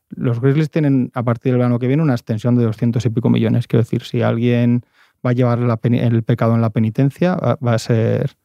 los 0.09 0.39
Grizzlies 0.39 0.69
tienen 0.69 1.11
a 1.13 1.23
partir 1.23 1.51
del 1.51 1.59
verano 1.59 1.79
que 1.79 1.87
viene 1.87 2.03
una 2.03 2.13
extensión 2.13 2.55
de 2.55 2.63
200 2.63 3.05
y 3.05 3.09
pico 3.09 3.29
millones. 3.29 3.67
Quiero 3.67 3.83
decir, 3.83 4.03
si 4.03 4.21
alguien 4.21 4.83
va 5.25 5.31
a 5.31 5.33
llevar 5.33 5.59
el 5.59 6.23
pecado 6.23 6.55
en 6.55 6.61
la 6.61 6.69
penitencia, 6.69 7.35
va, 7.35 7.73
a 7.73 7.79
ser 7.79 8.35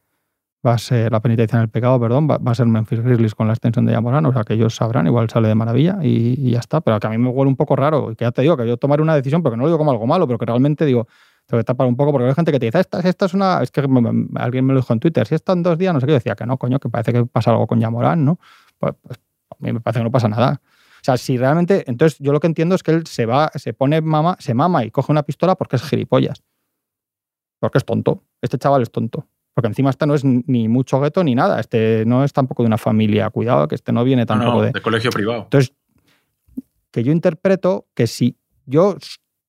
va 0.66 0.74
a 0.74 0.78
ser 0.78 1.12
la 1.12 1.20
penitencia 1.20 1.56
en 1.56 1.62
el 1.62 1.68
pecado, 1.68 1.98
perdón, 2.00 2.28
va, 2.28 2.38
a 2.44 2.54
ser 2.54 2.66
Memphis 2.66 3.00
Grizzlies 3.00 3.34
con 3.34 3.46
la 3.46 3.54
extensión 3.54 3.86
de 3.86 3.92
Yamoran, 3.92 4.24
o 4.26 4.32
sea 4.32 4.44
que 4.44 4.54
ellos 4.54 4.74
sabrán, 4.74 5.06
igual 5.06 5.28
sale 5.30 5.48
de 5.48 5.54
maravilla 5.54 5.98
y, 6.02 6.50
ya 6.50 6.58
está, 6.58 6.80
pero 6.80 7.00
que 7.00 7.06
a 7.06 7.10
mí 7.10 7.18
me 7.18 7.28
huele 7.28 7.48
un 7.48 7.56
poco 7.56 7.76
raro 7.76 8.12
y 8.12 8.16
que 8.16 8.24
ya 8.24 8.32
te 8.32 8.42
digo 8.42 8.56
que 8.56 8.66
yo 8.66 8.76
tomaré 8.76 9.02
una 9.02 9.14
decisión, 9.14 9.42
porque 9.42 9.56
no 9.56 9.62
lo 9.62 9.68
digo 9.68 9.78
como 9.78 9.90
algo 9.90 10.06
malo, 10.06 10.26
pero 10.26 10.38
que 10.38 10.46
realmente 10.46 10.84
digo, 10.84 11.06
tengo 11.46 11.60
que 11.60 11.64
tapar 11.64 11.86
un 11.86 11.96
poco 11.96 12.12
porque 12.12 12.28
hay 12.28 12.34
gente 12.34 12.52
que 12.52 12.58
te 12.58 12.66
dice, 12.66 12.80
esta, 12.80 13.26
es 13.26 13.34
una, 13.34 13.62
es 13.62 13.70
que 13.70 13.80
alguien 13.80 14.66
me 14.66 14.74
lo 14.74 14.80
dijo 14.80 14.92
en 14.92 15.00
Twitter, 15.00 15.26
si 15.26 15.34
esto 15.34 15.52
en 15.52 15.62
dos 15.62 15.78
días, 15.78 15.94
no 15.94 16.00
sé 16.00 16.06
qué, 16.06 16.12
yo 16.12 16.18
decía 16.18 16.34
que 16.34 16.46
no, 16.46 16.58
coño, 16.58 16.78
que 16.78 16.88
parece 16.88 17.12
que 17.12 17.24
pasa 17.24 17.50
algo 17.50 17.66
con 17.66 17.80
Yamoran, 17.80 18.24
¿no? 18.24 18.38
Pues, 18.78 18.94
pues, 19.02 19.18
a 19.50 19.56
mí 19.60 19.72
me 19.72 19.80
parece 19.80 20.00
que 20.00 20.04
no 20.04 20.10
pasa 20.10 20.28
nada. 20.28 20.60
O 21.00 21.04
sea, 21.04 21.16
si 21.16 21.38
realmente, 21.38 21.84
entonces 21.86 22.18
yo 22.20 22.32
lo 22.32 22.40
que 22.40 22.46
entiendo 22.46 22.74
es 22.74 22.82
que 22.82 22.90
él 22.90 23.06
se 23.06 23.26
va, 23.26 23.50
se 23.54 23.72
pone 23.72 24.00
mama, 24.00 24.36
se 24.38 24.54
mama 24.54 24.84
y 24.84 24.90
coge 24.90 25.10
una 25.12 25.22
pistola 25.22 25.54
porque 25.54 25.76
es 25.76 25.82
gilipollas. 25.82 26.42
Porque 27.58 27.78
es 27.78 27.84
tonto. 27.84 28.24
Este 28.42 28.58
chaval 28.58 28.82
es 28.82 28.90
tonto. 28.90 29.26
Porque 29.54 29.68
encima 29.68 29.90
este 29.90 30.06
no 30.06 30.14
es 30.14 30.24
ni 30.24 30.68
mucho 30.68 31.00
gueto 31.00 31.24
ni 31.24 31.34
nada. 31.34 31.60
Este 31.60 32.04
no 32.06 32.24
es 32.24 32.32
tampoco 32.32 32.62
de 32.62 32.68
una 32.68 32.78
familia. 32.78 33.30
Cuidado, 33.30 33.68
que 33.68 33.74
este 33.74 33.92
no 33.92 34.04
viene 34.04 34.22
No, 34.22 34.26
tampoco 34.26 34.56
no, 34.56 34.62
de. 34.62 34.72
de 34.72 34.82
colegio 34.82 35.10
privado. 35.10 35.42
Entonces, 35.44 35.74
que 36.90 37.02
yo 37.02 37.12
interpreto 37.12 37.86
que 37.94 38.06
si 38.06 38.36
yo 38.66 38.96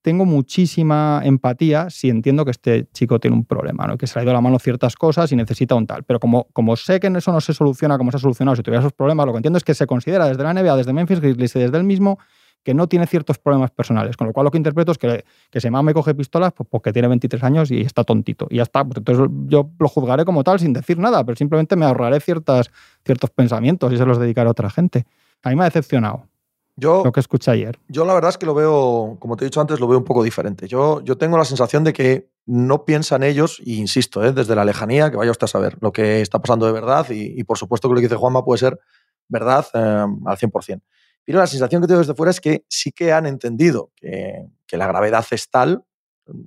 tengo 0.02 0.24
muchísima 0.24 1.22
empatía 1.24 1.88
si 1.88 2.10
entiendo 2.10 2.44
que 2.44 2.50
este 2.50 2.88
chico 2.92 3.20
tiene 3.20 3.36
un 3.36 3.44
problema, 3.44 3.86
¿no? 3.86 3.96
que 3.96 4.06
se 4.06 4.18
ha 4.18 4.22
ido 4.22 4.32
la 4.32 4.40
mano 4.40 4.58
ciertas 4.58 4.96
cosas 4.96 5.30
y 5.32 5.36
necesita 5.36 5.74
un 5.76 5.86
tal. 5.86 6.02
Pero 6.02 6.18
como, 6.18 6.48
como 6.52 6.76
sé 6.76 7.00
que 7.00 7.06
eso 7.06 7.32
no 7.32 7.40
se 7.40 7.54
soluciona 7.54 7.96
como 7.96 8.10
se 8.10 8.16
ha 8.16 8.20
solucionado 8.20 8.56
si 8.56 8.62
tuviera 8.62 8.80
esos 8.80 8.92
problemas, 8.92 9.26
lo 9.26 9.32
que 9.32 9.38
entiendo 9.38 9.56
es 9.56 9.64
que 9.64 9.74
se 9.74 9.86
considera 9.86 10.26
desde 10.26 10.42
la 10.42 10.52
NBA, 10.52 10.76
desde 10.76 10.92
Memphis 10.92 11.20
Grizzlies 11.20 11.56
y 11.56 11.60
desde 11.60 11.76
él 11.78 11.84
mismo 11.84 12.18
que 12.64 12.74
no 12.74 12.88
tiene 12.88 13.06
ciertos 13.06 13.38
problemas 13.38 13.70
personales. 13.70 14.16
Con 14.16 14.26
lo 14.26 14.32
cual 14.32 14.44
lo 14.44 14.50
que 14.50 14.58
interpreto 14.58 14.92
es 14.92 14.98
que, 14.98 15.24
que 15.50 15.60
se 15.60 15.70
mame 15.70 15.92
y 15.92 15.94
coge 15.94 16.14
pistolas 16.14 16.52
pues, 16.52 16.68
porque 16.70 16.92
tiene 16.92 17.08
23 17.08 17.42
años 17.42 17.70
y 17.70 17.80
está 17.80 18.04
tontito. 18.04 18.46
Y 18.50 18.56
ya 18.56 18.62
está. 18.62 18.84
Pues 18.84 18.98
entonces 18.98 19.26
yo 19.46 19.70
lo 19.78 19.88
juzgaré 19.88 20.24
como 20.24 20.44
tal 20.44 20.60
sin 20.60 20.72
decir 20.72 20.98
nada, 20.98 21.24
pero 21.24 21.36
simplemente 21.36 21.76
me 21.76 21.86
ahorraré 21.86 22.20
ciertas, 22.20 22.70
ciertos 23.04 23.30
pensamientos 23.30 23.92
y 23.92 23.96
se 23.96 24.06
los 24.06 24.18
dedicaré 24.18 24.48
a 24.48 24.52
otra 24.52 24.70
gente. 24.70 25.06
A 25.42 25.50
mí 25.50 25.56
me 25.56 25.62
ha 25.62 25.64
decepcionado. 25.64 26.26
Yo, 26.76 27.02
lo 27.04 27.12
que 27.12 27.20
escuché 27.20 27.50
ayer. 27.50 27.78
Yo 27.88 28.04
la 28.04 28.14
verdad 28.14 28.30
es 28.30 28.38
que 28.38 28.46
lo 28.46 28.54
veo, 28.54 29.16
como 29.20 29.36
te 29.36 29.44
he 29.44 29.46
dicho 29.46 29.60
antes, 29.60 29.78
lo 29.78 29.86
veo 29.86 29.98
un 29.98 30.04
poco 30.04 30.22
diferente. 30.22 30.66
Yo, 30.68 31.02
yo 31.02 31.18
tengo 31.18 31.36
la 31.36 31.44
sensación 31.44 31.84
de 31.84 31.92
que 31.92 32.30
no 32.46 32.84
piensan 32.84 33.22
ellos, 33.22 33.60
y 33.62 33.78
insisto, 33.78 34.24
¿eh? 34.24 34.32
desde 34.32 34.54
la 34.54 34.64
lejanía, 34.64 35.10
que 35.10 35.16
vaya 35.16 35.30
usted 35.30 35.44
a 35.44 35.48
saber 35.48 35.76
lo 35.80 35.92
que 35.92 36.22
está 36.22 36.40
pasando 36.40 36.66
de 36.66 36.72
verdad, 36.72 37.06
y, 37.10 37.44
por 37.44 37.58
supuesto 37.58 37.88
que 37.88 37.94
lo 37.94 38.00
que 38.00 38.06
dice 38.06 38.16
Juanma 38.16 38.44
puede 38.44 38.58
ser 38.58 38.80
verdad 39.28 39.66
eh, 39.74 39.78
al 39.78 40.36
100%. 40.36 40.82
Pero 41.24 41.38
la 41.38 41.46
sensación 41.46 41.82
que 41.82 41.86
tengo 41.86 42.00
desde 42.00 42.14
fuera 42.14 42.30
es 42.30 42.40
que 42.40 42.64
sí 42.68 42.90
que 42.90 43.12
han 43.12 43.26
entendido 43.26 43.92
que, 43.94 44.46
que 44.66 44.76
la 44.76 44.88
gravedad 44.88 45.24
es 45.30 45.50
tal, 45.50 45.84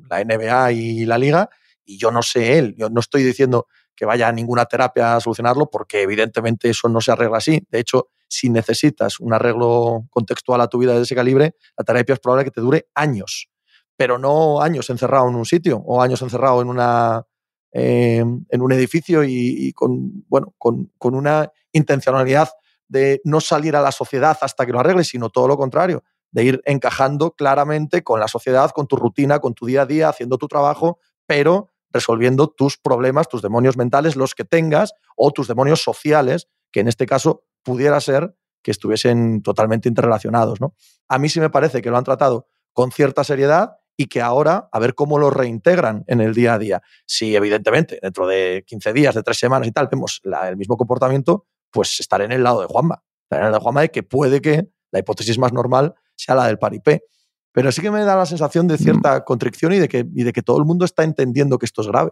la 0.10 0.24
NBA 0.24 0.72
y 0.74 1.06
la 1.06 1.18
liga, 1.18 1.50
y 1.86 1.98
yo 1.98 2.12
no 2.12 2.24
sé 2.24 2.58
él, 2.58 2.76
yo 2.78 2.90
no 2.90 3.00
estoy 3.00 3.24
diciendo 3.24 3.68
que 3.96 4.06
vaya 4.06 4.28
a 4.28 4.32
ninguna 4.32 4.66
terapia 4.66 5.16
a 5.16 5.22
solucionarlo, 5.22 5.70
porque 5.70 6.02
evidentemente 6.02 6.70
eso 6.70 6.90
no 6.90 7.00
se 7.00 7.12
arregla 7.12 7.38
así. 7.38 7.66
De 7.70 7.80
hecho, 7.80 8.10
si 8.36 8.50
necesitas 8.50 9.20
un 9.20 9.34
arreglo 9.34 10.06
contextual 10.10 10.62
a 10.62 10.68
tu 10.68 10.78
vida 10.78 10.94
de 10.94 11.02
ese 11.02 11.16
calibre, 11.16 11.56
la 11.78 11.84
terapia 11.84 12.14
es 12.14 12.20
probable 12.20 12.46
que 12.46 12.52
te 12.52 12.62
dure 12.62 12.88
años, 12.94 13.50
pero 13.96 14.18
no 14.18 14.62
años 14.62 14.90
encerrado 14.90 15.30
en 15.30 15.36
un 15.36 15.46
sitio 15.46 15.78
o 15.86 16.02
años 16.02 16.22
encerrado 16.22 16.62
en, 16.62 16.68
una, 16.68 17.26
eh, 17.72 18.24
en 18.50 18.62
un 18.62 18.72
edificio 18.72 19.24
y, 19.24 19.72
con, 19.74 20.26
bueno, 20.28 20.54
con, 20.58 20.92
con, 20.98 21.16
una 21.16 21.52
intencionalidad 21.72 22.50
de 22.88 23.22
no 23.24 23.42
salir 23.42 23.76
a 23.76 23.82
la 23.82 23.92
sociedad 23.92 24.38
hasta 24.42 24.66
que 24.66 24.72
lo 24.72 24.80
arregles, 24.80 25.08
sino 25.08 25.30
todo 25.30 25.48
lo 25.48 25.58
contrario, 25.58 26.04
de 26.32 26.44
ir 26.44 26.62
encajando 26.66 27.32
claramente 27.32 28.04
con 28.04 28.20
la 28.20 28.28
sociedad, 28.28 28.72
con 28.72 28.88
tu 28.88 28.98
rutina, 28.98 29.40
con 29.40 29.54
tu 29.54 29.66
día 29.66 29.84
a 29.84 29.86
día, 29.86 30.10
haciendo 30.10 30.38
tu 30.38 30.48
trabajo, 30.48 31.00
pero 31.26 31.70
resolviendo 31.92 32.50
tus 32.50 32.78
problemas, 32.78 33.30
tus 33.30 33.42
demonios 33.42 33.78
mentales, 33.78 34.18
los 34.18 34.36
que 34.36 34.44
tengas, 34.44 34.94
o 35.16 35.32
tus 35.32 35.48
demonios 35.48 35.82
sociales, 35.82 36.50
que 36.74 36.82
en 36.82 36.90
este 36.90 37.06
caso 37.06 37.46
pudiera 37.66 38.00
ser 38.00 38.34
que 38.62 38.72
estuviesen 38.72 39.42
totalmente 39.42 39.90
interrelacionados. 39.90 40.62
¿no? 40.62 40.76
A 41.10 41.20
mí 41.20 41.28
sí 41.28 41.42
me 41.42 41.50
parece 41.50 41.82
que 41.82 41.90
lo 41.90 41.98
han 41.98 42.04
tratado 42.06 42.48
con 42.72 42.92
cierta 42.92 43.24
seriedad 43.24 43.78
y 43.98 44.08
que 44.08 44.22
ahora 44.22 44.70
a 44.72 44.80
ver 44.80 44.96
cómo 44.96 45.18
lo 45.18 45.30
reintegran 45.30 46.04
en 46.08 46.22
el 46.22 46.34
día 46.34 46.54
a 46.54 46.60
día. 46.60 46.82
Si 47.06 47.36
evidentemente 47.36 48.00
dentro 48.02 48.28
de 48.28 48.64
15 48.66 48.94
días, 48.94 49.16
de 49.16 49.24
tres 49.24 49.38
semanas 49.38 49.68
y 49.68 49.72
tal, 49.72 49.88
vemos 49.92 50.22
el 50.24 50.58
mismo 50.58 50.78
comportamiento, 50.78 51.48
pues 51.72 52.00
estaré 52.00 52.26
en 52.26 52.32
el 52.32 52.44
lado 52.44 52.62
de 52.62 52.68
Juanma. 52.68 53.04
Estaré 53.24 53.42
en 53.42 53.48
el 53.48 53.52
lado 53.52 53.62
de 53.62 53.64
Juanma 53.64 53.82
de 53.82 53.90
que 53.90 54.04
puede 54.04 54.42
que 54.42 54.70
la 54.92 55.00
hipótesis 55.00 55.38
más 55.38 55.54
normal 55.54 55.96
sea 56.16 56.36
la 56.36 56.48
del 56.48 56.60
paripé. 56.60 57.04
Pero 57.52 57.72
sí 57.72 57.82
que 57.82 57.90
me 57.90 58.04
da 58.04 58.16
la 58.18 58.26
sensación 58.26 58.68
de 58.68 58.78
cierta 58.78 59.20
mm. 59.20 59.24
contrición 59.24 59.74
y 59.74 59.80
de, 59.80 59.88
que, 59.88 60.06
y 60.14 60.24
de 60.24 60.34
que 60.34 60.42
todo 60.42 60.58
el 60.58 60.66
mundo 60.66 60.84
está 60.84 61.04
entendiendo 61.04 61.58
que 61.58 61.66
esto 61.66 61.82
es 61.82 61.88
grave. 61.88 62.12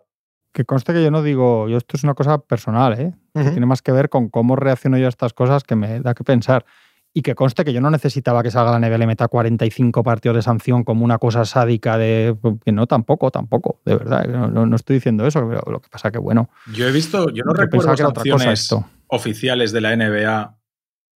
Que 0.53 0.65
conste 0.65 0.93
que 0.93 1.03
yo 1.03 1.11
no 1.11 1.23
digo, 1.23 1.67
yo 1.67 1.77
esto 1.77 1.97
es 1.97 2.03
una 2.03 2.13
cosa 2.13 2.37
personal, 2.37 2.93
¿eh? 2.99 3.13
tiene 3.33 3.65
más 3.65 3.81
que 3.81 3.91
ver 3.91 4.09
con 4.09 4.29
cómo 4.29 4.55
reacciono 4.55 4.97
yo 4.97 5.07
a 5.07 5.09
estas 5.09 5.33
cosas 5.33 5.63
que 5.63 5.75
me 5.75 5.99
da 5.99 6.13
que 6.13 6.23
pensar. 6.23 6.65
Y 7.15 7.21
que 7.21 7.35
conste 7.35 7.63
que 7.63 7.73
yo 7.73 7.81
no 7.81 7.91
necesitaba 7.91 8.41
que 8.41 8.49
salga 8.49 8.71
la 8.71 8.79
NBA 8.79 9.03
y 9.03 9.07
meta 9.07 9.27
45 9.27 10.03
partidos 10.03 10.35
de 10.35 10.41
sanción 10.41 10.83
como 10.83 11.05
una 11.05 11.19
cosa 11.19 11.45
sádica 11.45 11.97
de... 11.97 12.35
Que 12.65 12.71
no, 12.71 12.87
tampoco, 12.87 13.29
tampoco, 13.29 13.79
de 13.85 13.95
verdad. 13.95 14.25
No, 14.25 14.75
estoy 14.75 14.95
diciendo 14.95 15.27
eso, 15.27 15.47
pero 15.47 15.61
lo 15.71 15.79
que 15.79 15.89
pasa 15.89 16.09
que, 16.09 16.17
bueno... 16.17 16.49
Yo 16.73 16.87
he 16.87 16.91
visto, 16.91 17.29
yo 17.29 17.43
no 17.45 17.53
recuerdo 17.53 17.95
sanciones 17.95 18.75
oficiales 19.07 19.71
de 19.71 19.81
la 19.81 19.95
NBA 19.95 20.57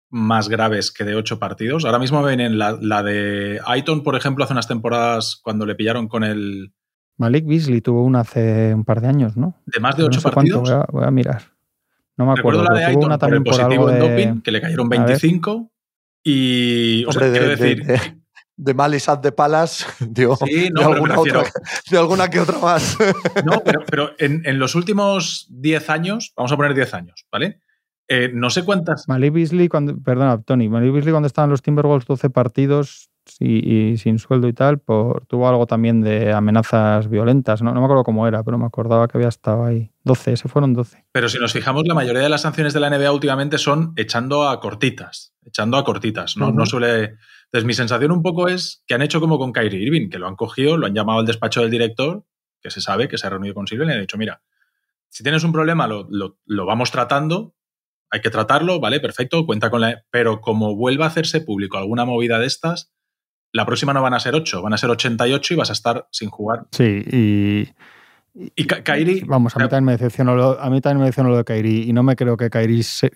más 0.10 0.50
graves 0.50 0.92
que 0.92 1.04
de 1.04 1.16
ocho 1.16 1.40
partidos. 1.40 1.86
Ahora 1.86 2.00
mismo 2.00 2.24
ven 2.24 2.40
en 2.40 2.58
la, 2.58 2.78
la 2.80 3.04
de 3.04 3.60
Aiton, 3.66 4.04
por 4.04 4.16
ejemplo, 4.16 4.44
hace 4.44 4.54
unas 4.54 4.68
temporadas 4.68 5.40
cuando 5.42 5.66
le 5.66 5.76
pillaron 5.76 6.08
con 6.08 6.24
el. 6.24 6.74
Malik 7.18 7.46
Beasley 7.46 7.82
tuvo 7.82 8.04
una 8.04 8.22
hace 8.22 8.74
un 8.74 8.86
par 8.86 9.02
de 9.02 9.08
años, 9.08 9.36
¿no? 9.36 9.56
¿De 9.66 9.80
más 9.80 9.98
de 9.98 10.04
ocho 10.04 10.22
partidos? 10.22 10.70
Voy 10.92 11.04
a, 11.04 11.12
mirar. 11.12 11.42
No 12.16 12.26
me 12.26 12.34
acuerdo. 12.34 12.62
Recuerdo 12.62 12.74
la 12.74 12.80
de 12.80 12.86
Aiton 12.86 13.06
una 13.06 13.18
también 13.18 13.44
por, 13.44 13.56
positivo 13.56 13.90
en 13.90 14.00
doping, 14.00 14.42
que 14.42 14.52
le 14.52 14.62
cayeron 14.62 14.90
25. 14.90 15.72
Y. 16.24 17.06
O 17.06 17.12
sea, 17.12 17.32
quiero 17.32 17.50
decir. 17.50 17.86
De, 17.86 18.00
de, 18.56 18.74
Malisat 18.74 19.24
de 19.24 19.32
Palas, 19.32 19.86
digo, 20.00 20.36
sí, 20.36 20.70
no, 20.72 20.82
de, 20.82 20.94
alguna 20.94 21.20
otra, 21.20 21.44
de, 21.90 21.98
alguna 21.98 22.30
que 22.30 22.40
otra 22.40 22.60
más. 22.60 22.98
No, 23.46 23.62
pero, 23.64 23.82
pero 23.90 24.12
en, 24.20 24.42
en, 24.46 24.60
los 24.60 24.76
últimos 24.76 25.48
10 25.50 25.90
años, 25.90 26.34
vamos 26.36 26.52
a 26.52 26.56
poner 26.56 26.74
10 26.74 26.94
años, 26.94 27.26
¿vale? 27.32 27.62
Eh, 28.08 28.32
no 28.34 28.50
sé 28.50 28.64
cuántas. 28.64 29.08
Malik 29.08 29.34
Beasley, 29.34 29.68
cuando, 29.68 29.98
perdona, 30.02 30.42
Tony, 30.42 30.70
Malik 30.70 30.94
Beasley 30.94 31.12
cuando 31.12 31.28
estaban 31.28 31.50
los 31.50 31.62
Timberwolves 31.62 32.08
12 32.08 32.30
partidos 32.30 33.10
y, 33.40 33.98
sin 33.98 34.20
sueldo 34.20 34.48
y 34.48 34.54
tal, 34.54 34.80
por, 34.80 35.26
tuvo 35.26 35.48
algo 35.48 35.68
también 35.68 36.02
de 36.02 36.34
amenazas 36.34 37.10
violentas. 37.10 37.62
No, 37.62 37.74
no 37.74 37.80
me 37.80 37.86
acuerdo 37.86 38.04
cómo 38.04 38.28
era, 38.28 38.44
pero 38.44 38.58
me 38.58 38.66
acordaba 38.66 39.08
que 39.08 39.18
había 39.18 39.28
estado 39.28 39.66
ahí. 39.66 39.92
12, 40.04 40.38
se 40.38 40.48
fueron 40.48 40.74
12. 40.74 41.06
Pero 41.12 41.30
si 41.30 41.38
nos 41.38 41.54
fijamos, 41.54 41.84
la 41.88 41.94
mayoría 41.94 42.22
de 42.22 42.30
las 42.30 42.42
sanciones 42.42 42.74
de 42.74 42.80
la 42.80 42.90
NBA 42.90 43.12
últimamente 43.12 43.58
son 43.58 43.94
echando 43.96 44.48
a 44.48 44.60
cortitas. 44.60 45.34
Echando 45.46 45.78
a 45.78 45.84
cortitas. 45.84 46.38
No, 46.38 46.52
no 46.52 46.66
suele. 46.66 47.16
Entonces, 47.46 47.66
mi 47.66 47.74
sensación 47.74 48.12
un 48.12 48.22
poco 48.22 48.48
es 48.48 48.84
que 48.88 48.96
han 48.96 49.02
hecho 49.02 49.20
como 49.20 49.38
con 49.38 49.54
Kyrie 49.54 49.82
Irving, 49.82 50.10
que 50.10 50.20
lo 50.20 50.28
han 50.28 50.36
cogido, 50.36 50.78
lo 50.78 50.88
han 50.88 50.96
llamado 50.96 51.20
al 51.20 51.26
despacho 51.26 51.62
del 51.62 51.72
director, 51.72 52.24
que 52.62 52.72
se 52.72 52.82
sabe 52.82 53.08
que 53.08 53.18
se 53.18 53.28
ha 53.28 53.30
reunido 53.30 53.54
con 53.54 53.68
Silver 53.68 53.86
y 53.86 53.90
le 53.90 53.94
han 53.96 54.02
dicho: 54.02 54.18
mira, 54.18 54.42
si 55.10 55.24
tienes 55.24 55.44
un 55.44 55.52
problema, 55.52 55.88
lo, 55.88 56.08
lo 56.10 56.66
vamos 56.66 56.92
tratando, 56.92 57.56
hay 58.10 58.22
que 58.22 58.30
tratarlo, 58.30 58.80
¿vale? 58.80 59.00
Perfecto, 59.00 59.46
cuenta 59.46 59.70
con 59.70 59.82
la... 59.82 60.04
Pero 60.12 60.42
como 60.42 60.76
vuelva 60.76 61.06
a 61.06 61.10
hacerse 61.10 61.42
público 61.42 61.78
alguna 61.78 62.06
movida 62.06 62.40
de 62.40 62.46
estas, 62.46 62.92
la 63.58 63.66
próxima 63.66 63.92
no 63.92 64.02
van 64.02 64.14
a 64.14 64.20
ser 64.20 64.36
8, 64.36 64.62
van 64.62 64.74
a 64.74 64.78
ser 64.78 64.90
88 64.90 65.54
y 65.54 65.58
vas 65.58 65.70
a 65.70 65.74
estar 65.74 66.08
sin 66.12 66.30
jugar. 66.30 66.66
Sí, 66.72 67.04
y, 67.12 67.70
y 68.56 68.66
Kairi. 68.66 69.22
Vamos, 69.26 69.56
a 69.56 69.60
mí, 69.60 69.68
también 69.68 69.86
me 69.86 69.92
decepcionó 69.94 70.36
lo, 70.36 70.62
a 70.62 70.70
mí 70.70 70.80
también 70.80 71.00
me 71.00 71.06
decepcionó 71.06 71.30
lo 71.30 71.38
de 71.38 71.44
Kairi. 71.44 71.90
Y 71.90 71.94
no 71.94 72.04
me 72.04 72.16
creo 72.16 72.38
que 72.38 72.50
Kairi 72.50 72.84
se, 72.84 73.10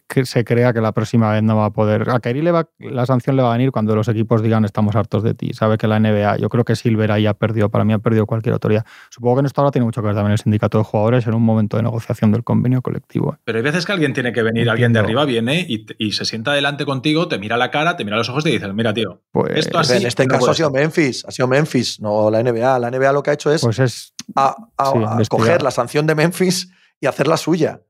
crea 0.43 0.73
que 0.73 0.81
la 0.81 0.93
próxima 0.93 1.31
vez 1.31 1.43
no 1.43 1.57
va 1.57 1.65
a 1.65 1.69
poder. 1.69 2.09
A 2.09 2.19
Kairi 2.19 2.41
le 2.41 2.51
va, 2.51 2.67
la 2.79 3.05
sanción 3.05 3.35
le 3.35 3.43
va 3.43 3.53
a 3.53 3.57
venir 3.57 3.71
cuando 3.71 3.95
los 3.95 4.07
equipos 4.07 4.41
digan 4.41 4.65
estamos 4.65 4.95
hartos 4.95 5.21
de 5.21 5.35
ti. 5.35 5.53
Sabe 5.53 5.77
que 5.77 5.87
la 5.87 5.99
NBA, 5.99 6.37
yo 6.37 6.49
creo 6.49 6.65
que 6.65 6.75
Silver 6.75 7.11
ahí 7.11 7.27
ha 7.27 7.35
perdido, 7.35 7.69
para 7.69 7.83
mí 7.83 7.93
ha 7.93 7.99
perdido 7.99 8.25
cualquier 8.25 8.53
autoridad. 8.53 8.83
Supongo 9.11 9.35
que 9.35 9.39
en 9.41 9.45
esto 9.45 9.61
ahora 9.61 9.71
tiene 9.71 9.85
mucho 9.85 10.01
que 10.01 10.07
ver 10.07 10.15
también 10.15 10.31
el 10.31 10.39
sindicato 10.39 10.79
de 10.79 10.83
jugadores 10.83 11.27
en 11.27 11.35
un 11.35 11.43
momento 11.43 11.77
de 11.77 11.83
negociación 11.83 12.31
del 12.31 12.43
convenio 12.43 12.81
colectivo. 12.81 13.37
Pero 13.43 13.59
hay 13.59 13.63
veces 13.63 13.85
que 13.85 13.91
alguien 13.91 14.13
tiene 14.13 14.33
que 14.33 14.41
venir, 14.41 14.69
alguien 14.71 14.91
de 14.91 14.99
arriba 14.99 15.25
viene 15.25 15.65
y, 15.67 16.11
se 16.11 16.25
sienta 16.25 16.51
delante 16.51 16.83
contigo, 16.83 17.27
te 17.27 17.37
mira 17.37 17.57
la 17.57 17.71
cara, 17.71 17.95
te 17.95 18.03
mira 18.03 18.17
los 18.17 18.27
ojos 18.27 18.43
y 18.45 18.49
te 18.49 18.53
dice, 18.53 18.73
mira, 18.73 18.93
tío, 18.93 19.21
pues, 19.31 19.51
esto 19.55 19.79
así. 19.79 19.97
En 19.97 20.05
este 20.05 20.27
caso 20.27 20.51
ha 20.51 20.53
sido 20.53 20.71
Memphis, 20.71 21.23
ha 21.25 21.31
sido 21.31 21.47
Memphis, 21.47 21.99
no 22.01 22.29
la 22.29 22.43
NBA. 22.43 22.79
La 22.79 22.91
NBA 22.91 23.13
lo 23.13 23.23
que 23.23 23.29
ha 23.29 23.33
hecho 23.33 23.51
es, 23.51 23.61
pues 23.61 23.79
es 23.79 24.13
a, 24.35 24.55
coger 25.29 25.61
la 25.61 25.71
sanción 25.71 26.07
de 26.07 26.15
Memphis 26.15 26.71
y 26.99 27.07
hacer 27.07 27.27
la 27.27 27.37
suya. 27.37 27.81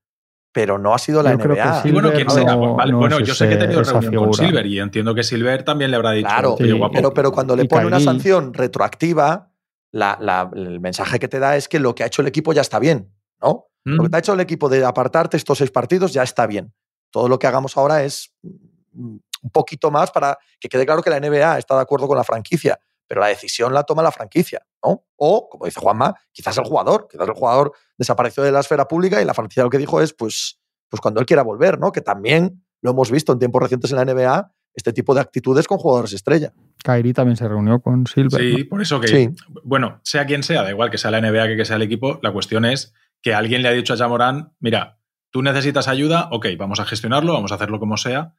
Pero 0.53 0.77
no 0.77 0.93
ha 0.93 0.99
sido 0.99 1.23
la 1.23 1.33
NBA. 1.33 1.83
bueno, 1.85 3.19
yo 3.19 3.33
sé 3.33 3.47
que 3.47 3.53
he 3.53 3.57
tenido 3.57 3.83
reunión 3.83 4.25
con 4.25 4.33
Silver 4.33 4.65
y 4.65 4.79
entiendo 4.79 5.15
que 5.15 5.23
Silver 5.23 5.63
también 5.63 5.91
le 5.91 5.97
habrá 5.97 6.11
dicho. 6.11 6.27
Claro, 6.27 6.55
pero, 6.91 7.13
pero, 7.13 7.31
cuando 7.31 7.55
le 7.55 7.65
pone 7.65 7.85
una 7.85 8.01
sanción 8.01 8.53
retroactiva, 8.53 9.53
el 9.93 10.79
mensaje 10.81 11.19
que 11.19 11.29
te 11.29 11.39
da 11.39 11.55
es 11.55 11.69
que 11.69 11.79
lo 11.79 11.95
que 11.95 12.03
ha 12.03 12.07
hecho 12.07 12.21
el 12.21 12.27
equipo 12.27 12.51
ya 12.51 12.61
está 12.61 12.79
bien, 12.79 13.13
¿no? 13.41 13.67
Lo 13.83 14.03
que 14.03 14.07
mm. 14.09 14.11
te 14.11 14.17
ha 14.17 14.19
hecho 14.19 14.33
el 14.33 14.39
equipo 14.41 14.69
de 14.69 14.85
apartarte 14.85 15.37
estos 15.37 15.57
seis 15.57 15.71
partidos 15.71 16.13
ya 16.13 16.23
está 16.23 16.45
bien. 16.45 16.73
Todo 17.11 17.27
lo 17.27 17.39
que 17.39 17.47
hagamos 17.47 17.77
ahora 17.77 18.03
es 18.03 18.33
mm, 18.41 19.17
un 19.43 19.49
poquito 19.51 19.89
más 19.89 20.11
para 20.11 20.37
que 20.59 20.69
quede 20.69 20.85
claro 20.85 21.01
que 21.01 21.09
la 21.09 21.19
NBA 21.19 21.57
está 21.57 21.75
de 21.75 21.81
acuerdo 21.81 22.07
con 22.07 22.17
la 22.17 22.23
franquicia 22.23 22.79
pero 23.11 23.19
la 23.19 23.27
decisión 23.27 23.73
la 23.73 23.83
toma 23.83 24.01
la 24.01 24.11
franquicia, 24.13 24.65
¿no? 24.81 25.03
O, 25.17 25.49
como 25.49 25.65
dice 25.65 25.81
Juanma, 25.81 26.15
quizás 26.31 26.57
el 26.57 26.63
jugador, 26.63 27.09
quizás 27.11 27.27
el 27.27 27.33
jugador 27.33 27.73
desapareció 27.97 28.41
de 28.41 28.53
la 28.53 28.61
esfera 28.61 28.87
pública 28.87 29.21
y 29.21 29.25
la 29.25 29.33
franquicia 29.33 29.63
lo 29.63 29.69
que 29.69 29.79
dijo 29.79 29.99
es, 29.99 30.13
pues, 30.13 30.61
pues 30.87 31.01
cuando 31.01 31.19
él 31.19 31.25
quiera 31.25 31.43
volver, 31.43 31.77
¿no? 31.77 31.91
Que 31.91 31.99
también 31.99 32.63
lo 32.81 32.91
hemos 32.91 33.11
visto 33.11 33.33
en 33.33 33.39
tiempos 33.39 33.63
recientes 33.63 33.91
en 33.91 33.97
la 33.97 34.05
NBA, 34.05 34.53
este 34.73 34.93
tipo 34.93 35.13
de 35.13 35.19
actitudes 35.19 35.67
con 35.67 35.77
jugadores 35.77 36.13
estrella. 36.13 36.53
Kairi 36.85 37.11
también 37.11 37.35
se 37.35 37.49
reunió 37.49 37.81
con 37.81 38.07
Silver. 38.07 38.39
Sí, 38.41 38.63
por 38.63 38.81
eso 38.81 39.01
que, 39.01 39.33
bueno, 39.65 39.99
sea 40.05 40.25
quien 40.25 40.41
sea, 40.41 40.63
da 40.63 40.69
igual 40.69 40.89
que 40.89 40.97
sea 40.97 41.11
la 41.11 41.19
NBA 41.19 41.47
que 41.49 41.57
que 41.57 41.65
sea 41.65 41.75
el 41.75 41.81
equipo, 41.81 42.17
la 42.23 42.31
cuestión 42.31 42.63
es 42.63 42.93
que 43.21 43.33
alguien 43.33 43.61
le 43.61 43.67
ha 43.67 43.73
dicho 43.73 43.93
a 43.93 43.97
Jamorán, 43.97 44.53
mira, 44.61 44.99
tú 45.31 45.41
necesitas 45.41 45.89
ayuda, 45.89 46.29
ok, 46.31 46.47
vamos 46.57 46.79
a 46.79 46.85
gestionarlo, 46.85 47.33
vamos 47.33 47.51
a 47.51 47.55
hacerlo 47.55 47.77
como 47.77 47.97
sea, 47.97 48.35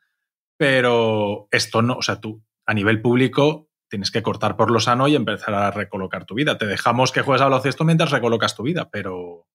pero 0.56 1.46
esto 1.50 1.82
no, 1.82 1.96
o 1.96 2.02
sea, 2.02 2.22
tú 2.22 2.42
a 2.64 2.72
nivel 2.72 3.02
público 3.02 3.68
tienes 3.92 4.10
que 4.10 4.22
cortar 4.22 4.56
por 4.56 4.70
lo 4.70 4.80
sano 4.80 5.06
y 5.06 5.14
empezar 5.14 5.52
a 5.52 5.70
recolocar 5.70 6.24
tu 6.24 6.34
vida. 6.34 6.56
Te 6.56 6.64
dejamos 6.64 7.12
que 7.12 7.20
juegues 7.20 7.42
a 7.42 7.44
baloncesto 7.44 7.84
mientras 7.84 8.10
recolocas 8.10 8.56
tu 8.56 8.62
vida, 8.62 8.88
pero, 8.90 9.46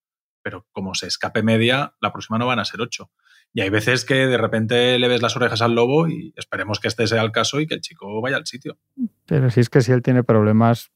pero 0.42 0.64
como 0.70 0.94
se 0.94 1.08
escape 1.08 1.42
media, 1.42 1.96
la 2.00 2.12
próxima 2.12 2.38
no 2.38 2.46
van 2.46 2.60
a 2.60 2.64
ser 2.64 2.80
ocho. 2.80 3.10
Y 3.52 3.62
hay 3.62 3.70
veces 3.70 4.04
que 4.04 4.14
de 4.28 4.38
repente 4.38 4.96
le 5.00 5.08
ves 5.08 5.22
las 5.22 5.34
orejas 5.34 5.60
al 5.60 5.74
lobo 5.74 6.06
y 6.06 6.32
esperemos 6.36 6.78
que 6.78 6.86
este 6.86 7.08
sea 7.08 7.22
el 7.22 7.32
caso 7.32 7.58
y 7.58 7.66
que 7.66 7.74
el 7.74 7.80
chico 7.80 8.20
vaya 8.20 8.36
al 8.36 8.46
sitio. 8.46 8.78
Pero 9.26 9.50
si 9.50 9.58
es 9.58 9.70
que 9.70 9.80
si 9.80 9.90
él 9.90 10.02
tiene 10.02 10.22
problemas, 10.22 10.92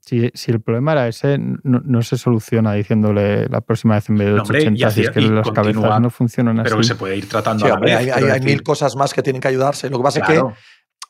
si, 0.00 0.32
el 0.50 0.60
problema 0.60 0.90
era 0.90 1.06
ese, 1.06 1.38
no, 1.38 2.02
se 2.02 2.18
soluciona 2.18 2.72
diciéndole 2.72 3.46
la 3.46 3.60
próxima 3.60 3.94
vez 3.94 4.08
en 4.08 4.16
vez 4.16 4.26
de 4.26 4.32
880, 4.40 4.90
si 4.90 5.02
es 5.02 5.10
que 5.10 5.20
las 5.20 5.48
cabezas 5.52 6.00
no 6.00 6.10
funcionan 6.10 6.58
así. 6.58 6.70
Pero 6.70 6.82
se 6.82 6.96
puede 6.96 7.18
ir 7.18 7.28
tratando 7.28 7.66
a 7.66 7.68
la 7.68 7.78
vez, 7.78 8.10
Hay, 8.10 8.40
mil 8.40 8.64
cosas 8.64 8.96
más 8.96 9.14
que 9.14 9.22
tienen 9.22 9.40
que 9.40 9.46
ayudarse. 9.46 9.88
Lo 9.88 9.98
que 9.98 10.02
pasa 10.02 10.18
es 10.18 10.26
que 10.26 10.42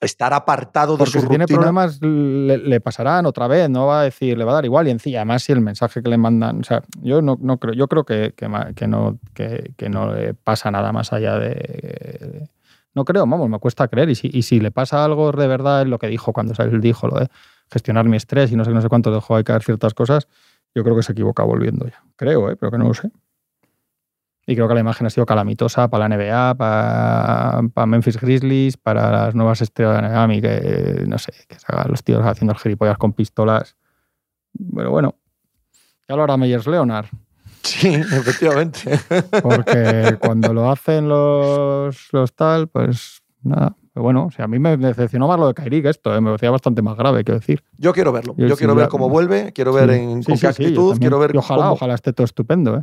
estar 0.01 0.33
apartado 0.33 0.97
de 0.97 1.05
su 1.07 1.21
si 1.21 1.29
tiene 1.29 1.47
problemas 1.47 2.01
le, 2.01 2.81
pasarán 2.81 3.27
otra 3.27 3.47
vez, 3.49 3.69
no 3.69 3.87
va 3.87 4.01
a 4.01 4.05
decir, 4.05 4.37
le 4.39 4.45
va 4.45 4.53
a 4.53 4.55
dar 4.55 4.65
igual 4.65 4.89
y 4.89 4.91
encima, 4.91 5.19
además 5.19 5.43
si 5.43 5.53
el 5.53 5.61
mensaje 5.61 6.03
que 6.03 6.09
le 6.09 6.17
mandan, 6.17 6.61
o 6.61 6.65
sea, 6.65 6.83
yo 7.03 7.21
no, 7.21 7.37
no 7.41 7.59
creo, 7.59 7.75
yo 7.75 7.87
creo 7.87 8.05
que, 8.05 8.33
que, 8.35 8.49
no, 8.89 9.19
que, 9.35 9.89
no 9.91 10.15
le 10.15 10.35
pasa 10.35 10.71
nada 10.71 10.93
más 10.93 11.13
allá 11.13 11.39
de, 11.39 12.49
no 12.95 13.05
creo, 13.05 13.27
vamos, 13.27 13.49
me 13.49 13.59
cuesta 13.59 13.89
creer. 13.89 14.11
Y 14.11 14.15
si, 14.15 14.31
y 14.33 14.43
si 14.43 14.59
le 14.59 14.71
pasa 14.71 15.05
algo 15.05 15.31
de 15.33 15.47
verdad, 15.47 15.83
es 15.83 15.89
lo 15.89 15.99
que 15.99 16.09
dijo 16.09 16.33
cuando 16.33 16.55
él 16.59 16.81
dijo 16.81 17.07
lo 17.07 17.19
de 17.19 17.29
gestionar 17.71 18.07
mi 18.07 18.17
estrés 18.17 18.51
y 18.53 18.57
no 18.57 18.65
sé, 18.65 18.73
no 18.73 18.81
sé 18.81 18.89
cuánto 18.89 19.13
dejó 19.13 19.37
de 19.37 19.45
caer 19.45 19.63
ciertas 19.63 19.95
cosas, 19.95 20.29
yo 20.75 20.83
creo 20.83 20.97
que 20.97 21.03
se 21.03 21.13
equivoca 21.13 21.43
volviendo 21.43 21.87
ya. 21.87 22.03
Creo, 22.17 22.51
¿eh? 22.51 22.57
pero 22.57 22.73
que 22.73 22.79
no 22.79 22.89
lo 22.89 22.95
sé. 22.95 23.11
Y 24.51 24.57
creo 24.57 24.67
que 24.67 24.75
la 24.75 24.81
imagen 24.81 25.07
ha 25.07 25.11
sido 25.11 25.27
calamitosa 25.27 25.87
para 25.87 26.09
la 26.09 26.17
NBA, 26.17 26.55
para, 26.57 27.87
Memphis 27.87 28.21
Grizzlies, 28.21 28.77
para 28.77 29.09
las 29.13 29.35
nuevas 29.37 29.63
estrellas 29.63 30.03
de 30.03 30.09
Miami, 30.09 30.41
que 30.41 31.05
no 31.07 31.19
sé, 31.19 31.33
que 31.47 31.55
se 31.55 31.67
hagan 31.69 31.87
los 31.89 32.03
tíos 32.03 32.27
haciendo 32.27 32.57
gilipollas 32.57 32.99
con 32.99 33.13
pistolas. 33.13 33.77
Pero 34.75 34.91
bueno, 34.91 35.15
ya 36.09 36.17
lo 36.17 36.25
hará 36.25 36.37
Meyers 36.37 36.67
Leonard. 36.67 37.07
Sí, 37.63 37.95
efectivamente. 37.95 38.99
Porque 39.41 40.17
cuando 40.21 40.53
lo 40.53 40.69
hacen 40.69 41.09
los, 41.09 42.09
los 42.11 42.35
tal, 42.35 42.67
pues 42.67 43.23
nada. 43.43 43.77
Pero 43.95 44.03
bueno, 44.03 44.27
o 44.27 44.31
sea, 44.33 44.47
a 44.47 44.49
mí 44.49 44.59
me 44.59 44.77
decepcionó 44.77 45.29
más 45.29 45.39
lo 45.39 45.47
de 45.47 45.55
Kairi 45.55 45.81
que 45.81 45.91
esto, 45.91 46.13
¿eh? 46.13 46.21
me 46.21 46.31
parecía 46.31 46.51
bastante 46.51 46.83
más 46.83 46.97
grave, 46.97 47.23
quiero 47.23 47.39
decir. 47.39 47.63
Yo 47.79 47.93
quiero 47.93 48.11
verlo. 48.11 48.35
Yo, 48.37 48.57
quiero 48.57 48.75
ver 48.75 48.89
cómo 48.89 49.09
vuelve, 49.09 49.53
quiero 49.53 49.73
ver 49.73 49.91
en, 49.91 50.25
con 50.25 50.37
qué 50.37 50.49
actitud, 50.49 50.99
quiero 50.99 51.21
ver. 51.21 51.37
ojalá, 51.37 51.71
ojalá 51.71 51.95
esté 51.95 52.13
todo 52.13 52.25
estupendo, 52.25 52.79
¿eh? 52.79 52.83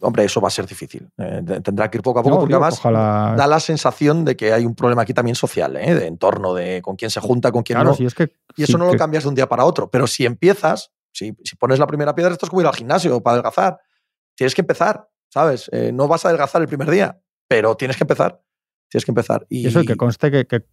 Hombre, 0.00 0.24
eso 0.24 0.40
va 0.40 0.48
a 0.48 0.50
ser 0.50 0.66
difícil. 0.66 1.08
Eh, 1.16 1.42
tendrá 1.62 1.88
que 1.88 1.98
ir 1.98 2.02
poco 2.02 2.18
a 2.18 2.22
poco, 2.22 2.40
porque 2.40 2.54
además 2.54 2.80
da 2.82 3.46
la 3.46 3.60
sensación 3.60 4.24
de 4.24 4.36
que 4.36 4.52
hay 4.52 4.66
un 4.66 4.74
problema 4.74 5.02
aquí 5.02 5.14
también 5.14 5.36
social, 5.36 5.76
¿eh? 5.76 5.94
de 5.94 6.06
entorno, 6.06 6.54
de 6.54 6.82
con 6.82 6.96
quién 6.96 7.10
se 7.10 7.20
junta, 7.20 7.52
con 7.52 7.62
quién 7.62 7.78
no. 7.82 7.92
es 7.92 8.14
que, 8.14 8.32
y 8.56 8.64
eso 8.64 8.78
no 8.78 8.86
lo 8.86 8.98
cambias 8.98 9.22
de 9.22 9.28
un 9.28 9.36
día 9.36 9.48
para 9.48 9.64
otro. 9.64 9.88
Pero 9.88 10.08
si 10.08 10.26
empiezas, 10.26 10.90
si, 11.12 11.36
si, 11.44 11.54
pones 11.56 11.78
la 11.78 11.86
primera 11.86 12.14
piedra, 12.14 12.32
esto 12.32 12.46
es 12.46 12.50
como 12.50 12.62
ir 12.62 12.66
al 12.66 12.74
gimnasio 12.74 13.20
para 13.22 13.34
adelgazar. 13.34 13.78
Tienes 14.34 14.54
que 14.54 14.62
empezar, 14.62 15.08
¿sabes? 15.28 15.70
Eh, 15.72 15.92
no 15.92 16.08
vas 16.08 16.24
a 16.24 16.28
adelgazar 16.28 16.62
el 16.62 16.68
primer 16.68 16.90
día, 16.90 17.20
pero 17.46 17.76
tienes 17.76 17.96
que 17.96 18.02
empezar. 18.02 18.42
Tienes 18.88 19.04
que 19.04 19.12
empezar. 19.12 19.46
Y 19.48 19.68
eso, 19.68 19.82
que 19.84 19.96
conste 19.96 20.46
que, 20.46 20.64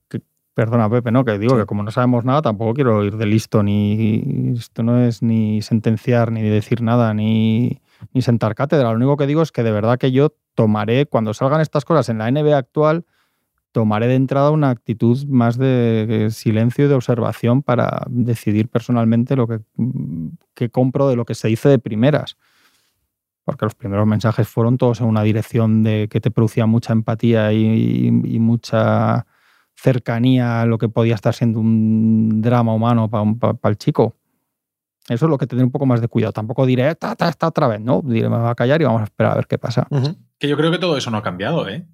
Perdona, 0.56 0.88
Pepe, 0.90 1.12
¿no? 1.12 1.26
Que 1.26 1.40
digo 1.40 1.58
que 1.58 1.66
como 1.66 1.82
no 1.82 1.90
sabemos 1.90 2.26
nada, 2.26 2.44
tampoco 2.44 2.76
quiero 2.76 3.04
ir 3.04 3.18
de 3.18 3.26
listo, 3.26 3.64
ni. 3.64 4.54
Esto 4.56 4.84
no 4.84 5.04
es 5.04 5.24
ni 5.24 5.62
sentenciar, 5.64 6.32
ni 6.32 6.42
decir 6.44 6.82
nada, 6.82 7.14
ni 7.14 7.82
ni 8.12 8.22
sentar 8.22 8.56
cátedra. 8.56 8.90
Lo 8.90 8.96
único 8.96 9.18
que 9.18 9.28
digo 9.28 9.42
es 9.42 9.52
que 9.52 9.64
de 9.64 9.72
verdad 9.72 9.98
que 9.98 10.12
yo 10.12 10.34
tomaré, 10.56 11.06
cuando 11.06 11.34
salgan 11.34 11.62
estas 11.62 11.86
cosas 11.86 12.10
en 12.10 12.18
la 12.18 12.30
NBA 12.30 12.58
actual, 12.58 13.06
tomaré 13.74 14.08
de 14.08 14.16
entrada 14.16 14.52
una 14.52 14.70
actitud 14.70 15.26
más 15.28 15.58
de 15.58 16.30
silencio 16.32 16.86
y 16.86 16.88
de 16.88 16.94
observación 16.94 17.64
para 17.64 18.06
decidir 18.08 18.70
personalmente 18.70 19.36
lo 19.36 19.48
que, 19.48 19.60
que 20.54 20.70
compro 20.70 21.10
de 21.10 21.16
lo 21.16 21.26
que 21.26 21.34
se 21.34 21.48
dice 21.50 21.68
de 21.68 21.80
primeras. 21.80 22.38
Porque 23.44 23.66
los 23.66 23.76
primeros 23.76 24.08
mensajes 24.08 24.48
fueron 24.48 24.78
todos 24.78 25.02
en 25.02 25.08
una 25.08 25.24
dirección 25.24 25.84
de 25.84 26.08
que 26.10 26.22
te 26.22 26.32
producía 26.32 26.66
mucha 26.66 26.94
empatía 26.94 27.52
y, 27.52 28.12
mucha 28.40 29.26
cercanía 29.76 30.62
a 30.62 30.66
lo 30.66 30.78
que 30.78 30.88
podía 30.88 31.16
estar 31.16 31.34
siendo 31.34 31.60
un 31.60 32.42
drama 32.42 32.74
humano 32.74 33.10
para 33.10 33.58
el 33.72 33.78
chico. 33.78 34.16
Eso 35.10 35.26
es 35.26 35.30
lo 35.30 35.38
que 35.38 35.48
tendré 35.48 35.66
un 35.66 35.72
poco 35.72 35.86
más 35.86 36.00
de 36.00 36.08
cuidado. 36.08 36.32
Tampoco 36.32 36.66
diré, 36.66 36.90
esta, 36.90 37.16
esta 37.28 37.48
otra 37.48 37.68
vez, 37.68 37.82
¿no? 37.82 38.02
Diré, 38.04 38.30
me 38.30 38.38
va 38.38 38.52
a 38.52 38.56
callar 38.56 38.82
y 38.82 38.86
vamos 38.86 39.02
a 39.02 39.06
esperar 39.06 39.34
a 39.34 39.36
ver 39.36 39.48
qué 39.48 39.58
pasa. 39.58 39.88
Que 40.40 40.48
yo 40.48 40.56
creo 40.56 40.72
que 40.72 40.78
todo 40.78 40.98
eso 40.98 41.12
no 41.12 41.18
ha 41.18 41.24
cambiado, 41.24 41.68
¿eh? 41.68 41.86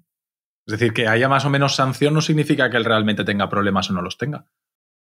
Es 0.66 0.78
decir, 0.78 0.92
que 0.92 1.08
haya 1.08 1.28
más 1.28 1.44
o 1.44 1.50
menos 1.50 1.74
sanción 1.74 2.14
no 2.14 2.20
significa 2.20 2.70
que 2.70 2.76
él 2.76 2.84
realmente 2.84 3.24
tenga 3.24 3.48
problemas 3.48 3.90
o 3.90 3.92
no 3.92 4.02
los 4.02 4.16
tenga. 4.16 4.46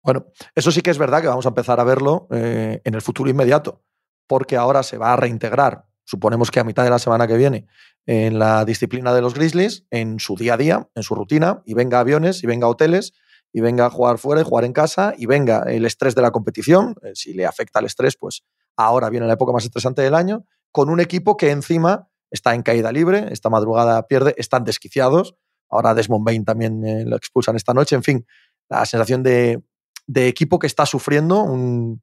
Bueno, 0.02 0.26
eso 0.54 0.70
sí 0.70 0.80
que 0.80 0.90
es 0.90 0.98
verdad 0.98 1.20
que 1.20 1.28
vamos 1.28 1.44
a 1.44 1.50
empezar 1.50 1.80
a 1.80 1.84
verlo 1.84 2.28
eh, 2.30 2.80
en 2.84 2.94
el 2.94 3.02
futuro 3.02 3.28
inmediato, 3.28 3.82
porque 4.26 4.56
ahora 4.56 4.82
se 4.82 4.96
va 4.96 5.12
a 5.12 5.16
reintegrar, 5.16 5.84
suponemos 6.04 6.50
que 6.50 6.60
a 6.60 6.64
mitad 6.64 6.84
de 6.84 6.90
la 6.90 6.98
semana 6.98 7.26
que 7.26 7.36
viene, 7.36 7.66
en 8.06 8.38
la 8.38 8.64
disciplina 8.64 9.12
de 9.12 9.20
los 9.20 9.34
Grizzlies, 9.34 9.84
en 9.90 10.20
su 10.20 10.36
día 10.36 10.54
a 10.54 10.56
día, 10.56 10.88
en 10.94 11.02
su 11.02 11.14
rutina, 11.14 11.62
y 11.66 11.74
venga 11.74 12.00
aviones 12.00 12.42
y 12.42 12.46
venga 12.46 12.68
hoteles 12.68 13.12
y 13.52 13.60
venga 13.60 13.86
a 13.86 13.90
jugar 13.90 14.18
fuera 14.18 14.40
y 14.40 14.44
jugar 14.44 14.64
en 14.64 14.72
casa 14.72 15.14
y 15.16 15.26
venga 15.26 15.62
el 15.62 15.84
estrés 15.84 16.14
de 16.14 16.22
la 16.22 16.30
competición, 16.30 16.94
eh, 17.02 17.12
si 17.14 17.32
le 17.32 17.46
afecta 17.46 17.80
el 17.80 17.86
estrés, 17.86 18.16
pues 18.16 18.44
ahora 18.76 19.10
viene 19.10 19.26
la 19.26 19.34
época 19.34 19.52
más 19.52 19.64
estresante 19.64 20.02
del 20.02 20.14
año, 20.14 20.44
con 20.70 20.90
un 20.90 21.00
equipo 21.00 21.36
que 21.36 21.50
encima 21.50 22.08
está 22.30 22.54
en 22.54 22.62
caída 22.62 22.92
libre, 22.92 23.28
esta 23.30 23.48
madrugada 23.48 24.06
pierde, 24.06 24.34
están 24.36 24.64
desquiciados, 24.64 25.34
ahora 25.70 25.94
Desmond 25.94 26.24
Bain 26.24 26.44
también 26.44 26.84
eh, 26.84 27.04
lo 27.04 27.16
expulsan 27.16 27.56
esta 27.56 27.74
noche, 27.74 27.96
en 27.96 28.02
fin, 28.02 28.26
la 28.68 28.84
sensación 28.84 29.22
de, 29.22 29.62
equipo 30.14 30.58
que 30.58 30.66
está 30.66 30.86
sufriendo 30.86 31.42
un, 31.42 32.02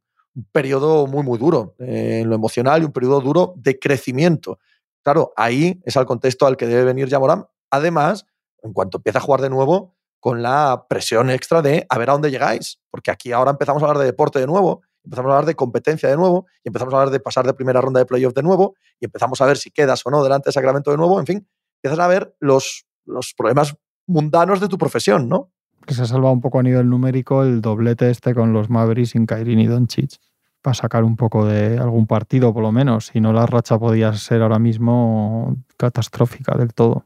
periodo 0.52 1.08
muy, 1.08 1.24
muy 1.24 1.38
duro 1.38 1.76
eh, 1.80 2.20
en 2.22 2.30
lo 2.30 2.36
emocional 2.36 2.82
y 2.82 2.86
un 2.86 2.92
periodo 2.92 3.22
duro 3.22 3.54
de 3.56 3.80
crecimiento. 3.80 4.60
Claro, 5.02 5.32
ahí 5.38 5.80
es 5.86 5.96
al 5.96 6.06
contexto 6.06 6.46
al 6.46 6.58
que 6.58 6.68
debe 6.68 6.84
venir 6.84 7.10
Jamoran. 7.10 7.46
Además, 7.70 8.26
en 8.62 8.74
cuanto 8.74 8.98
empieza 8.98 9.20
a 9.20 9.22
jugar 9.22 9.40
de 9.40 9.50
nuevo, 9.50 9.95
con 10.26 10.42
la 10.42 10.88
presión 10.90 11.30
extra 11.30 11.62
de 11.62 11.86
a 11.88 12.00
ver 12.00 12.10
a 12.10 12.14
dónde 12.14 12.32
llegáis, 12.32 12.82
porque 12.90 13.12
aquí 13.12 13.32
ahora 13.32 13.52
empezamos 13.52 13.84
a 13.84 13.86
hablar 13.86 14.00
de 14.00 14.06
deporte 14.06 14.40
de 14.40 14.48
nuevo, 14.48 14.82
empezamos 15.04 15.30
a 15.30 15.34
hablar 15.34 15.46
de 15.46 15.54
competencia 15.54 16.10
de 16.10 16.18
nuevo, 16.18 16.48
y 16.64 16.70
empezamos 16.70 16.96
a 16.96 16.98
hablar 16.98 17.12
de 17.12 17.20
pasar 17.20 17.46
de 17.46 17.54
primera 17.54 17.80
ronda 17.80 18.00
de 18.00 18.08
playoff 18.08 18.34
de 18.34 18.42
nuevo, 18.42 18.74
y 19.00 19.06
empezamos 19.06 19.40
a 19.42 19.46
ver 19.46 19.58
si 19.58 19.70
quedas 19.70 20.02
o 20.04 20.10
no 20.10 20.24
delante 20.24 20.50
de 20.50 20.54
Sacramento 20.54 20.90
de 20.90 20.98
nuevo, 20.98 21.20
en 21.20 21.28
fin, 21.28 21.48
empiezas 21.76 22.04
a 22.04 22.08
ver 22.08 22.36
los, 22.40 22.88
los 23.06 23.36
problemas 23.38 23.76
mundanos 24.08 24.60
de 24.60 24.68
tu 24.68 24.80
profesión, 24.80 25.30
¿no? 25.30 25.52
Que 25.86 25.94
se 25.94 26.02
ha 26.02 26.06
salvado 26.08 26.34
un 26.34 26.42
poco 26.42 26.58
a 26.58 26.64
nivel 26.64 26.90
numérico 26.90 27.44
el 27.44 27.62
doblete 27.62 28.10
este 28.10 28.34
con 28.34 28.52
los 28.52 28.72
Mavericks 28.72 29.12
sin 29.12 29.28
Kairin 29.28 29.60
y 29.60 29.68
Doncic 29.68 30.20
para 30.64 30.74
sacar 30.74 31.04
un 31.04 31.18
poco 31.18 31.46
de 31.46 31.78
algún 31.78 32.08
partido, 32.08 32.52
por 32.52 32.64
lo 32.64 32.72
menos. 32.72 33.12
Si 33.14 33.22
no, 33.22 33.32
la 33.32 33.46
racha 33.46 33.78
podía 33.78 34.12
ser 34.14 34.42
ahora 34.42 34.58
mismo 34.58 35.56
catastrófica 35.78 36.58
del 36.58 36.74
todo. 36.74 37.06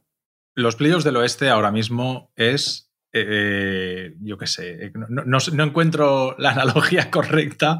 Los 0.55 0.77
playoffs 0.77 1.03
del 1.03 1.17
oeste 1.17 1.49
ahora 1.49 1.69
mismo 1.69 2.32
es 2.38 2.88
eh, 3.13 4.13
yo 4.22 4.38
qué 4.38 4.48
sé, 4.48 4.86
eh, 4.86 4.91
no, 4.93 5.24
no, 5.26 5.63
encuentro 5.63 6.36
la 6.38 6.52
analogía 6.52 7.10
correcta, 7.12 7.80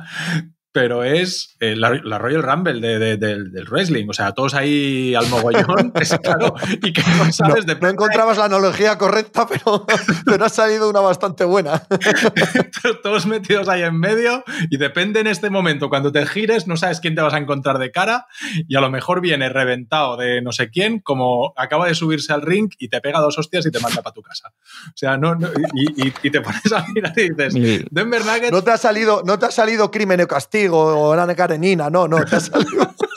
pero 0.80 1.04
es 1.04 1.58
eh, 1.60 1.76
la, 1.76 2.18
Royal 2.18 2.42
Rumble 2.42 2.80
del, 2.80 3.68
wrestling. 3.70 4.08
O 4.08 4.14
sea, 4.14 4.32
todos 4.32 4.54
ahí 4.54 5.14
al 5.14 5.28
mogollón, 5.28 5.92
claro, 6.24 6.56
y 6.82 6.94
que 6.94 7.04
no 7.18 7.34
sabes 7.34 7.66
de... 7.66 7.76
No 7.76 7.90
encontrabas 7.90 8.38
la 8.38 8.46
analogía 8.46 8.98
correcta, 8.98 9.46
pero, 9.46 9.86
pero 10.26 10.46
ha 10.46 10.48
salido 10.48 10.90
una 10.90 11.02
bastante 11.02 11.44
buena. 11.44 11.84
todos 13.04 13.26
metidos 13.26 13.68
ahí 13.68 13.82
en 13.82 14.00
medio 14.00 14.46
y 14.70 14.78
depende 14.78 15.20
en 15.20 15.28
este 15.28 15.50
momento, 15.50 15.90
cuando 15.90 16.14
te 16.14 16.26
gires, 16.26 16.66
no 16.66 16.78
sabes 16.78 17.02
quién 17.02 17.14
te 17.14 17.22
vas 17.22 17.34
a 17.34 17.40
encontrar 17.40 17.78
de 17.78 17.92
cara 17.92 18.28
y 18.66 18.78
a 18.78 18.80
lo 18.80 18.90
mejor 18.90 19.20
viene 19.20 19.50
reventado 19.50 20.16
de 20.16 20.42
no 20.42 20.54
sé 20.54 20.70
quién, 20.70 21.00
como 21.00 21.52
acaba 21.58 21.88
de 21.88 21.96
subirse 21.96 22.32
al 22.32 22.42
ring 22.42 22.70
y 22.80 22.88
te 22.88 23.02
pega 23.02 23.20
dos 23.20 23.38
hostias 23.38 23.66
y 23.66 23.72
te 23.72 23.82
manda 23.82 24.02
para 24.02 24.14
tu 24.14 24.22
casa. 24.22 24.54
O 24.88 24.96
sea, 24.96 25.18
no, 25.18 25.38
y, 25.74 26.30
te 26.30 26.40
pones 26.40 26.72
a 26.72 26.86
mirar 26.94 27.12
y 27.18 27.32
dices, 27.32 27.86
Denver 27.92 28.24
Nuggets... 28.24 28.52
No 28.54 28.64
te 28.64 28.72
ha 28.72 28.78
salido, 28.78 29.24
no 29.26 29.38
te 29.38 29.48
ha 29.48 29.52
salido 29.52 29.92
crimen 29.92 30.22
o 30.22 30.28
castigo 30.28 30.69
o 30.78 31.14
Ana 31.14 31.36
Karenina, 31.36 31.90
no, 31.90 32.08
no, 32.08 32.24
te 32.26 32.36
ha 32.36 32.40
salido. 32.40 32.88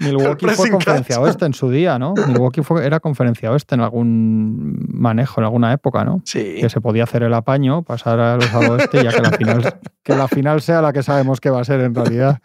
Milwaukee 0.00 0.48
fue 0.48 0.70
conferencia 0.70 1.20
oeste 1.20 1.44
en 1.44 1.52
su 1.52 1.70
día, 1.70 1.98
¿no? 1.98 2.14
Milwaukee 2.14 2.62
fue, 2.62 2.86
era 2.86 3.00
conferencia 3.00 3.52
oeste 3.52 3.74
en 3.74 3.82
algún 3.82 4.86
manejo, 4.88 5.40
en 5.40 5.44
alguna 5.44 5.72
época, 5.72 6.04
¿no? 6.04 6.22
Sí. 6.24 6.56
Que 6.58 6.70
se 6.70 6.80
podía 6.80 7.04
hacer 7.04 7.22
el 7.22 7.34
apaño, 7.34 7.82
pasar 7.82 8.18
a 8.18 8.36
los 8.36 8.52
al 8.54 8.70
oeste, 8.70 9.04
ya 9.04 9.10
que 9.10 9.20
la 9.20 9.30
final, 9.30 9.74
que 10.02 10.16
la 10.16 10.26
final 10.26 10.62
sea 10.62 10.80
la 10.80 10.92
que 10.92 11.02
sabemos 11.02 11.38
que 11.38 11.50
va 11.50 11.60
a 11.60 11.64
ser 11.64 11.80
en 11.80 11.94
realidad. 11.94 12.38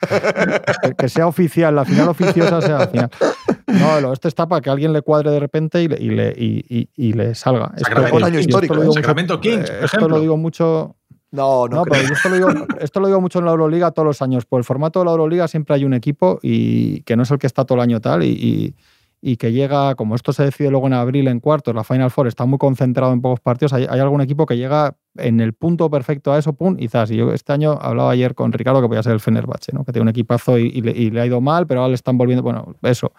Que, 0.97 1.07
sea 1.07 1.27
oficial, 1.27 1.75
la 1.75 1.85
final 1.85 2.09
oficiosa 2.09 2.61
sea 2.61 2.79
la 2.79 2.87
final. 2.87 3.09
No, 3.67 3.97
el 3.97 4.05
oeste 4.05 4.27
está 4.27 4.47
para 4.47 4.61
que 4.61 4.69
alguien 4.69 4.91
le 4.91 5.01
cuadre 5.01 5.31
de 5.31 5.39
repente 5.39 5.81
y 5.81 5.87
le, 5.87 5.97
y 5.97 6.09
le, 6.09 6.33
y, 6.35 7.13
le 7.13 7.35
salga. 7.35 7.71
Sacramento, 7.77 8.25
año 8.25 8.39
histórico. 8.39 8.83
¿eh? 8.83 8.91
Sacramento 8.93 9.39
Kings, 9.39 9.69
por 9.69 9.85
Esto 9.85 10.09
lo 10.09 10.19
digo 10.19 10.35
mucho 10.35 10.97
no, 11.35 11.67
no. 11.67 11.83
pero 11.83 12.13
esto 12.13 12.29
lo, 12.29 12.35
digo, 12.35 12.49
esto 12.79 12.99
lo, 12.99 13.07
digo, 13.07 13.21
mucho 13.21 13.39
en 13.39 13.45
la 13.45 13.51
Euroliga 13.51 13.91
todos 13.91 14.05
los 14.05 14.21
años. 14.21 14.45
Por 14.45 14.59
el 14.59 14.63
formato 14.63 14.99
de 14.99 15.05
la 15.05 15.11
Euroliga 15.11 15.47
siempre 15.47 15.75
hay 15.75 15.85
un 15.85 15.93
equipo 15.93 16.39
y 16.41 17.01
que 17.01 17.15
no 17.15 17.23
es 17.23 17.31
el 17.31 17.39
que 17.39 17.47
está 17.47 17.65
todo 17.65 17.77
el 17.77 17.81
año 17.81 18.01
tal 18.01 18.23
y, 18.23 18.75
que 19.39 19.51
llega, 19.51 19.95
como 19.95 20.13
esto 20.13 20.33
se 20.33 20.43
decide 20.43 20.69
luego 20.69 20.85
en 20.85 20.93
abril 20.93 21.27
en 21.27 21.39
cuartos, 21.39 21.73
la 21.73 21.83
Final 21.83 22.11
Four 22.11 22.27
está 22.27 22.45
muy 22.45 22.59
concentrado 22.59 23.11
en 23.11 23.21
pocos 23.21 23.39
partidos. 23.39 23.73
Hay, 23.73 23.85
algún 23.85 24.21
equipo 24.21 24.45
que 24.45 24.55
llega 24.55 24.97
en 25.17 25.39
el 25.39 25.53
punto 25.53 25.89
perfecto 25.89 26.31
a 26.31 26.37
eso, 26.37 26.53
pum, 26.53 26.77
y 26.79 26.85
Y 26.85 27.17
yo 27.17 27.33
este 27.33 27.51
año 27.51 27.77
hablaba 27.81 28.11
ayer 28.11 28.35
con 28.35 28.51
Ricardo 28.51 28.81
que 28.81 28.87
podía 28.87 29.01
ser 29.01 29.13
el 29.13 29.19
Fenerbahce, 29.19 29.73
¿no? 29.73 29.83
que 29.83 29.91
tiene 29.91 30.03
un 30.03 30.09
equipazo 30.09 30.59
y, 30.59 30.79
le, 30.81 30.91
y 30.91 31.09
le 31.09 31.21
ha 31.21 31.25
ido 31.25 31.41
mal, 31.41 31.65
pero 31.65 31.79
ahora 31.79 31.89
le 31.89 31.95
están 31.95 32.19
volviendo. 32.19 32.43
Bueno, 32.43 32.75
eso. 32.83 33.13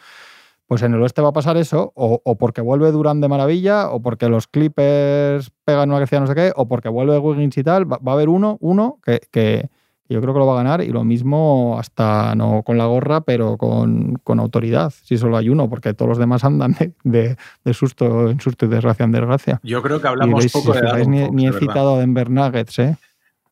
Pues 0.66 0.82
en 0.82 0.94
el 0.94 1.00
oeste 1.00 1.22
va 1.22 1.28
a 1.28 1.32
pasar 1.32 1.56
eso, 1.56 1.92
o, 1.94 2.36
porque 2.36 2.60
vuelve 2.60 2.90
Durán 2.90 3.20
de 3.20 3.28
maravilla, 3.28 3.90
o 3.90 4.02
porque 4.02 4.28
los 4.28 4.48
Clippers 4.48 5.52
pegan 5.64 5.90
una 5.90 5.98
crecida 5.98 6.20
no 6.20 6.26
sé 6.26 6.34
qué, 6.34 6.52
o 6.56 6.66
porque 6.66 6.88
vuelve 6.88 7.18
Wiggins 7.18 7.56
y 7.56 7.62
tal. 7.62 7.90
Va, 7.90 7.98
a 8.04 8.12
haber 8.12 8.28
uno, 8.28 8.58
uno 8.60 8.98
que, 9.04 9.68
yo 10.08 10.20
creo 10.20 10.34
que 10.34 10.40
lo 10.40 10.46
va 10.46 10.54
a 10.54 10.64
ganar, 10.64 10.82
y 10.82 10.88
lo 10.88 11.04
mismo 11.04 11.76
hasta 11.78 12.34
no 12.34 12.64
con 12.64 12.78
la 12.78 12.86
gorra, 12.86 13.20
pero 13.20 13.56
con, 13.56 14.20
autoridad, 14.40 14.92
si 15.04 15.16
solo 15.16 15.36
hay 15.36 15.50
uno, 15.50 15.70
porque 15.70 15.94
todos 15.94 16.08
los 16.08 16.18
demás 16.18 16.42
andan 16.42 16.74
de, 17.04 17.36
susto 17.72 18.28
en 18.30 18.40
susto 18.40 18.66
y 18.66 18.68
desgracia 18.68 19.04
en 19.04 19.12
desgracia. 19.12 19.60
Yo 19.62 19.82
creo 19.82 20.00
que 20.00 20.08
hablamos 20.08 20.52
poco 20.52 20.72
de 20.72 21.28
ni, 21.30 21.46
he 21.46 21.52
citado 21.52 21.94
a 21.94 21.98
Denver 22.00 22.28
Nuggets, 22.28 22.78
¿eh? 22.80 22.96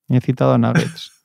Ni 0.08 0.18
he 0.18 0.20
citado 0.20 0.52
a 0.52 0.58
Nuggets. 0.58 1.12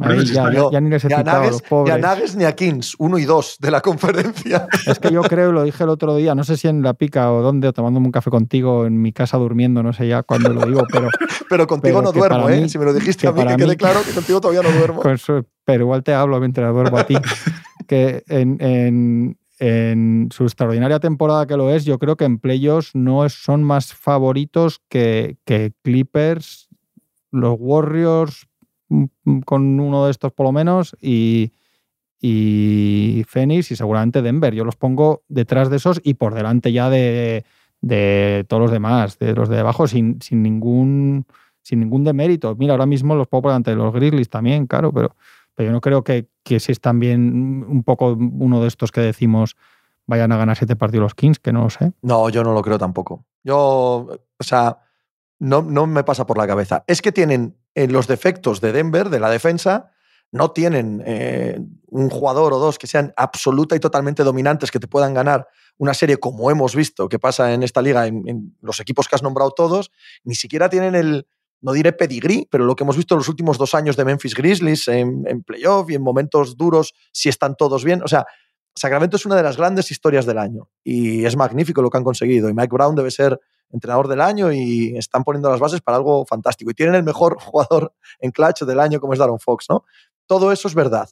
Ahí 0.00 0.24
ya, 0.26 0.50
ya- 0.52 0.70
ya 0.72 0.80
ni 0.80 0.88
les 0.90 1.04
he 1.04 1.12
a 1.12 1.18
citado 1.18 1.42
a 1.42 1.46
los 1.50 1.62
Nuggets, 1.62 1.62
ni 1.62 1.66
a 1.66 1.68
pobres. 1.68 2.00
Nuggets 2.00 2.36
ni 2.36 2.44
a 2.44 2.52
Kings, 2.54 2.94
uno 2.98 3.18
y 3.18 3.24
dos 3.24 3.56
de 3.58 3.70
la 3.70 3.80
conferencia. 3.82 4.68
Es 4.86 4.98
que 4.98 5.10
yo 5.10 5.22
creo, 5.22 5.52
lo 5.52 5.64
dije 5.64 5.82
el 5.84 5.90
otro 5.90 6.14
día, 6.16 6.34
no 6.34 6.44
sé 6.44 6.56
si 6.56 6.68
en 6.68 6.82
la 6.82 6.94
pica 6.94 7.32
o 7.32 7.42
dónde, 7.42 7.68
o 7.68 7.72
tomándome 7.72 8.06
un 8.06 8.12
café 8.12 8.30
contigo 8.30 8.86
en 8.86 9.02
mi 9.02 9.12
casa 9.12 9.36
durmiendo, 9.38 9.82
no 9.82 9.92
sé 9.92 10.06
ya 10.08 10.22
cuándo 10.22 10.52
lo 10.52 10.64
digo, 10.66 10.82
pero 10.90 11.08
Pero 11.48 11.66
contigo 11.66 12.00
Pero 12.00 12.12
no 12.12 12.12
duermo, 12.12 12.48
¿eh? 12.50 12.62
mí- 12.62 12.68
si 12.68 12.78
me 12.78 12.84
lo 12.84 12.92
dijiste 12.94 13.20
que 13.22 13.28
a 13.28 13.32
mí, 13.32 13.40
que 13.50 13.56
quede 13.56 13.66
mí- 13.68 13.76
claro 13.76 14.00
que 14.04 14.12
contigo 14.12 14.40
todavía 14.40 14.62
no 14.68 14.76
duermo. 14.76 15.00
con 15.00 15.16
su- 15.18 15.44
pero 15.64 15.84
igual 15.84 16.02
te 16.02 16.12
hablo 16.14 16.38
mientras 16.40 16.72
duermo 16.72 16.98
a 16.98 17.04
ti. 17.06 17.16
que 17.86 18.24
en, 18.28 18.56
en- 18.60 19.38
en 19.58 20.28
su 20.32 20.42
extraordinaria 20.44 20.98
temporada 21.00 21.46
que 21.46 21.56
lo 21.56 21.70
es, 21.70 21.84
yo 21.84 21.98
creo 21.98 22.16
que 22.16 22.24
en 22.24 22.38
playoffs 22.38 22.94
no 22.94 23.24
es- 23.24 23.32
son 23.34 23.62
más 23.62 23.94
favoritos 23.94 24.80
que, 24.88 25.36
que 25.44 25.72
Clippers, 25.82 26.65
los 27.30 27.56
Warriors, 27.58 28.46
mm, 28.88 29.04
mm, 29.24 29.40
con 29.40 29.80
uno 29.80 30.04
de 30.04 30.10
estos 30.10 30.32
por 30.32 30.46
lo 30.46 30.52
menos, 30.52 30.96
y, 31.00 31.52
y 32.20 33.24
Phoenix 33.28 33.70
y 33.70 33.76
seguramente 33.76 34.22
Denver. 34.22 34.54
Yo 34.54 34.64
los 34.64 34.76
pongo 34.76 35.22
detrás 35.28 35.70
de 35.70 35.76
esos 35.76 36.00
y 36.02 36.14
por 36.14 36.34
delante 36.34 36.72
ya 36.72 36.90
de, 36.90 37.44
de 37.80 38.44
todos 38.48 38.62
los 38.62 38.70
demás, 38.70 39.18
de 39.18 39.34
los 39.34 39.48
de 39.48 39.58
abajo, 39.58 39.86
sin, 39.86 40.20
sin 40.20 40.42
ningún 40.42 41.26
sin 41.62 41.80
ningún 41.80 42.04
demérito. 42.04 42.54
Mira, 42.54 42.74
ahora 42.74 42.86
mismo 42.86 43.16
los 43.16 43.26
pongo 43.26 43.42
por 43.42 43.50
delante 43.50 43.72
de 43.72 43.76
los 43.76 43.92
Grizzlies 43.92 44.28
también, 44.28 44.68
claro, 44.68 44.92
pero, 44.92 45.16
pero 45.56 45.70
yo 45.70 45.72
no 45.72 45.80
creo 45.80 46.04
que, 46.04 46.28
que 46.44 46.60
si 46.60 46.70
están 46.70 47.00
bien 47.00 47.64
un 47.68 47.82
poco 47.82 48.12
uno 48.12 48.60
de 48.62 48.68
estos 48.68 48.92
que 48.92 49.00
decimos 49.00 49.56
vayan 50.06 50.32
a 50.32 50.36
ganar 50.36 50.56
siete 50.56 50.76
partidos 50.76 51.02
los 51.02 51.14
Kings, 51.14 51.38
que 51.38 51.52
no 51.52 51.64
lo 51.64 51.70
sé. 51.70 51.92
No, 52.02 52.28
yo 52.28 52.44
no 52.44 52.52
lo 52.52 52.62
creo 52.62 52.78
tampoco. 52.78 53.24
Yo, 53.42 53.56
o 54.38 54.44
sea, 54.44 54.78
no, 55.38 55.62
no 55.62 55.86
me 55.86 56.04
pasa 56.04 56.26
por 56.26 56.38
la 56.38 56.46
cabeza. 56.46 56.84
Es 56.86 57.02
que 57.02 57.12
tienen 57.12 57.58
eh, 57.74 57.88
los 57.88 58.06
defectos 58.06 58.60
de 58.60 58.72
Denver, 58.72 59.10
de 59.10 59.20
la 59.20 59.30
defensa, 59.30 59.92
no 60.32 60.50
tienen 60.50 61.02
eh, 61.06 61.58
un 61.86 62.10
jugador 62.10 62.52
o 62.52 62.58
dos 62.58 62.78
que 62.78 62.86
sean 62.86 63.12
absoluta 63.16 63.76
y 63.76 63.80
totalmente 63.80 64.24
dominantes, 64.24 64.70
que 64.70 64.80
te 64.80 64.88
puedan 64.88 65.14
ganar 65.14 65.46
una 65.78 65.94
serie 65.94 66.16
como 66.16 66.50
hemos 66.50 66.74
visto 66.74 67.08
que 67.08 67.18
pasa 67.18 67.52
en 67.52 67.62
esta 67.62 67.82
liga, 67.82 68.06
en, 68.06 68.26
en 68.26 68.56
los 68.60 68.80
equipos 68.80 69.08
que 69.08 69.14
has 69.14 69.22
nombrado 69.22 69.50
todos, 69.52 69.92
ni 70.24 70.34
siquiera 70.34 70.68
tienen 70.68 70.94
el, 70.94 71.26
no 71.60 71.72
diré 71.72 71.92
pedigrí, 71.92 72.48
pero 72.50 72.64
lo 72.64 72.76
que 72.76 72.84
hemos 72.84 72.96
visto 72.96 73.14
en 73.14 73.18
los 73.18 73.28
últimos 73.28 73.58
dos 73.58 73.74
años 73.74 73.96
de 73.96 74.04
Memphis 74.04 74.34
Grizzlies 74.34 74.88
en, 74.88 75.24
en 75.26 75.42
playoff 75.42 75.90
y 75.90 75.94
en 75.94 76.02
momentos 76.02 76.56
duros, 76.56 76.94
si 77.12 77.28
están 77.28 77.56
todos 77.56 77.84
bien. 77.84 78.02
O 78.02 78.08
sea, 78.08 78.26
Sacramento 78.74 79.16
es 79.16 79.24
una 79.24 79.36
de 79.36 79.42
las 79.42 79.56
grandes 79.56 79.90
historias 79.90 80.26
del 80.26 80.38
año 80.38 80.68
y 80.84 81.24
es 81.24 81.34
magnífico 81.36 81.80
lo 81.80 81.90
que 81.90 81.96
han 81.98 82.04
conseguido. 82.04 82.48
Y 82.48 82.54
Mike 82.54 82.72
Brown 82.72 82.94
debe 82.94 83.10
ser 83.10 83.40
entrenador 83.70 84.08
del 84.08 84.20
año 84.20 84.52
y 84.52 84.96
están 84.96 85.24
poniendo 85.24 85.50
las 85.50 85.60
bases 85.60 85.80
para 85.80 85.96
algo 85.96 86.24
fantástico. 86.24 86.70
Y 86.70 86.74
tienen 86.74 86.94
el 86.94 87.02
mejor 87.02 87.36
jugador 87.40 87.92
en 88.20 88.30
clutch 88.30 88.62
del 88.62 88.80
año 88.80 89.00
como 89.00 89.12
es 89.12 89.18
Darren 89.18 89.38
Fox, 89.38 89.66
¿no? 89.68 89.84
Todo 90.26 90.52
eso 90.52 90.68
es 90.68 90.74
verdad. 90.74 91.08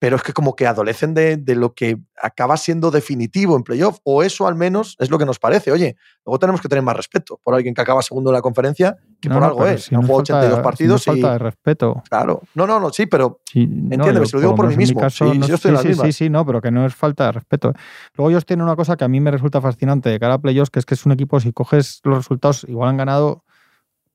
Pero 0.00 0.16
es 0.16 0.22
que 0.22 0.32
como 0.32 0.56
que 0.56 0.66
adolecen 0.66 1.12
de, 1.12 1.36
de 1.36 1.54
lo 1.54 1.74
que 1.74 1.98
acaba 2.20 2.56
siendo 2.56 2.90
definitivo 2.90 3.54
en 3.54 3.62
playoff, 3.62 3.98
o 4.02 4.22
eso 4.22 4.48
al 4.48 4.54
menos 4.54 4.96
es 4.98 5.10
lo 5.10 5.18
que 5.18 5.26
nos 5.26 5.38
parece. 5.38 5.70
Oye, 5.70 5.94
luego 6.24 6.38
tenemos 6.38 6.62
que 6.62 6.68
tener 6.70 6.82
más 6.82 6.96
respeto 6.96 7.38
por 7.44 7.54
alguien 7.54 7.74
que 7.74 7.82
acaba 7.82 8.00
segundo 8.00 8.30
en 8.30 8.34
la 8.34 8.40
conferencia, 8.40 8.96
que 9.20 9.28
No, 9.28 9.34
por 9.34 9.42
no, 9.42 9.48
algo 9.50 9.66
es. 9.66 9.84
si 9.84 9.94
no 9.94 10.00
jugado 10.00 10.16
falta- 10.24 10.38
82 10.38 10.56
si 10.56 10.62
partidos 10.62 11.06
no 11.06 11.12
y. 11.14 11.20
falta 11.20 11.32
de 11.34 11.38
respeto. 11.38 12.02
Claro. 12.08 12.40
No, 12.54 12.66
no, 12.66 12.80
no, 12.80 12.90
sí, 12.90 13.04
pero 13.04 13.40
Sí, 13.44 13.60
Entiéndeme, 13.64 14.24
se 14.24 14.36
lo 14.36 14.40
digo 14.40 14.54
por 14.54 14.66
mí 14.68 14.72
mi 14.72 14.78
mismo. 14.78 15.00
caso, 15.00 15.30
Sí, 15.32 15.38
no- 15.38 15.46
yo 15.46 15.54
estoy 15.56 15.68
en 15.68 15.74
las 15.74 15.82
sí, 15.82 15.94
sí, 15.94 16.12
sí, 16.12 16.30
no, 16.30 16.46
pero 16.46 16.62
que 16.62 16.70
no 16.70 16.86
es 16.86 16.94
falta 16.94 17.26
de 17.26 17.32
respeto. 17.32 17.74
Luego 18.16 18.30
ellos 18.30 18.46
tienen 18.46 18.64
una 18.64 18.76
cosa 18.76 18.96
que 18.96 19.04
a 19.04 19.08
mí 19.08 19.20
me 19.20 19.30
resulta 19.30 19.60
fascinante 19.60 20.08
de 20.08 20.18
cara 20.18 20.34
a 20.34 20.38
playoffs, 20.38 20.70
que 20.70 20.78
es 20.78 20.86
que 20.86 20.94
es 20.94 21.04
un 21.04 21.12
equipo, 21.12 21.38
si 21.40 21.52
coges 21.52 22.00
los 22.04 22.16
resultados, 22.16 22.64
igual 22.66 22.88
han 22.88 22.96
ganado 22.96 23.44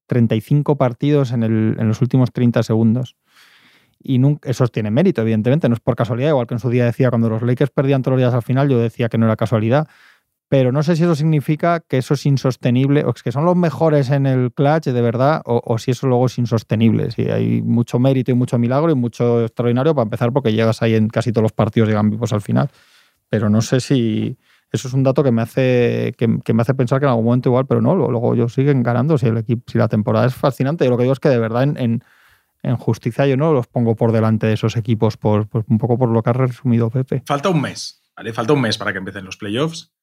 35 0.07 0.77
partidos 0.77 1.31
en, 1.31 1.43
el- 1.43 1.75
en 1.79 1.87
los 1.87 2.01
últimos 2.01 2.31
30 2.31 2.63
segundos. 2.63 3.15
Y 3.99 4.19
nunca, 4.19 4.49
esos 4.49 4.71
tienen 4.71 4.93
mérito, 4.93 5.21
evidentemente, 5.21 5.67
no 5.69 5.75
es 5.75 5.79
por 5.79 5.95
casualidad, 5.95 6.29
igual 6.29 6.47
que 6.47 6.53
en 6.53 6.59
su 6.59 6.69
día 6.69 6.85
decía, 6.85 7.09
cuando 7.09 7.29
los 7.29 7.41
Lakers 7.41 7.71
perdían 7.71 8.01
todos 8.01 8.13
los 8.13 8.19
días 8.19 8.33
al 8.33 8.43
final, 8.43 8.69
yo 8.69 8.79
decía 8.79 9.09
que 9.09 9.17
no 9.17 9.25
era 9.25 9.35
casualidad. 9.35 9.87
Pero 10.47 10.71
no 10.71 10.83
sé 10.83 10.95
si 10.95 11.03
eso 11.03 11.15
significa 11.15 11.79
que 11.79 11.97
eso 11.97 12.13
es 12.13 12.25
insostenible, 12.25 13.03
o 13.03 13.13
que 13.13 13.31
son 13.31 13.45
los 13.45 13.55
mejores 13.55 14.11
en 14.11 14.27
el 14.27 14.53
clutch 14.53 14.85
de 14.85 15.01
verdad, 15.01 15.41
o, 15.45 15.77
si 15.79 15.91
eso 15.91 16.07
luego 16.07 16.27
es 16.27 16.37
insostenible. 16.37 17.09
Si 17.11 17.23
hay 17.23 17.63
mucho 17.63 17.97
mérito 17.97 18.31
y 18.31 18.35
mucho 18.35 18.59
milagro 18.59 18.91
y 18.91 18.95
mucho 18.95 19.41
extraordinario 19.43 19.95
para 19.95 20.03
empezar, 20.03 20.31
porque 20.31 20.53
llegas 20.53 20.83
ahí 20.83 20.93
en 20.93 21.09
casi 21.09 21.31
todos 21.31 21.43
los 21.43 21.51
partidos, 21.51 21.89
llegan 21.89 22.11
vivos 22.11 22.31
al 22.31 22.41
final. 22.41 22.69
Pero 23.29 23.49
no 23.49 23.61
sé 23.61 23.79
si 23.79 24.37
eso 24.71 24.87
es 24.87 24.93
un 24.93 25.03
dato 25.03 25.23
que 25.23 25.31
me 25.31 25.41
hace, 25.41 26.13
que, 26.17 26.27
me 26.27 26.61
hace 26.61 26.73
pensar 26.75 26.99
que 26.99 27.05
en 27.05 27.09
algún 27.09 27.25
momento 27.25 27.49
igual, 27.49 27.65
pero 27.65 27.81
no, 27.81 27.95
luego 27.95 28.35
ellos 28.35 28.53
siguen 28.53 28.83
ganando. 28.83 29.17
Si, 29.17 29.27
el 29.27 29.37
equipo, 29.37 29.63
si 29.71 29.77
la 29.77 29.87
temporada 29.87 30.27
es 30.27 30.35
fascinante, 30.35 30.85
yo 30.85 30.91
lo 30.91 30.97
que 30.97 31.03
digo 31.03 31.13
es 31.13 31.19
que 31.19 31.29
de 31.29 31.39
verdad 31.39 31.63
en, 31.63 32.03
en 32.65 32.77
justicia 32.77 33.25
yo 33.27 33.37
no 33.37 33.53
los 33.53 33.67
pongo 33.67 33.95
por 33.95 34.11
delante 34.11 34.47
de 34.47 34.53
esos 34.53 34.75
equipos, 34.75 35.17
por, 35.17 35.47
un 35.67 35.77
poco 35.77 35.97
por 35.97 36.09
lo 36.09 36.21
que 36.23 36.31
ha 36.31 36.33
resumido 36.33 36.89
Pepe. 36.89 37.23
Falta 37.25 37.49
un 37.49 37.61
mes, 37.61 38.03
¿vale? 38.15 38.33
Falta 38.33 38.53
un 38.53 38.61
mes 38.61 38.77
para 38.77 38.91
que 38.91 38.97
empiecen 38.97 39.25
los 39.25 39.37
playoffs. 39.37 39.93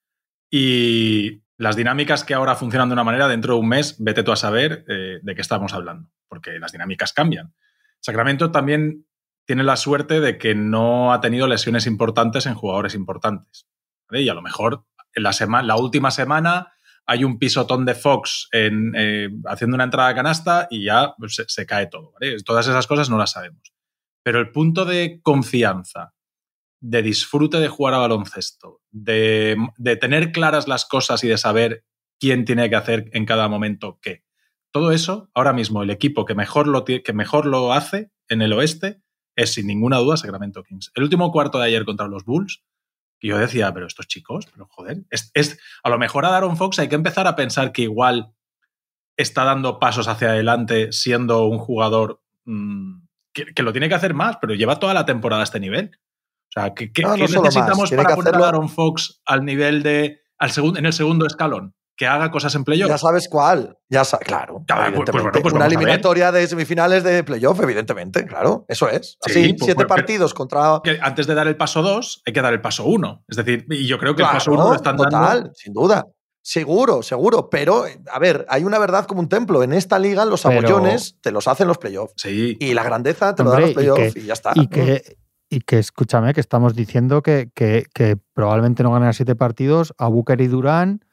Y 0.50 1.42
las 1.56 1.76
dinámicas 1.76 2.24
que 2.24 2.34
ahora 2.34 2.54
funcionan 2.54 2.88
de 2.88 2.92
una 2.92 3.04
manera, 3.04 3.26
dentro 3.26 3.54
de 3.54 3.60
un 3.60 3.68
mes, 3.68 3.96
vete 3.98 4.22
tú 4.22 4.32
a 4.32 4.36
saber 4.36 4.84
eh, 4.88 5.18
de 5.22 5.34
qué 5.34 5.40
estamos 5.40 5.74
hablando, 5.74 6.08
porque 6.28 6.58
las 6.58 6.72
dinámicas 6.72 7.12
cambian. 7.12 7.54
Sacramento 8.00 8.50
también 8.50 9.06
tiene 9.44 9.64
la 9.64 9.76
suerte 9.76 10.20
de 10.20 10.38
que 10.38 10.54
no 10.54 11.12
ha 11.12 11.20
tenido 11.20 11.46
lesiones 11.46 11.86
importantes 11.86 12.46
en 12.46 12.54
jugadores 12.54 12.94
importantes. 12.94 13.66
Y 14.10 14.28
a 14.28 14.34
lo 14.34 14.42
mejor 14.42 14.84
en 15.14 15.22
la, 15.22 15.32
semana, 15.32 15.66
la 15.66 15.76
última 15.76 16.10
semana 16.10 16.71
hay 17.06 17.24
un 17.24 17.38
pisotón 17.38 17.84
de 17.84 17.94
Fox 17.94 18.48
eh, 18.52 19.28
haciendo 19.46 19.74
una 19.74 19.84
entrada 19.84 20.08
a 20.08 20.14
canasta 20.14 20.68
y 20.70 20.84
ya 20.84 21.14
se, 21.28 21.66
cae 21.66 21.86
todo. 21.86 22.14
Todas 22.44 22.68
esas 22.68 22.86
cosas 22.86 23.10
no 23.10 23.18
las 23.18 23.32
sabemos. 23.32 23.72
Pero 24.22 24.38
el 24.38 24.50
punto 24.50 24.84
de 24.84 25.20
confianza, 25.22 26.14
de 26.80 27.02
disfrute 27.02 27.58
de 27.58 27.68
jugar 27.68 27.94
a 27.94 27.98
baloncesto, 27.98 28.80
de, 28.90 29.56
de, 29.76 29.96
tener 29.96 30.32
claras 30.32 30.68
las 30.68 30.84
cosas 30.84 31.22
y 31.24 31.28
de 31.28 31.38
saber 31.38 31.84
quién 32.20 32.44
tiene 32.44 32.70
que 32.70 32.76
hacer 32.76 33.10
en 33.12 33.26
cada 33.26 33.48
momento 33.48 33.98
qué. 34.00 34.24
Todo 34.72 34.92
eso, 34.92 35.28
ahora 35.34 35.52
mismo, 35.52 35.82
el 35.82 35.90
equipo 35.90 36.24
que 36.24 36.34
mejor 36.34 36.66
lo, 36.66 36.84
que 36.84 37.12
mejor 37.12 37.46
lo 37.46 37.72
hace 37.72 38.10
en 38.28 38.42
el 38.42 38.52
oeste 38.52 39.02
es 39.36 39.54
sin 39.54 39.66
ninguna 39.66 39.98
duda 39.98 40.16
Sacramento 40.16 40.62
Kings. 40.62 40.90
El 40.94 41.04
último 41.04 41.30
cuarto 41.30 41.58
de 41.58 41.66
ayer 41.66 41.84
contra 41.84 42.08
los 42.08 42.24
Bulls, 42.24 42.62
y 43.22 43.28
yo 43.28 43.38
decía, 43.38 43.72
pero 43.72 43.86
estos 43.86 44.08
chicos, 44.08 44.46
pero 44.52 44.66
joder, 44.68 45.04
es, 45.10 45.30
es, 45.32 45.58
a 45.84 45.88
lo 45.88 45.98
mejor 45.98 46.26
a 46.26 46.30
Daron 46.30 46.56
Fox 46.56 46.80
hay 46.80 46.88
que 46.88 46.96
empezar 46.96 47.28
a 47.28 47.36
pensar 47.36 47.70
que 47.70 47.82
igual 47.82 48.34
está 49.16 49.44
dando 49.44 49.78
pasos 49.78 50.08
hacia 50.08 50.30
adelante 50.30 50.92
siendo 50.92 51.46
un 51.46 51.58
jugador 51.58 52.20
mmm, 52.44 53.02
que, 53.32 53.46
que, 53.54 53.62
lo 53.62 53.72
tiene 53.72 53.88
que 53.88 53.94
hacer 53.94 54.12
más, 54.12 54.38
pero 54.40 54.54
lleva 54.54 54.80
toda 54.80 54.92
la 54.92 55.06
temporada 55.06 55.42
a 55.42 55.44
este 55.44 55.60
nivel. 55.60 55.92
O 56.48 56.52
sea, 56.52 56.74
¿qué, 56.74 56.92
qué, 56.92 57.02
no, 57.02 57.10
no 57.10 57.14
¿qué 57.14 57.22
necesitamos 57.22 57.90
para 57.90 58.08
que 58.08 58.14
poner 58.14 58.34
hacerlo... 58.34 58.44
a 58.44 58.48
Aaron 58.48 58.68
Fox 58.68 59.22
al 59.24 59.44
nivel 59.44 59.82
de. 59.82 60.20
Al 60.38 60.50
segundo, 60.50 60.78
en 60.80 60.86
el 60.86 60.92
segundo 60.92 61.24
escalón? 61.24 61.74
Que 61.96 62.06
haga 62.06 62.30
cosas 62.30 62.54
en 62.54 62.64
playoff. 62.64 62.88
Ya 62.88 62.98
sabes 62.98 63.28
cuál. 63.28 63.76
Ya 63.88 64.04
sa 64.04 64.18
claro. 64.18 64.64
Pues, 64.66 65.10
pues, 65.10 65.22
bueno, 65.22 65.30
pues 65.42 65.54
Una 65.54 65.66
eliminatoria 65.66 66.32
de 66.32 66.46
semifinales 66.46 67.04
de 67.04 67.22
playoff, 67.22 67.60
evidentemente, 67.60 68.26
claro. 68.26 68.64
Eso 68.68 68.88
es. 68.88 69.18
Así, 69.24 69.44
sí, 69.44 69.52
pues, 69.54 69.66
siete 69.66 69.84
partidos 69.84 70.32
contra. 70.32 70.80
Que 70.82 70.98
antes 71.00 71.26
de 71.26 71.34
dar 71.34 71.46
el 71.46 71.56
paso 71.56 71.82
dos, 71.82 72.22
hay 72.26 72.32
que 72.32 72.40
dar 72.40 72.52
el 72.52 72.60
paso 72.60 72.84
uno. 72.84 73.24
Es 73.28 73.36
decir, 73.36 73.66
y 73.68 73.86
yo 73.86 73.98
creo 73.98 74.14
que 74.14 74.22
claro, 74.22 74.32
el 74.32 74.38
paso 74.38 74.52
uno 74.52 74.68
lo 74.68 74.74
están 74.74 74.96
total, 74.96 75.38
dando. 75.38 75.54
Sin 75.54 75.72
duda. 75.74 76.06
Seguro, 76.42 77.02
seguro. 77.02 77.48
Pero, 77.50 77.84
a 78.10 78.18
ver, 78.18 78.46
hay 78.48 78.64
una 78.64 78.78
verdad 78.78 79.06
como 79.06 79.20
un 79.20 79.28
templo. 79.28 79.62
En 79.62 79.72
esta 79.72 79.98
liga, 79.98 80.24
los 80.24 80.42
Pero... 80.42 80.58
abollones 80.58 81.18
te 81.20 81.30
los 81.30 81.46
hacen 81.46 81.68
los 81.68 81.78
playoffs. 81.78 82.14
Sí. 82.16 82.56
Y 82.58 82.74
la 82.74 82.82
grandeza 82.82 83.34
te 83.34 83.42
Hombre, 83.42 83.44
lo 83.44 83.52
dan 83.52 83.62
los 83.62 83.74
playoffs 83.74 84.16
y, 84.16 84.26
ya 84.26 84.32
está. 84.32 84.52
Y 84.56 84.66
que, 84.66 85.16
y 85.48 85.60
que, 85.60 85.78
escúchame, 85.78 86.34
que 86.34 86.40
estamos 86.40 86.74
diciendo 86.74 87.22
que, 87.22 87.50
que, 87.54 87.84
que 87.94 88.16
probablemente 88.32 88.82
no 88.82 88.90
ganen 88.90 89.12
siete 89.12 89.36
partidos 89.36 89.94
a 89.98 90.08
Booker 90.08 90.40
y 90.40 90.48
Durán, 90.48 91.04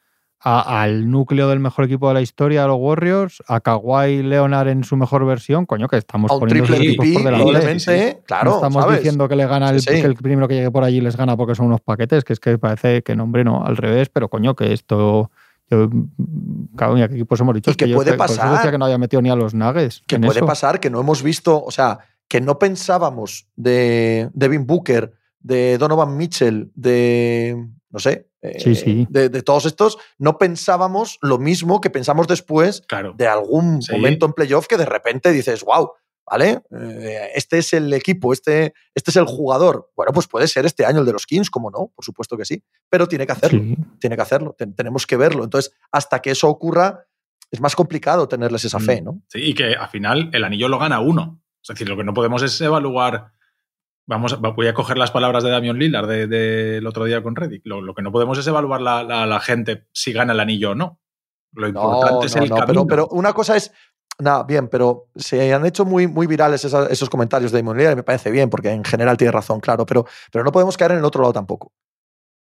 a, 0.42 0.82
al 0.82 1.10
núcleo 1.10 1.50
del 1.50 1.60
mejor 1.60 1.86
equipo 1.86 2.08
de 2.08 2.14
la 2.14 2.22
historia, 2.22 2.64
a 2.64 2.68
los 2.68 2.78
Warriors, 2.80 3.44
a 3.48 3.60
Kawhi 3.60 4.24
Leonard 4.24 4.70
en 4.70 4.84
su 4.84 4.96
mejor 4.96 5.26
versión, 5.26 5.66
coño, 5.66 5.88
que 5.88 5.98
estamos 5.98 6.32
a 6.32 6.36
un 6.36 6.40
poniendo 6.40 6.66
triple 6.66 6.86
equipos 6.86 7.08
por 7.08 7.24
delante. 7.24 7.46
Probablemente, 7.46 8.12
sí. 8.12 8.18
claro. 8.26 8.52
No 8.52 8.56
estamos 8.58 8.84
¿sabes? 8.84 9.00
diciendo 9.00 9.28
que 9.28 9.36
le 9.36 9.48
gana 9.48 9.70
el, 9.70 9.82
sí, 9.82 9.96
sí. 9.96 10.02
que 10.02 10.08
el 10.08 10.16
primero 10.16 10.48
que 10.48 10.56
llegue 10.56 10.72
por 10.72 10.84
allí 10.84 11.02
les 11.02 11.18
gana 11.18 11.36
porque 11.36 11.56
son 11.56 11.66
unos 11.66 11.82
paquetes, 11.82 12.24
que 12.24 12.34
es 12.34 12.40
que 12.40 12.58
parece 12.58 13.04
que 13.04 13.16
no, 13.16 13.24
hombre, 13.24 13.44
no, 13.44 13.66
al 13.66 13.78
revés, 13.78 14.10
pero 14.10 14.30
coño, 14.30 14.56
que 14.56 14.74
esto. 14.74 15.32
Yo, 15.70 15.88
claro, 16.76 16.96
¿qué 16.96 17.04
equipos 17.04 17.40
hemos 17.42 17.54
dicho? 17.54 17.70
Y 17.70 17.76
que, 17.76 17.86
que 17.86 17.94
puede 17.94 18.12
yo, 18.12 18.18
pasar. 18.18 18.52
decía 18.54 18.72
que 18.72 18.78
no 18.78 18.86
había 18.86 18.98
metido 18.98 19.22
ni 19.22 19.30
a 19.30 19.36
los 19.36 19.54
Nuggets. 19.54 20.02
Que 20.08 20.18
puede 20.18 20.40
eso. 20.40 20.46
pasar, 20.48 20.80
que 20.80 20.90
no 20.90 21.00
hemos 21.00 21.22
visto, 21.22 21.64
o 21.64 21.70
sea, 21.70 22.00
que 22.28 22.42
no 22.42 22.58
pensábamos 22.58 23.48
de 23.56 24.30
Devin 24.34 24.66
Booker, 24.66 25.14
de 25.42 25.78
Donovan 25.78 26.18
Mitchell, 26.18 26.72
de, 26.76 27.68
no 27.92 28.00
sé, 28.00 28.29
sí, 28.58 28.76
sí. 28.76 29.08
De, 29.10 29.30
de, 29.30 29.42
todos 29.42 29.66
estos, 29.66 29.98
no 30.18 30.38
pensábamos 30.38 31.18
lo 31.22 31.38
mismo 31.38 31.82
que 31.82 31.90
pensamos 31.90 32.28
después 32.28 32.82
claro. 32.88 33.14
de 33.18 33.28
algún 33.28 33.82
sí. 33.82 33.92
momento 33.92 34.26
en 34.26 34.34
playoff 34.34 34.68
que 34.68 34.78
de 34.78 34.86
repente 34.86 35.32
dices, 35.32 35.64
wow, 35.64 35.92
¿vale? 36.30 36.62
Eh, 36.72 37.32
este 37.36 37.58
es 37.58 37.74
el 37.74 37.92
equipo, 37.94 38.32
este, 38.34 38.74
este 38.94 39.12
es 39.12 39.18
el 39.18 39.26
jugador. 39.26 39.92
Bueno, 39.96 40.14
pues 40.14 40.28
puede 40.28 40.48
ser 40.48 40.66
este 40.66 40.86
año 40.86 41.00
el 41.00 41.06
de 41.06 41.14
los 41.14 41.26
Kings, 41.26 41.50
como 41.50 41.72
no, 41.72 41.92
por 41.96 42.06
supuesto 42.06 42.38
que 42.38 42.46
sí, 42.46 42.64
pero 42.90 43.08
tiene 43.08 43.26
que 43.26 43.32
hacerlo, 43.32 43.62
tiene 44.00 44.16
que 44.16 44.22
hacerlo, 44.22 44.56
Ten, 44.58 44.76
tenemos 44.76 45.06
que 45.08 45.18
verlo. 45.18 45.44
Entonces, 45.44 45.74
hasta 45.92 46.22
que 46.22 46.32
eso 46.32 46.48
ocurra, 46.48 47.06
es 47.52 47.60
más 47.62 47.76
complicado 47.76 48.28
tenerles 48.28 48.66
esa 48.66 48.80
fe, 48.80 49.02
¿no? 49.02 49.22
Sí, 49.28 49.40
y 49.40 49.54
que 49.54 49.74
al 49.74 49.90
final 49.90 50.30
el 50.34 50.44
anillo 50.44 50.68
lo 50.68 50.78
gana 50.78 51.00
uno. 51.00 51.42
Es 51.62 51.70
decir, 51.70 51.90
lo 51.90 51.98
que 51.98 52.04
no 52.04 52.14
podemos 52.14 52.42
es 52.44 52.62
evaluar. 52.62 53.34
Vamos, 54.10 54.41
voy 54.41 54.66
a 54.66 54.74
coger 54.74 54.97
las 54.97 55.12
palabras 55.12 55.43
de 55.43 55.51
Damian 55.51 55.78
Lillard 55.78 56.07
del 56.07 56.30
de, 56.32 56.84
otro 56.84 57.05
día 57.05 57.22
con 57.22 57.36
Reddick. 57.36 57.62
Lo, 57.66 57.93
que 57.93 58.01
no 58.01 58.12
podemos 58.12 58.39
es 58.39 58.47
evaluar 58.47 58.82
la, 58.82 59.03
la, 59.03 59.39
gente 59.39 59.86
si 59.93 60.12
gana 60.12 60.34
el 60.34 60.39
anillo 60.39 60.72
o 60.72 60.76
no. 60.76 60.99
Lo 61.51 61.68
importante 61.68 62.26
es 62.26 62.36
el 62.36 62.49
camino. 62.49 62.88
Pero, 62.88 63.07
una 63.10 63.34
cosa 63.34 63.55
es. 63.55 63.72
Nada, 64.18 64.45
bien, 64.45 64.68
pero 64.68 65.10
se 65.16 65.53
han 65.53 65.64
hecho 65.64 65.86
muy, 65.86 66.07
muy 66.07 66.26
virales 66.26 66.66
esos, 66.66 67.10
comentarios 67.10 67.51
de 67.51 67.60
Damon 67.60 67.78
Lillard 67.78 67.93
y 67.93 67.97
me 67.97 68.03
parece 68.03 68.32
bien, 68.32 68.49
porque 68.49 68.72
en 68.72 68.84
general 68.84 69.16
tiene 69.16 69.32
razón, 69.32 69.60
claro, 69.60 69.86
pero, 69.86 70.07
pero 70.32 70.43
no 70.43 70.51
podemos 70.51 70.76
caer 70.76 70.93
en 70.93 70.97
el 70.97 71.05
otro 71.05 71.22
lado 71.22 71.34
tampoco. 71.34 71.72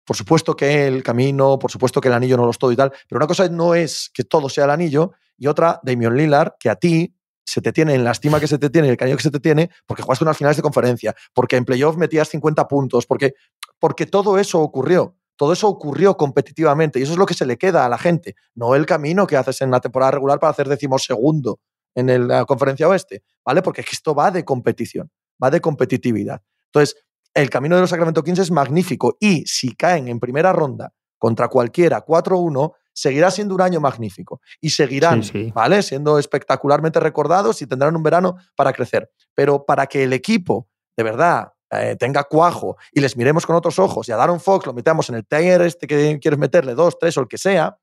Por 0.03 0.17
supuesto 0.17 0.55
que 0.55 0.87
el 0.87 1.03
camino, 1.03 1.59
por 1.59 1.69
supuesto 1.69 2.01
que 2.01 2.07
el 2.07 2.15
anillo 2.15 2.35
no 2.35 2.45
lo 2.45 2.51
es 2.51 2.57
todo 2.57 2.71
y 2.71 2.75
tal, 2.75 2.91
pero 3.07 3.19
una 3.19 3.27
cosa 3.27 3.47
no 3.47 3.75
es 3.75 4.09
que 4.11 4.23
todo 4.23 4.49
sea 4.49 4.65
el 4.65 4.71
anillo 4.71 5.11
y 5.37 5.45
otra, 5.45 5.79
Damian 5.83 6.15
Lillard, 6.15 6.53
que 6.59 6.71
a 6.71 6.75
ti 6.75 7.13
se 7.49 7.61
te 7.61 7.71
tiene 7.71 7.95
en 7.95 8.03
la 8.03 8.11
estima 8.11 8.39
que 8.39 8.47
se 8.47 8.57
te 8.57 8.69
tiene, 8.69 8.89
el 8.89 8.97
cariño 8.97 9.17
que 9.17 9.23
se 9.23 9.31
te 9.31 9.39
tiene, 9.39 9.71
porque 9.87 10.03
jugaste 10.03 10.23
unas 10.23 10.37
finales 10.37 10.57
de 10.57 10.63
conferencia, 10.63 11.15
porque 11.33 11.55
en 11.55 11.65
playoff 11.65 11.97
metías 11.97 12.29
50 12.29 12.67
puntos, 12.67 13.05
porque, 13.05 13.33
porque 13.79 14.05
todo 14.05 14.37
eso 14.37 14.59
ocurrió. 14.61 15.15
Todo 15.35 15.53
eso 15.53 15.69
ocurrió 15.69 16.17
competitivamente 16.17 16.99
y 16.99 17.03
eso 17.03 17.13
es 17.13 17.17
lo 17.17 17.25
que 17.25 17.33
se 17.33 17.45
le 17.45 17.57
queda 17.57 17.85
a 17.85 17.89
la 17.89 17.97
gente, 17.97 18.35
no 18.55 18.75
el 18.75 18.85
camino 18.85 19.25
que 19.25 19.37
haces 19.37 19.61
en 19.61 19.71
la 19.71 19.79
temporada 19.79 20.11
regular 20.11 20.37
para 20.37 20.51
hacer 20.51 20.67
decimosegundo 20.67 21.61
en 21.95 22.27
la 22.27 22.43
conferencia 22.45 22.89
oeste, 22.89 23.23
¿vale? 23.45 23.61
Porque 23.61 23.81
esto 23.89 24.13
va 24.13 24.31
de 24.31 24.43
competición, 24.43 25.09
va 25.41 25.49
de 25.49 25.61
competitividad. 25.61 26.41
Entonces, 26.65 26.97
el 27.33 27.49
camino 27.49 27.75
de 27.75 27.81
los 27.81 27.89
Sacramento 27.89 28.21
Kings 28.21 28.39
es 28.39 28.51
magnífico 28.51 29.15
y 29.19 29.45
si 29.45 29.75
caen 29.75 30.09
en 30.09 30.19
primera 30.19 30.51
ronda 30.51 30.93
contra 31.17 31.47
cualquiera 31.47 32.05
4-1, 32.05 32.73
seguirá 32.99 33.31
siendo 33.31 33.55
un 33.55 33.61
año 33.61 33.79
magnífico 33.79 34.41
y 34.59 34.71
seguirán, 34.71 35.23
¿vale? 35.53 35.81
Siendo 35.81 36.19
espectacularmente 36.19 36.99
recordados 36.99 37.61
y 37.61 37.67
tendrán 37.67 37.95
un 37.95 38.03
verano 38.03 38.35
para 38.55 38.73
crecer. 38.73 39.09
Pero 39.33 39.65
para 39.65 39.87
que 39.87 40.03
el 40.03 40.11
equipo 40.11 40.67
de 40.97 41.03
verdad 41.03 41.53
eh, 41.71 41.95
tenga 41.97 42.25
cuajo 42.25 42.75
y 42.91 42.99
les 42.99 43.15
miremos 43.15 43.45
con 43.45 43.55
otros 43.55 43.79
ojos 43.79 44.09
y 44.09 44.11
a 44.11 44.17
Darren 44.17 44.41
Fox 44.41 44.65
lo 44.65 44.73
metamos 44.73 45.07
en 45.09 45.15
el 45.15 45.25
tier 45.25 45.61
este 45.61 45.87
que 45.87 46.19
quieres 46.19 46.37
meterle, 46.37 46.75
dos, 46.75 46.99
tres 46.99 47.17
o 47.17 47.21
el 47.21 47.27
que 47.27 47.37
sea, 47.37 47.77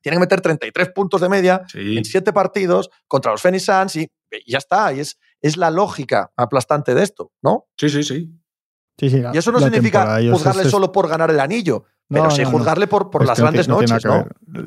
tienen 0.00 0.18
que 0.18 0.22
meter 0.22 0.40
33 0.40 0.88
puntos 0.90 1.20
de 1.20 1.28
media 1.28 1.62
en 1.74 2.04
siete 2.04 2.32
partidos 2.32 2.90
contra 3.06 3.30
los 3.30 3.40
Phoenix 3.40 3.64
Suns 3.64 3.96
y, 3.96 4.08
y 4.44 4.52
ya 4.52 4.58
está. 4.58 4.92
Y 4.92 5.00
es, 5.00 5.18
es 5.40 5.56
la 5.56 5.70
lógica 5.70 6.32
aplastante 6.36 6.94
de 6.94 7.04
esto, 7.04 7.30
¿no? 7.42 7.66
Sí, 7.76 7.88
sí, 7.88 8.02
sí 8.02 8.32
y 9.00 9.38
eso 9.38 9.52
no 9.52 9.60
significa 9.60 10.18
juzgarle 10.30 10.64
solo 10.64 10.90
por 10.90 11.08
ganar 11.08 11.30
el 11.30 11.38
anillo, 11.40 11.84
pero 12.08 12.30
sí 12.30 12.44
juzgarle 12.44 12.86
por, 12.86 13.10
por 13.10 13.24
las 13.24 13.38
grandes 13.38 13.68
noches. 13.68 14.02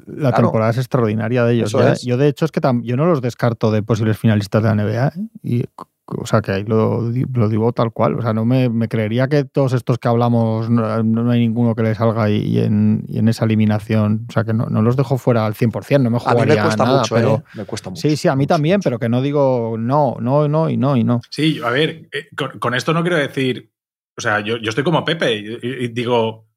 La 0.07 0.31
temporada 0.31 0.71
es 0.71 0.77
extraordinaria 0.77 1.43
de 1.45 1.55
ellos. 1.55 1.75
Yo, 2.03 2.17
de 2.17 2.27
hecho, 2.27 2.45
es 2.45 2.51
que 2.51 2.61
yo 2.83 2.97
no 2.97 3.05
los 3.05 3.21
descarto 3.21 3.71
de 3.71 3.83
posibles 3.83 4.17
finalistas 4.17 4.63
de 4.63 4.69
la 4.69 4.75
NBA. 4.75 5.07
¿eh? 5.07 5.11
Y, 5.43 5.63
o 6.05 6.25
sea, 6.25 6.41
que 6.41 6.51
ahí 6.51 6.63
lo, 6.63 7.11
lo, 7.33 7.49
digo 7.49 7.71
tal 7.73 7.91
cual. 7.91 8.15
O 8.15 8.21
sea, 8.21 8.33
no 8.33 8.45
me, 8.45 8.69
creería 8.87 9.27
que 9.27 9.45
todos 9.45 9.73
estos 9.73 9.97
que 9.97 10.07
hablamos 10.07 10.69
no, 10.69 11.31
hay 11.31 11.39
ninguno 11.39 11.73
que 11.75 11.83
le 11.83 11.95
salga 11.95 12.29
y, 12.29 12.59
en, 12.59 13.05
en, 13.09 13.27
esa 13.27 13.45
eliminación. 13.45 14.25
O 14.29 14.31
sea, 14.31 14.43
que 14.43 14.53
no, 14.53 14.67
los 14.69 14.95
dejo 14.95 15.17
fuera 15.17 15.45
al 15.45 15.53
100%. 15.53 16.01
No 16.01 16.09
me 16.09 16.19
jugaría 16.19 16.41
a 16.41 16.45
mí 16.45 16.55
me 16.55 16.61
cuesta 16.61 16.85
mucho, 16.85 17.15
pero, 17.15 17.35
¿eh? 17.35 17.43
me 17.55 17.65
cuesta 17.65 17.89
mucho. 17.89 18.01
Sí, 18.01 18.17
sí, 18.17 18.27
a 18.27 18.35
mí 18.35 18.45
también, 18.47 18.81
pero 18.81 18.99
que 18.99 19.09
no 19.09 19.21
digo 19.21 19.75
no, 19.77 20.17
no, 20.19 20.47
no 20.47 20.69
y 20.69 20.77
no 20.77 20.97
y 20.97 21.03
no. 21.03 21.21
Sí, 21.29 21.59
a 21.63 21.69
ver, 21.69 22.09
eh, 22.11 22.29
con 22.59 22.73
esto 22.73 22.93
no 22.93 23.01
quiero 23.01 23.17
decir 23.17 23.71
o 24.17 24.21
sea, 24.21 24.39
yo, 24.41 24.57
estoy 24.57 24.83
como 24.83 25.05
Pepe 25.05 25.33
y, 25.35 25.87
digo, 25.89 26.47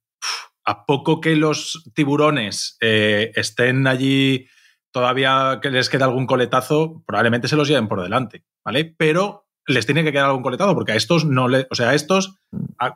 a 0.65 0.87
poco 0.87 1.21
que 1.21 1.37
los 1.37 1.91
tiburones 1.95 2.77
eh, 2.81 3.33
estén 3.35 3.87
allí 3.87 4.49
todavía 4.91 5.59
que 5.61 5.71
les 5.71 5.89
queda 5.89 6.05
algún 6.05 6.27
coletazo, 6.27 7.03
probablemente 7.07 7.49
se 7.49 7.57
los 7.57 7.69
lleven 7.69 7.89
por 7.89 8.03
delante, 8.03 8.45
¿vale? 8.65 8.95
Pero 8.97 9.47
les 9.67 9.87
tiene 9.87 10.05
que 10.05 10.13
quedar 10.13 10.27
algún 10.27 10.43
coletazo 10.43 10.75
porque 10.75 10.93
a 10.93 10.97
estos 10.97 11.25
no 11.25 11.47
o 11.47 11.75
sea, 11.75 11.91
a 11.91 11.95
estos 11.95 12.39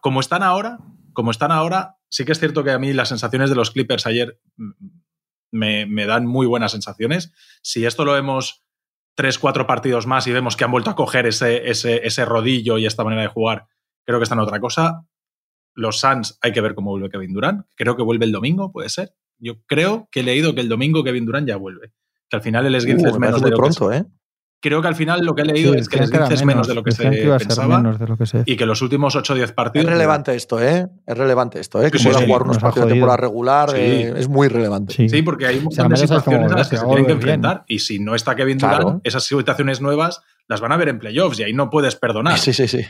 como 0.01 0.21
están 0.21 0.43
ahora, 0.43 0.79
como 1.13 1.31
están 1.31 1.51
ahora, 1.51 1.97
sí 2.11 2.25
que 2.25 2.33
es 2.33 2.39
cierto 2.39 2.63
que 2.63 2.71
a 2.71 2.79
mí 2.79 2.93
las 2.93 3.09
sensaciones 3.09 3.51
de 3.51 3.57
los 3.57 3.71
Clippers 3.71 4.07
ayer 4.07 4.41
me, 5.51 5.87
me 5.87 6.07
dan 6.07 6.27
muy 6.27 6.47
buenas 6.47 6.73
sensaciones. 6.73 7.33
Si 7.63 7.85
esto 7.85 8.05
lo 8.05 8.13
vemos 8.13 8.65
tres, 9.17 9.39
cuatro 9.39 9.67
partidos 9.67 10.07
más 10.07 10.27
y 10.27 10.33
vemos 10.33 10.57
que 10.57 10.65
han 10.65 10.71
vuelto 10.71 10.91
a 10.91 10.95
coger 10.95 11.27
ese, 11.27 11.69
ese, 11.69 12.07
ese 12.07 12.25
rodillo 12.25 12.79
y 12.79 12.87
esta 12.87 13.03
manera 13.03 13.23
de 13.23 13.29
jugar 13.29 13.67
Creo 14.09 14.21
que 14.21 14.23
está 14.23 14.37
en 14.37 14.41
otra 14.41 14.59
cosa. 14.59 15.05
Los 15.79 16.01
Suns 16.01 16.39
hay 16.43 16.51
que 16.51 16.61
ver 16.61 16.75
cómo 16.75 16.91
vuelve 16.91 17.09
Kevin 17.09 17.33
Durant. 17.33 17.65
Creo 17.77 17.97
que 17.97 18.03
vuelve 18.03 18.25
el 18.25 18.33
domingo, 18.33 18.73
puede 18.73 18.89
ser. 18.89 19.15
Yo 19.39 19.63
creo 19.65 20.09
que 20.11 20.21
he 20.21 20.23
leído 20.25 20.53
que 20.53 20.61
el 20.61 20.69
domingo 20.69 21.05
Kevin 21.05 21.25
Durant 21.25 21.47
ya 21.47 21.57
vuelve. 21.57 21.93
Que 22.29 22.37
al 22.37 22.43
final 22.43 22.67
el 22.67 22.75
esguince 22.75 23.07
uh, 23.07 23.11
es 23.11 23.19
menos 23.21 23.41
de 23.41 23.51
lo 23.51 23.57
pronto, 23.57 23.93
¿eh? 23.93 24.05
Creo 24.61 24.83
que 24.83 24.89
al 24.89 24.97
final 24.97 25.25
lo 25.25 25.37
que 25.37 25.43
he 25.43 25.45
leído 25.45 25.75
es 25.75 25.89
que 25.89 26.03
esguince 26.03 26.35
es 26.35 26.45
menos 26.45 26.67
de 26.67 26.75
lo 26.75 26.83
que 26.83 26.91
se 26.91 27.09
pensaba 27.09 27.81
y 28.45 28.57
que 28.57 28.67
los 28.67 28.83
últimos 28.83 29.15
8 29.15 29.33
o 29.33 29.37
10 29.37 29.53
partidos... 29.53 29.87
Es 29.87 29.93
relevante 29.93 30.35
esto, 30.35 30.61
¿eh? 30.61 30.89
Es 31.07 31.17
relevante 31.17 31.61
esto, 31.61 31.81
¿eh? 31.81 31.91
Que 31.93 32.01
pueda 32.01 32.21
jugar 32.21 32.43
unos 32.43 32.59
partidos 32.59 32.89
de 32.89 32.95
temporada 32.95 33.19
regular 33.19 33.71
eh, 33.77 34.13
es 34.17 34.29
muy 34.29 34.49
relevante. 34.49 35.09
Sí, 35.09 35.23
porque 35.23 35.47
hay 35.47 35.61
muchas 35.61 36.01
situaciones 36.01 36.51
a 36.51 36.57
las 36.57 36.69
que 36.69 36.77
se 36.77 36.85
tienen 36.87 37.07
que 37.07 37.13
enfrentar 37.13 37.65
y 37.69 37.79
si 37.79 38.01
no 38.01 38.17
está 38.17 38.35
Kevin 38.35 38.59
Durant, 38.59 39.01
esas 39.05 39.23
situaciones 39.25 39.81
nuevas 39.81 40.23
las 40.49 40.61
van 40.61 40.73
a 40.73 40.77
ver 40.77 40.89
en 40.89 40.99
playoffs 40.99 41.39
y 41.39 41.45
ahí 41.45 41.53
no 41.53 41.71
puedes 41.71 41.95
perdonar. 41.95 42.39
Sí, 42.39 42.53
sí, 42.53 42.67
sí. 42.67 42.85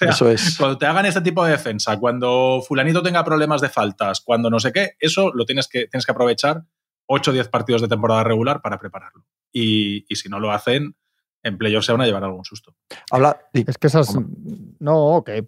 eso 0.00 0.28
es. 0.28 0.58
Cuando 0.58 0.76
te 0.76 0.84
hagan 0.84 1.06
este 1.06 1.20
tipo 1.20 1.44
de 1.44 1.52
defensa, 1.52 1.96
cuando 1.96 2.60
fulanito 2.66 3.02
tenga 3.02 3.24
problemas 3.24 3.60
de 3.60 3.68
faltas, 3.68 4.20
cuando 4.20 4.50
no 4.50 4.58
sé 4.60 4.72
qué, 4.72 4.90
eso 4.98 5.30
lo 5.32 5.46
tienes 5.46 5.68
que, 5.68 5.86
tienes 5.86 6.04
que 6.04 6.12
aprovechar 6.12 6.64
8 7.06 7.30
o 7.30 7.34
10 7.34 7.48
partidos 7.48 7.80
de 7.80 7.88
temporada 7.88 8.24
regular 8.24 8.60
para 8.60 8.78
prepararlo. 8.78 9.24
Y, 9.60 10.14
si 10.14 10.28
no 10.28 10.40
lo 10.40 10.52
hacen, 10.52 10.94
en 11.42 11.58
playoffs 11.58 11.86
se 11.86 11.92
van 11.92 12.00
a 12.02 12.06
llevar 12.06 12.24
algún 12.24 12.44
susto. 12.44 12.74
Habla. 13.10 13.38
Es 13.52 13.78
que 13.78 13.86
esas. 13.86 14.16
No, 14.78 15.24
que, 15.24 15.44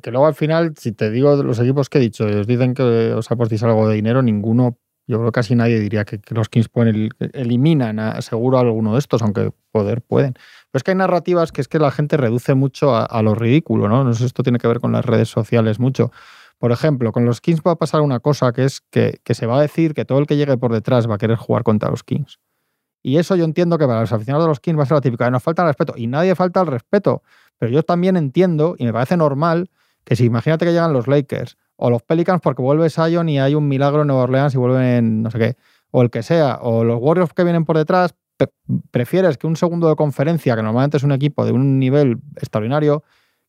que, 0.00 0.10
luego 0.10 0.26
al 0.26 0.34
final, 0.34 0.74
si 0.76 0.92
te 0.92 1.10
digo 1.10 1.34
los 1.42 1.58
equipos 1.58 1.88
que 1.88 1.98
he 1.98 2.00
dicho, 2.00 2.24
os 2.24 2.46
dicen 2.46 2.74
que 2.74 3.12
os 3.12 3.30
apostéis 3.30 3.62
algo 3.62 3.88
de 3.88 3.96
dinero, 3.96 4.22
ninguno 4.22 4.78
yo 5.10 5.18
creo 5.18 5.32
que 5.32 5.32
casi 5.32 5.56
nadie 5.56 5.80
diría 5.80 6.04
que, 6.04 6.20
los 6.28 6.48
Kings 6.48 6.68
pueden 6.68 7.10
eliminan 7.32 7.98
a, 7.98 8.22
seguro 8.22 8.58
a 8.58 8.60
alguno 8.60 8.92
de 8.92 9.00
estos, 9.00 9.22
aunque 9.22 9.50
poder 9.72 10.02
pueden. 10.02 10.34
Pero 10.34 10.78
es 10.78 10.82
que 10.84 10.92
hay 10.92 10.96
narrativas 10.96 11.50
que 11.50 11.60
es 11.60 11.66
que 11.66 11.80
la 11.80 11.90
gente 11.90 12.16
reduce 12.16 12.54
mucho 12.54 12.94
a, 12.94 13.22
lo 13.22 13.34
ridículo, 13.34 13.88
¿no? 13.88 14.04
No 14.04 14.14
sé, 14.14 14.24
esto 14.24 14.44
tiene 14.44 14.58
que 14.58 14.68
ver 14.68 14.78
con 14.78 14.92
las 14.92 15.04
redes 15.04 15.28
sociales 15.28 15.80
mucho. 15.80 16.12
Por 16.58 16.70
ejemplo, 16.70 17.10
con 17.10 17.24
los 17.24 17.40
Kings 17.40 17.60
va 17.66 17.72
a 17.72 17.76
pasar 17.76 18.02
una 18.02 18.20
cosa 18.20 18.52
que 18.52 18.64
es 18.64 18.82
que, 18.82 19.18
se 19.30 19.46
va 19.46 19.58
a 19.58 19.62
decir 19.62 19.94
que 19.94 20.04
todo 20.04 20.20
el 20.20 20.26
que 20.26 20.36
llegue 20.36 20.56
por 20.56 20.72
detrás 20.72 21.10
va 21.10 21.16
a 21.16 21.18
querer 21.18 21.36
jugar 21.36 21.64
contra 21.64 21.90
los 21.90 22.04
Kings. 22.04 22.38
Y 23.02 23.16
eso 23.16 23.36
yo 23.36 23.44
entiendo 23.44 23.78
que 23.78 23.86
para 23.86 24.00
los 24.00 24.12
aficionados 24.12 24.44
de 24.44 24.48
los 24.48 24.60
Kings 24.60 24.78
va 24.78 24.82
a 24.82 24.86
ser 24.86 24.96
la 24.96 25.00
típica 25.00 25.24
de 25.24 25.30
nos 25.30 25.42
falta 25.42 25.62
el 25.62 25.68
respeto. 25.68 25.94
Y 25.96 26.06
nadie 26.06 26.34
falta 26.34 26.60
el 26.60 26.66
respeto. 26.66 27.22
Pero 27.58 27.72
yo 27.72 27.82
también 27.82 28.16
entiendo, 28.16 28.74
y 28.78 28.84
me 28.84 28.92
parece 28.92 29.16
normal, 29.16 29.70
que 30.04 30.16
si 30.16 30.24
imagínate 30.24 30.64
que 30.64 30.72
llegan 30.72 30.92
los 30.92 31.06
Lakers 31.08 31.56
o 31.76 31.90
los 31.90 32.02
Pelicans 32.02 32.40
porque 32.42 32.62
vuelve 32.62 32.90
Sion 32.90 33.28
y 33.28 33.38
hay 33.38 33.54
un 33.54 33.68
milagro 33.68 34.02
en 34.02 34.08
Nueva 34.08 34.24
Orleans 34.24 34.54
y 34.54 34.58
vuelven 34.58 35.22
no 35.22 35.30
sé 35.30 35.38
qué, 35.38 35.56
o 35.90 36.02
el 36.02 36.10
que 36.10 36.22
sea, 36.22 36.58
o 36.62 36.84
los 36.84 36.98
Warriors 37.00 37.32
que 37.32 37.44
vienen 37.44 37.64
por 37.64 37.76
detrás, 37.76 38.14
prefieres 38.90 39.38
que 39.38 39.46
un 39.46 39.56
segundo 39.56 39.88
de 39.88 39.96
conferencia, 39.96 40.56
que 40.56 40.62
normalmente 40.62 40.96
es 40.96 41.02
un 41.02 41.12
equipo 41.12 41.44
de 41.44 41.52
un 41.52 41.78
nivel 41.78 42.18
extraordinario, 42.36 43.02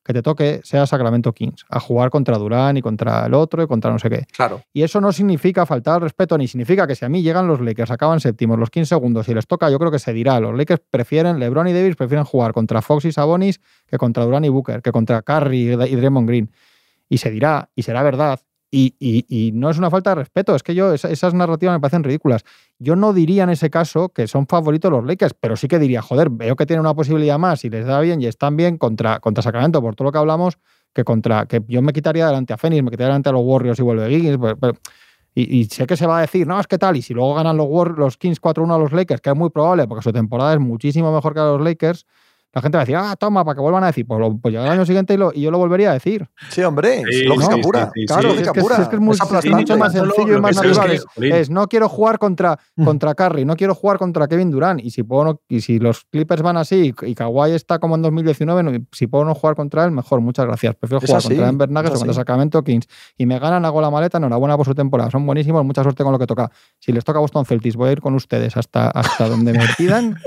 que 0.04 0.14
te 0.14 0.22
toque 0.22 0.62
sea 0.64 0.86
Sacramento 0.86 1.34
Kings, 1.34 1.66
a 1.70 1.80
jugar 1.80 2.10
contra 2.10 2.38
Durán 2.38 2.78
y 2.78 2.82
contra 2.82 3.26
el 3.26 3.34
otro 3.34 3.64
y 3.64 3.68
contra 3.68 3.92
no 3.92 4.00
sé 4.00 4.10
qué. 4.10 4.26
Claro. 4.32 4.62
Y 4.74 4.84
eso 4.84 5.00
no 5.00 5.12
significa 5.12 5.66
faltar 5.66 5.96
al 5.96 6.02
respeto, 6.02 6.38
ni 6.38 6.48
significa 6.48 6.88
que 6.88 6.96
si 6.96 7.06
a 7.06 7.10
mí 7.10 7.22
llegan 7.22 7.48
los 7.48 7.62
Lakers, 7.62 7.92
acaban 7.92 8.20
séptimos, 8.20 8.58
los 8.58 8.70
15 8.70 8.90
segundos 8.90 9.28
y 9.30 9.34
les 9.34 9.48
toca, 9.48 9.70
yo 9.70 9.80
creo 9.80 9.92
que 9.92 10.00
se 10.00 10.14
dirá. 10.14 10.40
Los 10.40 10.58
Lakers 10.58 10.82
prefieren, 10.90 11.40
LeBron 11.40 11.68
y 11.68 11.74
Davis 11.74 11.96
prefieren 11.96 12.26
jugar 12.26 12.54
contra 12.54 12.82
Fox 12.82 13.06
y 13.06 13.12
Sabonis 13.12 13.62
que 13.88 13.98
contra 13.98 14.24
Durán 14.26 14.46
y 14.46 14.50
Booker, 14.50 14.82
que 14.82 14.92
contra 14.92 15.22
Curry 15.22 15.74
y 15.74 15.96
Draymond 15.96 16.28
Green 16.28 16.52
y 17.12 17.18
se 17.18 17.30
dirá, 17.30 17.70
y 17.76 17.84
será 17.84 18.04
verdad, 18.04 18.40
y, 18.74 19.52
no 19.54 19.70
es 19.70 19.78
una 19.78 19.90
falta 19.90 20.12
de 20.12 20.16
respeto, 20.16 20.56
es 20.56 20.64
que 20.64 20.74
yo 20.74 20.94
esas, 20.94 21.34
narrativas 21.34 21.76
me 21.76 21.80
parecen 21.82 22.04
ridículas. 22.04 22.44
Yo 22.80 22.96
no 22.96 23.12
diría 23.12 23.44
en 23.44 23.50
ese 23.50 23.70
caso 23.70 24.10
que 24.10 24.28
son 24.28 24.48
favoritos 24.48 24.90
los 24.90 25.06
Lakers, 25.06 25.34
pero 25.38 25.58
sí 25.58 25.68
que 25.68 25.78
diría, 25.78 26.02
joder, 26.02 26.30
veo 26.30 26.56
que 26.56 26.66
tienen 26.66 26.82
una 26.82 26.94
posibilidad 26.94 27.38
más 27.38 27.66
y 27.66 27.70
les 27.70 27.86
da 27.86 28.00
bien 28.00 28.22
y 28.22 28.28
están 28.28 28.56
bien 28.56 28.78
contra, 28.78 29.20
contra 29.20 29.44
Sacramento, 29.44 29.82
por 29.82 29.96
todo 29.96 30.06
lo 30.06 30.12
que 30.14 30.20
hablamos, 30.20 30.58
que 30.94 31.04
contra 31.04 31.46
que 31.48 31.62
yo 31.68 31.82
me 31.82 31.92
quitaría 31.92 32.28
delante 32.28 32.54
a 32.54 32.58
Phoenix, 32.58 32.82
me 32.84 32.92
quitaría 32.92 33.08
delante 33.08 33.30
a 33.30 33.34
los 33.34 33.42
Warriors 33.44 33.80
y 33.80 33.82
vuelve 33.82 34.10
Higgins. 34.10 34.40
y, 35.36 35.66
sé 35.66 35.86
que 35.86 35.98
se 35.98 36.08
va 36.08 36.20
a 36.20 36.22
decir, 36.22 36.48
no, 36.48 36.58
es 36.58 36.68
que 36.68 36.78
tal, 36.78 36.96
y 36.96 37.02
si 37.02 37.14
luego 37.14 37.36
ganan 37.36 37.58
los, 37.58 37.68
los 37.98 38.16
Kings 38.16 38.42
4-1 38.42 38.74
a 38.74 38.78
los 38.78 38.94
Lakers, 38.94 39.20
que 39.20 39.32
es 39.32 39.36
muy 39.36 39.50
probable 39.50 39.86
porque 39.86 40.04
su 40.04 40.14
temporada 40.14 40.54
es 40.54 40.60
muchísimo 40.62 41.14
mejor 41.14 41.34
que 41.34 41.42
a 41.42 41.46
los 41.46 41.62
Lakers, 41.62 42.06
la 42.54 42.62
gente 42.62 42.78
va 42.78 42.82
a 42.82 42.86
decir, 42.86 42.98
ah, 42.98 43.16
toma, 43.18 43.46
para 43.46 43.56
que 43.56 43.62
vuelvan 43.62 43.84
a 43.84 43.88
decir. 43.88 44.06
Pues, 44.06 44.20
pues 44.42 44.52
llega 44.52 44.66
el 44.66 44.72
año 44.72 44.86
siguiente 44.86 45.18
y, 45.34 45.42
yo 45.42 45.52
lo 45.52 45.58
volvería 45.58 45.92
a 45.92 45.94
decir. 45.94 46.28
Sí, 46.50 46.62
hombre, 46.62 47.02
es 47.08 47.24
lógica 47.26 47.58
pura. 47.58 47.92
claro, 48.06 48.30
lógica 48.30 48.54
pura. 48.54 48.78
Es 48.78 48.88
que 48.90 48.96
es, 48.96 49.02
mucho 49.02 49.26
más 49.78 49.94
sencillo 49.94 50.38
y 50.38 50.42
más 50.42 50.56
natural. 50.56 51.00
Es, 51.22 51.50
no 51.50 51.68
quiero 51.68 51.88
jugar 51.88 52.20
contra, 52.20 52.60
mm. 52.76 52.84
contra 52.84 53.16
Curry, 53.16 53.46
no 53.46 53.56
quiero 53.56 53.74
jugar 53.74 53.98
contra 53.98 54.28
Kevin 54.28 54.52
Durant. 54.52 54.82
Y 54.84 54.92
si, 54.92 55.04
puedo 55.04 55.42
y 55.48 55.62
si 55.62 55.80
los 55.80 56.04
Clippers 56.12 56.42
van 56.42 56.58
así 56.58 56.94
y, 57.02 57.16
Kawhi 57.16 57.52
está 57.52 57.80
como 57.80 57.96
en 57.96 58.02
2019, 58.02 58.84
si 58.92 59.08
puedo 59.08 59.24
no 59.24 59.34
jugar 59.34 59.56
contra 59.56 59.86
él, 59.86 59.92
mejor, 59.92 60.20
muchas 60.20 60.46
gracias. 60.46 60.76
Prefiero 60.76 61.00
jugar 61.00 61.22
contra 61.22 61.46
Denver 61.46 61.70
Nuggets 61.70 61.96
o 61.96 62.00
contra 62.00 62.14
Sacramento 62.14 62.64
Kings. 62.64 62.88
Y 63.18 63.26
me 63.26 63.40
ganan, 63.40 63.64
hago 63.64 63.80
la 63.80 63.90
maleta, 63.90 64.18
enhorabuena 64.18 64.58
por 64.58 64.66
su 64.66 64.76
temporada. 64.76 65.10
Son 65.10 65.26
buenísimos, 65.26 65.64
mucha 65.64 65.84
suerte 65.84 66.04
con 66.04 66.12
lo 66.12 66.20
que 66.20 66.28
toca. 66.28 66.52
Si 66.80 66.92
les 66.92 67.06
toca 67.06 67.20
a 67.20 67.22
Boston 67.22 67.46
Celtics, 67.46 67.78
voy 67.78 67.90
a 67.90 67.92
ir 67.94 68.02
con 68.02 68.14
ustedes 68.14 68.58
hasta, 68.58 68.90
hasta 68.90 69.30
donde 69.30 69.54
me 69.54 69.66
pidan 69.78 70.18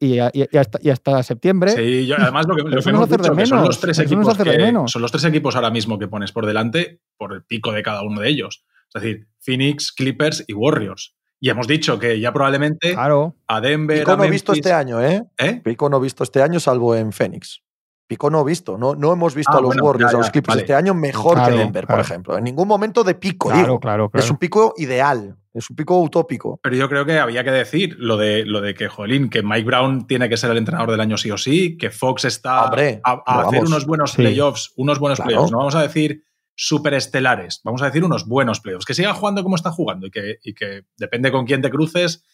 y, 0.00 0.18
y- 0.18 0.48
y 0.52 0.56
hasta, 0.58 0.78
y 0.82 0.90
hasta 0.90 1.22
septiembre. 1.22 1.70
Sí, 1.72 2.06
yo, 2.06 2.16
además 2.18 2.46
lo 2.48 2.56
que, 2.56 2.62
lo 2.62 2.82
que 2.82 2.90
hemos 2.90 3.08
dicho, 3.08 3.22
que 3.22 3.26
son 3.28 3.36
menos, 3.36 3.66
los 3.68 3.80
tres 3.80 3.98
equipos 3.98 4.28
hacer 4.28 4.46
de 4.46 4.56
que- 4.56 4.62
menos. 4.64 4.92
son 4.92 5.02
los 5.02 5.10
tres 5.12 5.24
equipos 5.24 5.54
ahora 5.56 5.70
mismo 5.70 5.98
que 5.98 6.08
pones 6.08 6.32
por 6.32 6.46
delante 6.46 7.00
por 7.16 7.32
el 7.32 7.42
pico 7.44 7.72
de 7.72 7.82
cada 7.82 8.02
uno 8.02 8.20
de 8.20 8.28
ellos. 8.28 8.64
Es 8.94 9.02
decir, 9.02 9.26
Phoenix, 9.40 9.92
Clippers 9.92 10.44
y 10.46 10.52
Warriors. 10.52 11.14
Y 11.40 11.50
hemos 11.50 11.66
dicho 11.66 11.98
que 11.98 12.20
ya 12.20 12.32
probablemente 12.32 12.92
Claro. 12.94 13.36
a 13.48 13.60
Denver, 13.60 13.98
Pico 13.98 14.12
a 14.12 14.16
no 14.16 14.28
visto 14.28 14.52
Memphis- 14.52 14.60
este 14.60 14.72
año, 14.72 15.02
¿eh? 15.02 15.24
¿Eh? 15.36 15.60
Pico 15.64 15.88
no 15.90 15.98
visto 16.00 16.22
este 16.22 16.40
año, 16.42 16.60
salvo 16.60 16.94
en 16.94 17.12
Phoenix. 17.12 17.60
Pico 18.06 18.28
no 18.30 18.44
visto. 18.44 18.76
No, 18.76 18.94
no 18.94 19.12
hemos 19.12 19.34
visto 19.34 19.52
Ah, 19.52 19.58
a 19.58 19.60
los 19.60 19.68
bueno, 19.68 19.84
Warriors, 19.84 20.12
ya, 20.12 20.18
a 20.18 20.20
los 20.20 20.30
Clippers 20.30 20.48
vale. 20.54 20.60
este 20.62 20.74
año 20.74 20.92
mejor 20.94 21.34
Claro, 21.34 21.52
que 21.54 21.58
Denver, 21.62 21.86
claro. 21.86 22.02
por 22.02 22.04
ejemplo. 22.10 22.38
En 22.38 22.44
ningún 22.44 22.68
momento 22.68 23.02
de 23.02 23.14
pico, 23.14 23.48
Claro, 23.48 23.62
digo. 23.62 23.80
claro, 23.80 24.10
claro. 24.10 24.24
Es 24.24 24.30
un 24.30 24.36
pico 24.36 24.74
ideal. 24.76 25.36
Es 25.54 25.70
un 25.70 25.76
pico 25.76 25.98
utópico. 26.00 26.58
Pero 26.62 26.74
yo 26.76 26.88
creo 26.88 27.04
que 27.06 27.18
había 27.18 27.44
que 27.44 27.52
decir 27.52 27.94
lo 27.98 28.16
de, 28.16 28.44
lo 28.44 28.60
de 28.60 28.74
que, 28.74 28.88
jolín, 28.88 29.30
que 29.30 29.42
Mike 29.42 29.64
Brown 29.64 30.06
tiene 30.06 30.28
que 30.28 30.36
ser 30.36 30.50
el 30.50 30.56
entrenador 30.58 30.90
del 30.90 31.00
año 31.00 31.16
sí 31.16 31.30
o 31.30 31.38
sí, 31.38 31.78
que 31.78 31.90
Fox 31.90 32.24
está 32.24 32.64
Hombre, 32.64 33.00
a, 33.04 33.22
hacer 33.46 33.62
unos 33.64 33.86
buenos 33.86 34.10
Sí. 34.10 34.16
playoffs, 34.16 34.72
unos 34.76 34.98
buenos 34.98 35.18
Claro. 35.18 35.28
playoffs. 35.28 35.52
No 35.52 35.58
vamos 35.58 35.74
a 35.76 35.82
decir 35.82 36.24
superestelares, 36.56 37.60
vamos 37.64 37.82
a 37.82 37.86
decir 37.86 38.04
unos 38.04 38.26
buenos 38.26 38.60
playoffs. 38.60 38.84
Que 38.84 38.94
siga 38.94 39.14
jugando 39.14 39.42
como 39.42 39.54
está 39.56 39.70
jugando 39.70 40.06
y 40.08 40.10
que, 40.10 40.38
y 40.42 40.54
que 40.54 40.82
depende 40.98 41.30
con 41.30 41.46
quién 41.46 41.62
te 41.62 41.70
cruces, 41.70 42.24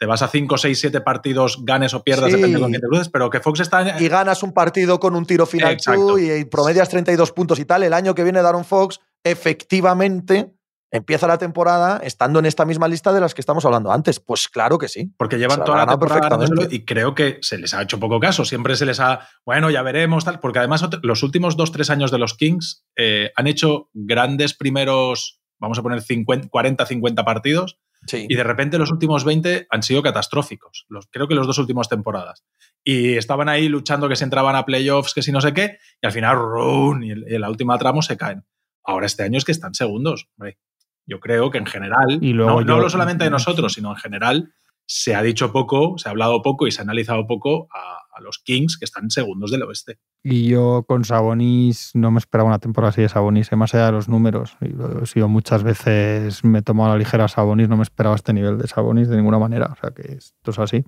te 0.00 0.06
vas 0.06 0.22
a 0.22 0.28
5, 0.28 0.56
6, 0.56 0.80
7 0.80 1.02
partidos, 1.02 1.58
ganes 1.62 1.92
o 1.92 2.02
pierdas, 2.02 2.30
Sí. 2.30 2.36
depende 2.36 2.58
con 2.58 2.70
quién 2.70 2.80
te 2.80 2.86
cruces, 2.86 3.10
pero 3.10 3.28
que 3.28 3.40
Fox 3.40 3.60
está... 3.60 4.00
Y 4.00 4.08
ganas 4.08 4.42
un 4.42 4.54
partido 4.54 4.98
con 4.98 5.14
un 5.14 5.26
tiro 5.26 5.44
final 5.44 5.76
tú 5.76 6.18
y, 6.18 6.32
y 6.32 6.44
promedias 6.46 6.88
32 6.88 7.32
puntos 7.32 7.58
y 7.58 7.66
tal. 7.66 7.82
El 7.82 7.92
año 7.92 8.14
que 8.14 8.24
viene 8.24 8.40
Daron 8.40 8.64
Fox, 8.64 8.98
efectivamente, 9.22 10.54
empieza 10.90 11.26
la 11.26 11.36
temporada 11.36 12.00
estando 12.02 12.38
en 12.38 12.46
esta 12.46 12.64
misma 12.64 12.88
lista 12.88 13.12
de 13.12 13.20
las 13.20 13.34
que 13.34 13.42
estamos 13.42 13.62
hablando 13.66 13.92
antes. 13.92 14.20
Pues 14.20 14.48
claro 14.48 14.78
que 14.78 14.88
sí. 14.88 15.12
Porque 15.18 15.36
llevan 15.36 15.58
Se 15.58 15.64
toda 15.64 15.84
la 15.84 15.86
temporada 15.86 16.46
y 16.70 16.86
creo 16.86 17.14
que 17.14 17.36
se 17.42 17.58
les 17.58 17.74
ha 17.74 17.82
hecho 17.82 18.00
poco 18.00 18.18
caso. 18.20 18.46
Siempre 18.46 18.76
se 18.76 18.86
les 18.86 19.00
ha, 19.00 19.28
bueno, 19.44 19.70
ya 19.70 19.82
veremos, 19.82 20.24
tal. 20.24 20.40
Porque 20.40 20.60
además 20.60 20.82
los 21.02 21.22
últimos 21.22 21.58
dos, 21.58 21.72
tres 21.72 21.90
años 21.90 22.10
de 22.10 22.16
los 22.16 22.32
Kings 22.38 22.86
eh, 22.96 23.32
han 23.36 23.46
hecho 23.46 23.90
grandes 23.92 24.54
primeros, 24.54 25.42
vamos 25.58 25.78
a 25.78 25.82
poner 25.82 26.00
50, 26.00 26.48
40, 26.48 26.86
50 26.86 27.22
partidos 27.22 27.78
Sí. 28.06 28.26
y 28.28 28.34
de 28.34 28.42
repente 28.44 28.78
los 28.78 28.90
últimos 28.90 29.24
20 29.24 29.66
han 29.70 29.82
sido 29.82 30.02
catastróficos. 30.02 30.86
Los, 30.88 31.06
creo 31.10 31.28
que 31.28 31.34
los 31.34 31.46
dos 31.46 31.58
últimas 31.58 31.88
temporadas. 31.88 32.44
Y 32.82 33.16
estaban 33.16 33.48
ahí 33.48 33.68
luchando 33.68 34.08
que 34.08 34.16
se 34.16 34.24
entraban 34.24 34.56
a 34.56 34.64
playoffs, 34.64 35.12
que 35.14 35.22
si 35.22 35.32
no 35.32 35.40
sé 35.40 35.52
qué, 35.52 35.78
y 36.02 36.06
al 36.06 36.12
final, 36.12 36.36
¡rum! 36.36 37.02
y, 37.02 37.10
el- 37.10 37.24
y 37.28 37.34
en 37.34 37.40
la 37.42 37.50
última 37.50 37.76
tramo 37.78 38.00
se 38.02 38.16
caen. 38.16 38.44
Ahora 38.84 39.06
este 39.06 39.22
año 39.22 39.36
es 39.38 39.44
que 39.44 39.52
están 39.52 39.74
segundos. 39.74 40.28
hombre. 40.38 40.58
Yo 41.06 41.20
creo 41.20 41.50
que 41.50 41.58
en 41.58 41.66
general, 41.66 42.18
Y 42.22 42.32
luego 42.32 42.62
no, 42.62 42.74
hablo 42.74 42.88
solamente 42.88 43.24
de 43.24 43.30
nosotros, 43.30 43.72
sino 43.74 43.90
en 43.90 43.96
general, 43.96 44.52
se 44.86 45.14
ha 45.14 45.22
dicho 45.22 45.52
poco, 45.52 45.98
se 45.98 46.08
ha 46.08 46.12
hablado 46.12 46.40
poco 46.42 46.66
y 46.66 46.72
se 46.72 46.80
ha 46.80 46.84
analizado 46.84 47.26
poco 47.26 47.68
a, 47.74 47.99
a 48.20 48.22
los 48.22 48.38
Kings 48.38 48.78
que 48.78 48.84
están 48.84 49.10
segundos 49.10 49.50
del 49.50 49.62
oeste. 49.62 49.98
Y 50.22 50.48
yo 50.48 50.84
con 50.86 51.04
Sabonis 51.04 51.90
no 51.94 52.10
me 52.10 52.18
esperaba 52.18 52.48
una 52.48 52.58
temporada 52.58 52.90
así 52.90 53.02
de 53.02 53.08
Sabonis, 53.08 53.50
eh, 53.50 53.56
más 53.56 53.74
allá 53.74 53.86
de 53.86 53.92
los 53.92 54.08
números. 54.08 54.56
Y 54.60 54.68
lo 54.68 55.02
he 55.02 55.06
sido 55.06 55.28
muchas 55.28 55.62
veces, 55.62 56.44
me 56.44 56.60
he 56.60 56.62
tomado 56.62 56.90
a 56.90 56.92
la 56.92 56.98
ligera 56.98 57.26
Sabonis, 57.28 57.68
no 57.68 57.76
me 57.76 57.82
esperaba 57.82 58.14
este 58.14 58.32
nivel 58.32 58.58
de 58.58 58.68
Sabonis 58.68 59.08
de 59.08 59.16
ninguna 59.16 59.38
manera. 59.38 59.70
O 59.72 59.76
sea 59.80 59.90
que 59.90 60.12
esto 60.12 60.50
es 60.50 60.58
así. 60.58 60.84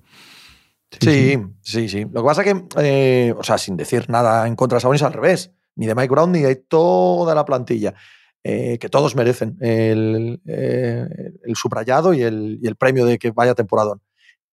Sí, 1.01 1.37
sí, 1.61 1.89
sí. 1.89 2.05
Lo 2.11 2.21
que 2.21 2.25
pasa 2.25 2.43
que, 2.43 2.65
eh, 2.77 3.33
o 3.35 3.43
sea, 3.43 3.57
sin 3.57 3.75
decir 3.75 4.09
nada 4.09 4.47
en 4.47 4.55
contra 4.55 4.77
de 4.77 4.81
Sabonis, 4.81 5.01
al 5.01 5.13
revés, 5.13 5.51
ni 5.75 5.87
de 5.87 5.95
Mike 5.95 6.09
Brown 6.09 6.31
ni 6.31 6.41
de 6.41 6.55
toda 6.55 7.33
la 7.33 7.45
plantilla, 7.45 7.95
eh, 8.43 8.77
que 8.77 8.89
todos 8.89 9.15
merecen 9.15 9.57
el, 9.61 10.41
eh, 10.45 11.07
el 11.43 11.55
subrayado 11.55 12.13
y 12.13 12.21
el, 12.21 12.59
y 12.61 12.67
el 12.67 12.75
premio 12.75 13.05
de 13.05 13.17
que 13.17 13.31
vaya 13.31 13.55
temporadón. 13.55 14.01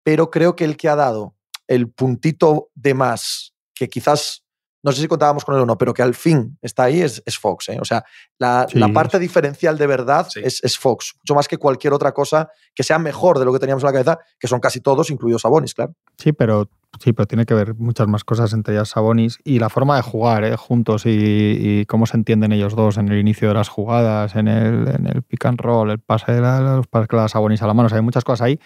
Pero 0.03 0.31
creo 0.31 0.57
que 0.57 0.65
el 0.65 0.77
que 0.77 0.89
ha 0.89 0.97
dado 0.97 1.35
el 1.69 1.89
puntito 1.91 2.71
de 2.75 2.95
más, 2.95 3.55
que 3.75 3.89
quizás, 3.89 4.43
no 4.83 4.91
sé 4.93 5.01
si 5.03 5.07
contábamos 5.09 5.45
con 5.45 5.55
él 5.55 5.61
o 5.61 5.67
no, 5.67 5.77
pero 5.79 5.93
que 5.95 6.03
al 6.03 6.15
fin 6.15 6.59
está 6.63 6.85
ahí, 6.85 7.01
es, 7.01 7.23
es 7.27 7.39
Fox. 7.39 7.69
¿eh? 7.69 7.79
O 7.81 7.85
sea, 7.85 8.05
la, 8.39 8.67
Sí. 8.69 8.79
la 8.79 8.89
parte 8.89 9.19
diferencial 9.19 9.77
de 9.79 9.87
verdad 9.87 10.27
Sí. 10.31 10.41
es, 10.43 10.63
es 10.65 10.79
Fox, 10.79 11.15
mucho 11.23 11.35
más 11.35 11.47
que 11.47 11.59
cualquier 11.59 11.93
otra 11.93 12.13
cosa 12.13 12.49
que 12.75 12.83
sea 12.83 12.99
mejor 12.99 13.39
de 13.39 13.45
lo 13.45 13.53
que 13.53 13.59
teníamos 13.59 13.83
en 13.83 13.87
la 13.89 13.93
cabeza, 13.93 14.19
que 14.39 14.49
son 14.49 14.61
casi 14.61 14.81
todos, 14.81 15.11
incluidos 15.11 15.43
Sabonis, 15.43 15.75
claro. 15.75 15.95
Sí, 16.17 16.33
pero 16.33 16.69
sí, 17.01 17.13
pero 17.13 17.27
tiene 17.27 17.45
que 17.45 17.55
ver 17.55 17.75
muchas 17.75 18.07
más 18.09 18.25
cosas 18.25 18.53
entre 18.53 18.75
ellas 18.75 18.89
Sabonis 18.91 19.39
y 19.45 19.59
la 19.59 19.69
forma 19.69 19.97
de 19.97 20.03
jugar 20.03 20.45
¿eh? 20.45 20.57
juntos 20.57 21.05
y, 21.07 21.11
y 21.11 21.87
cómo 21.87 22.07
se 22.07 22.17
entienden 22.17 22.53
ellos 22.53 22.75
dos 22.75 22.97
en 22.97 23.09
el 23.09 23.19
inicio 23.19 23.49
de 23.49 23.55
las 23.55 23.69
jugadas, 23.69 24.35
en 24.37 24.49
el, 24.49 24.89
en 24.89 25.07
el 25.07 25.23
pick 25.23 25.45
and 25.45 25.61
roll, 25.61 25.91
el 25.91 25.99
pase 25.99 26.33
de 26.33 26.41
la, 26.41 26.61
los 26.61 26.87
pases 26.87 27.09
le 27.13 27.19
da 27.19 27.29
Sabonis 27.29 27.63
a 27.63 27.67
la 27.67 27.75
mano. 27.75 27.87
O 27.87 27.89
sea, 27.91 27.99
hay 27.99 28.05
muchas 28.05 28.25
cosas 28.25 28.43
ahí 28.47 28.59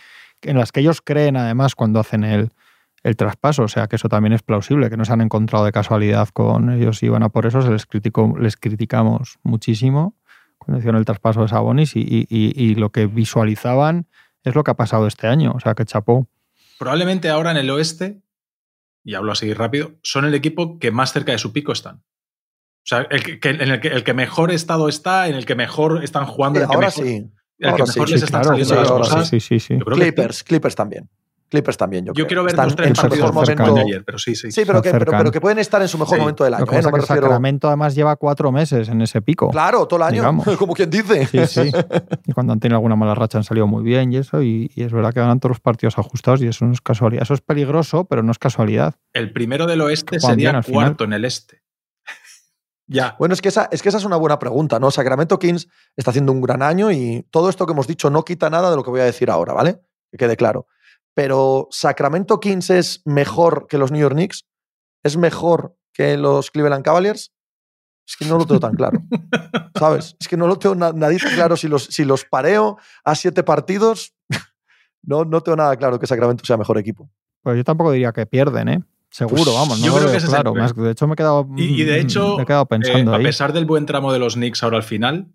en 0.43 0.59
las 0.59 0.73
que 0.73 0.81
ellos 0.81 1.01
creen 1.03 1.37
además 1.37 1.75
cuando 1.75 2.01
hacen 2.01 2.25
el, 2.25 2.51
el 3.03 3.17
traspaso. 3.17 3.63
O 3.65 3.69
sea, 3.69 3.87
que 3.89 3.97
eso 3.97 4.09
también 4.09 4.33
es 4.33 4.43
plausible, 4.43 4.91
que 4.91 4.97
no 4.97 5.05
se 5.05 5.13
han 5.13 5.21
encontrado 5.21 5.65
de 5.65 5.73
casualidad 5.73 6.29
con 6.29 6.71
ellos 6.71 7.03
y 7.03 7.09
van 7.09 7.23
a 7.23 7.29
por 7.29 7.47
eso. 7.47 7.63
Se 7.63 7.71
les, 7.71 7.87
criticó, 7.87 8.35
les 8.39 8.57
criticamos 8.57 9.39
muchísimo 9.43 10.17
cuando 10.59 10.79
hicieron 10.79 10.99
el 10.99 11.05
traspaso 11.05 11.43
de 11.43 11.49
Sabonis 11.49 11.97
y, 11.97 12.01
y- 12.01 12.27
y- 12.29 12.53
y 12.63 12.75
lo 12.77 12.91
que 12.91 13.07
visualizaban 13.07 14.07
es 14.45 14.55
lo 14.55 14.63
que 14.65 14.71
ha 14.71 14.75
pasado 14.75 15.07
este 15.07 15.27
año. 15.27 15.53
O 15.55 15.61
sea, 15.61 15.75
que 15.75 15.85
chapó. 15.85 16.29
Probablemente 16.79 17.29
ahora 17.31 17.51
en 17.51 17.57
el 17.57 17.71
oeste, 17.71 18.23
y 19.05 19.15
hablo 19.15 19.33
así 19.33 19.53
rápido, 19.55 19.93
son 20.03 20.25
el 20.25 20.35
equipo 20.35 20.79
que 20.79 20.91
más 20.93 21.13
cerca 21.13 21.33
de 21.33 21.39
su 21.39 21.53
pico 21.53 21.73
están. 21.73 21.97
O 21.97 22.85
sea, 22.85 23.01
el 23.11 23.23
que, 23.25 23.39
que- 23.41 23.51
en 23.51 23.61
el 23.71 23.81
que, 23.81 23.89
el 23.89 24.03
que 24.05 24.15
mejor 24.15 24.51
estado 24.53 24.89
está, 24.89 25.29
en 25.29 25.35
el 25.35 25.45
que 25.47 25.55
mejor 25.55 26.03
están 26.05 26.27
jugando, 26.27 26.59
Sí, 26.59 26.63
el 26.65 26.69
que 26.69 26.75
ahora 26.77 26.87
mejor, 26.89 27.05
sí. 27.05 27.11
el 27.17 27.31
que 27.59 27.67
ahora 27.69 27.85
mejor 27.87 28.07
sí, 28.09 28.13
les 28.13 28.21
sí, 28.21 28.25
están 28.25 28.41
claro, 28.43 28.49
saliendo 28.49 28.75
sí, 28.75 28.81
las 28.81 28.91
ahora 28.91 29.05
cosas. 29.05 29.29
sí, 29.29 29.41
sí, 29.41 29.61
sí. 29.61 29.75
Yo 29.79 29.85
creo 29.85 29.97
que 29.97 30.03
Clippers, 30.05 30.45
Clippers 30.45 30.75
también. 30.75 31.09
Clippers 31.53 31.77
también, 31.77 32.05
yo, 32.05 32.13
Yo 32.13 32.15
creo. 32.15 32.27
quiero 32.27 32.43
ver 32.45 32.51
Están 32.55 32.67
dos, 32.69 32.77
tres 32.77 32.89
en 32.89 32.97
su 32.97 33.03
partidos 33.03 33.33
momento. 33.33 33.75
de 33.75 33.81
ayer, 33.83 34.05
pero 34.05 34.19
sí, 34.19 34.35
sí. 34.35 34.51
Sí, 34.51 34.63
pero 34.67 34.83
que, 34.83 34.91
pero, 34.91 35.31
que 35.31 35.41
pueden 35.41 35.59
estar 35.61 35.81
en 35.83 35.87
su 35.87 35.99
mejor 35.99 36.17
Sí. 36.17 36.21
momento 36.21 36.43
del 36.45 36.55
año. 36.55 36.65
Lo 36.65 36.67
que 36.67 36.75
¿eh? 36.77 36.79
pasa 36.79 36.89
No 36.91 36.93
me 36.97 36.99
es 36.99 37.05
que 37.05 37.13
refiero. 37.13 37.27
Sacramento 37.29 37.69
además 37.69 37.95
lleva 37.95 38.17
cuatro 38.17 38.51
meses 38.51 38.89
en 38.89 39.01
ese 39.03 39.23
pico. 39.23 39.51
Claro, 39.51 39.87
todo 39.87 39.99
el 39.99 40.03
año, 40.05 40.15
Digamos. 40.23 40.45
como 40.59 40.75
quien 40.75 40.91
dice. 40.91 41.27
Sí, 41.27 41.47
sí. 41.47 41.71
Y 42.27 42.33
cuando 42.33 42.53
han 42.55 42.59
tenido 42.59 42.77
alguna 42.79 42.97
mala 42.97 43.15
racha 43.15 43.39
han 43.39 43.45
salido 43.45 43.67
muy 43.67 43.85
bien 43.85 44.13
y 44.13 44.17
eso. 44.17 44.43
Y, 44.43 44.71
y 44.75 44.83
es 44.83 44.93
verdad 44.93 45.13
que 45.13 45.21
ganan 45.21 45.39
todos 45.39 45.51
los 45.51 45.61
partidos 45.61 45.99
ajustados 45.99 46.43
y 46.43 46.49
eso 46.49 46.65
no 46.65 46.73
es 46.73 46.81
casualidad. 46.81 47.23
Eso 47.23 47.35
es 47.35 47.43
peligroso, 47.43 48.07
pero 48.07 48.23
no 48.23 48.33
es 48.33 48.39
casualidad. 48.39 48.95
El 49.13 49.33
primero 49.33 49.67
del 49.67 49.83
oeste 49.83 50.17
bien 50.19 50.21
sería 50.23 50.61
cuarto 50.63 51.05
en 51.05 51.13
el 51.13 51.25
este. 51.25 51.63
ya. 52.87 53.15
Bueno, 53.19 53.35
es 53.35 53.43
que, 53.43 53.49
esa, 53.49 53.69
es 53.71 53.83
que 53.83 53.89
esa 53.89 53.99
es 53.99 54.05
una 54.05 54.17
buena 54.17 54.39
pregunta, 54.39 54.79
¿no? 54.79 54.91
Sacramento 54.91 55.39
Kings 55.39 55.69
está 55.97 56.11
haciendo 56.11 56.33
un 56.33 56.41
gran 56.41 56.63
año 56.63 56.91
y 56.91 57.27
todo 57.31 57.49
esto 57.49 57.67
que 57.67 57.73
hemos 57.73 57.87
dicho 57.87 58.11
no 58.11 58.25
quita 58.25 58.51
nada 58.51 58.71
de 58.71 58.77
lo 58.77 58.83
que 58.83 58.91
voy 58.91 59.01
a 59.01 59.05
decir 59.05 59.31
ahora, 59.31 59.53
¿vale? 59.53 59.81
Que 60.11 60.19
quede 60.19 60.37
claro. 60.37 60.67
Pero 61.15 61.69
¿Sacramento 61.71 62.41
Kings 62.41 62.71
es 62.71 63.03
mejor 63.05 63.67
que 63.69 63.79
los 63.79 63.91
New 63.93 64.01
York 64.01 64.15
Knicks? 64.15 64.45
¿Es 65.03 65.17
mejor 65.17 65.77
que 65.93 66.17
los 66.17 66.51
Cleveland 66.51 66.85
Cavaliers? 66.85 67.33
Es 68.07 68.17
que 68.17 68.25
no 68.25 68.39
lo 68.39 68.47
tengo 68.47 68.61
tan 68.61 68.75
claro. 68.75 69.01
¿Sabes? 69.79 70.17
Es 70.21 70.27
que 70.29 70.37
no 70.37 70.47
lo 70.47 70.59
tengo 70.59 70.75
na- 70.75 70.93
nadita 70.93 71.29
claro. 71.35 71.57
Si 71.57 71.69
los, 71.69 71.85
si 71.85 72.05
los 72.05 72.25
pareo 72.25 72.79
a 73.05 73.15
siete 73.15 73.43
partidos, 73.43 74.15
no, 75.03 75.25
no 75.25 75.41
tengo 75.41 75.57
nada 75.57 75.77
claro 75.77 75.99
que 75.99 76.07
Sacramento 76.07 76.45
sea 76.45 76.57
mejor 76.57 76.79
equipo. 76.79 77.11
Pues 77.43 77.57
yo 77.57 77.65
tampoco 77.65 77.91
diría 77.93 78.13
que 78.13 78.27
pierden, 78.27 78.69
¿eh? 78.69 78.83
Seguro, 79.11 79.45
Pues 79.45 79.55
vamos. 79.55 79.81
No 79.81 79.87
yo 79.87 79.97
creo 79.97 80.11
que 80.11 80.17
es 80.17 80.25
claro. 80.25 80.55
Más- 80.55 80.75
de 80.75 80.91
hecho, 80.91 81.07
me 81.07 81.13
he 81.13 81.17
quedado, 81.17 81.47
Y, 81.57 81.83
y 81.83 81.85
de 81.85 82.01
hecho, 82.01 82.37
me 82.39 82.45
he 82.45 82.47
quedado 82.47 82.67
pensando 82.67 83.11
eh, 83.13 83.15
a 83.15 83.19
ahí. 83.19 83.25
pesar 83.25 83.53
del 83.53 83.67
buen 83.67 83.85
tramo 83.87 84.13
de 84.13 84.19
los 84.19 84.35
Knicks 84.35 84.63
ahora 84.63 84.79
al 84.79 84.83
final, 84.83 85.29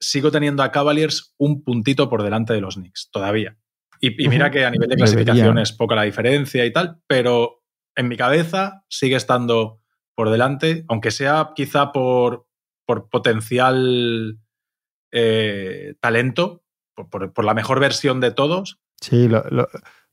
sigo 0.00 0.30
teniendo 0.30 0.62
a 0.62 0.70
Cavaliers 0.70 1.34
un 1.36 1.64
puntito 1.64 2.08
por 2.08 2.22
delante 2.22 2.52
de 2.52 2.60
los 2.60 2.76
Knicks, 2.76 3.08
todavía. 3.10 3.56
Y, 4.00 4.24
y 4.24 4.28
mira 4.28 4.50
que 4.50 4.64
a 4.64 4.70
nivel 4.70 4.88
de 4.88 4.96
clasificación 4.96 5.58
es 5.58 5.72
poca 5.72 5.94
la 5.94 6.02
diferencia 6.02 6.64
y 6.64 6.72
tal, 6.72 7.00
pero 7.06 7.62
en 7.94 8.08
mi 8.08 8.16
cabeza 8.16 8.84
sigue 8.88 9.16
estando 9.16 9.80
por 10.14 10.30
delante, 10.30 10.84
aunque 10.88 11.10
sea 11.10 11.50
quizá 11.54 11.92
por, 11.92 12.46
por 12.86 13.08
potencial 13.08 14.38
eh, 15.12 15.94
talento, 16.00 16.62
por, 16.94 17.08
por- 17.10 17.32
por 17.32 17.44
la 17.44 17.54
mejor 17.54 17.80
versión 17.80 18.20
de 18.20 18.30
todos. 18.32 18.80
Sí, 19.00 19.28
lo- 19.28 19.44
lo- 19.50 19.68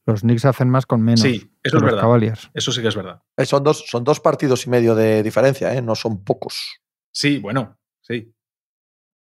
los 0.05 0.21
Knicks 0.21 0.43
hacen 0.45 0.69
más 0.69 0.85
con 0.85 1.01
menos. 1.01 1.21
Sí, 1.21 1.35
eso 1.63 1.77
es 1.77 1.81
los 1.81 1.83
verdad. 1.83 2.01
Cavaliers. 2.01 2.49
Eso 2.53 2.71
sí 2.73 2.81
que 2.81 2.89
es 2.89 2.95
verdad. 2.95 3.21
Eh, 3.37 3.45
Son 3.45 3.63
dos, 3.63 3.85
son 3.87 4.03
dos 4.03 4.19
partidos 4.19 4.65
y 4.67 4.69
medio 4.69 4.95
de 4.95 5.23
diferencia, 5.23 5.73
¿eh? 5.73 5.81
no 5.81 5.95
son 5.95 6.23
pocos. 6.25 6.81
Sí, 7.13 7.37
bueno, 7.39 7.79
sí. 8.01 8.33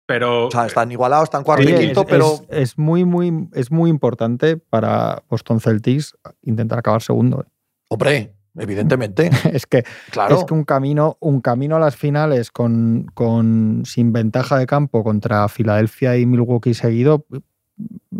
Pero 0.10 0.47
O 0.47 0.51
sea, 0.51 0.66
están 0.66 0.91
igualados, 0.91 1.26
están 1.26 1.43
cuarto 1.43 1.64
Sí, 1.64 1.70
y 1.70 1.74
es, 1.76 1.80
quinto, 1.82 2.01
es- 2.01 2.07
pero 2.10 2.39
es 2.49 2.78
muy, 2.80 3.05
muy, 3.05 3.47
es 3.53 3.70
muy 3.72 3.91
importante 3.91 4.57
para 4.57 5.22
Boston 5.30 5.60
Celtics 5.62 6.18
intentar 6.41 6.80
acabar 6.80 7.03
segundo. 7.03 7.41
¿eh? 7.45 7.51
hombre, 7.89 8.34
evidentemente, 8.57 9.30
Es 9.53 9.68
que 9.68 9.84
claro. 10.10 10.39
Es 10.39 10.45
que 10.45 10.53
un 10.55 10.64
camino, 10.64 11.18
un 11.20 11.41
camino 11.41 11.76
a 11.76 11.80
las 11.80 11.95
finales 11.95 12.49
con, 12.49 13.05
con 13.14 13.84
sin 13.86 14.12
ventaja 14.12 14.57
de 14.57 14.66
campo 14.66 15.03
contra 15.03 15.47
Filadelfia 15.47 16.18
y 16.18 16.26
Milwaukee 16.26 16.74
seguido 16.74 17.28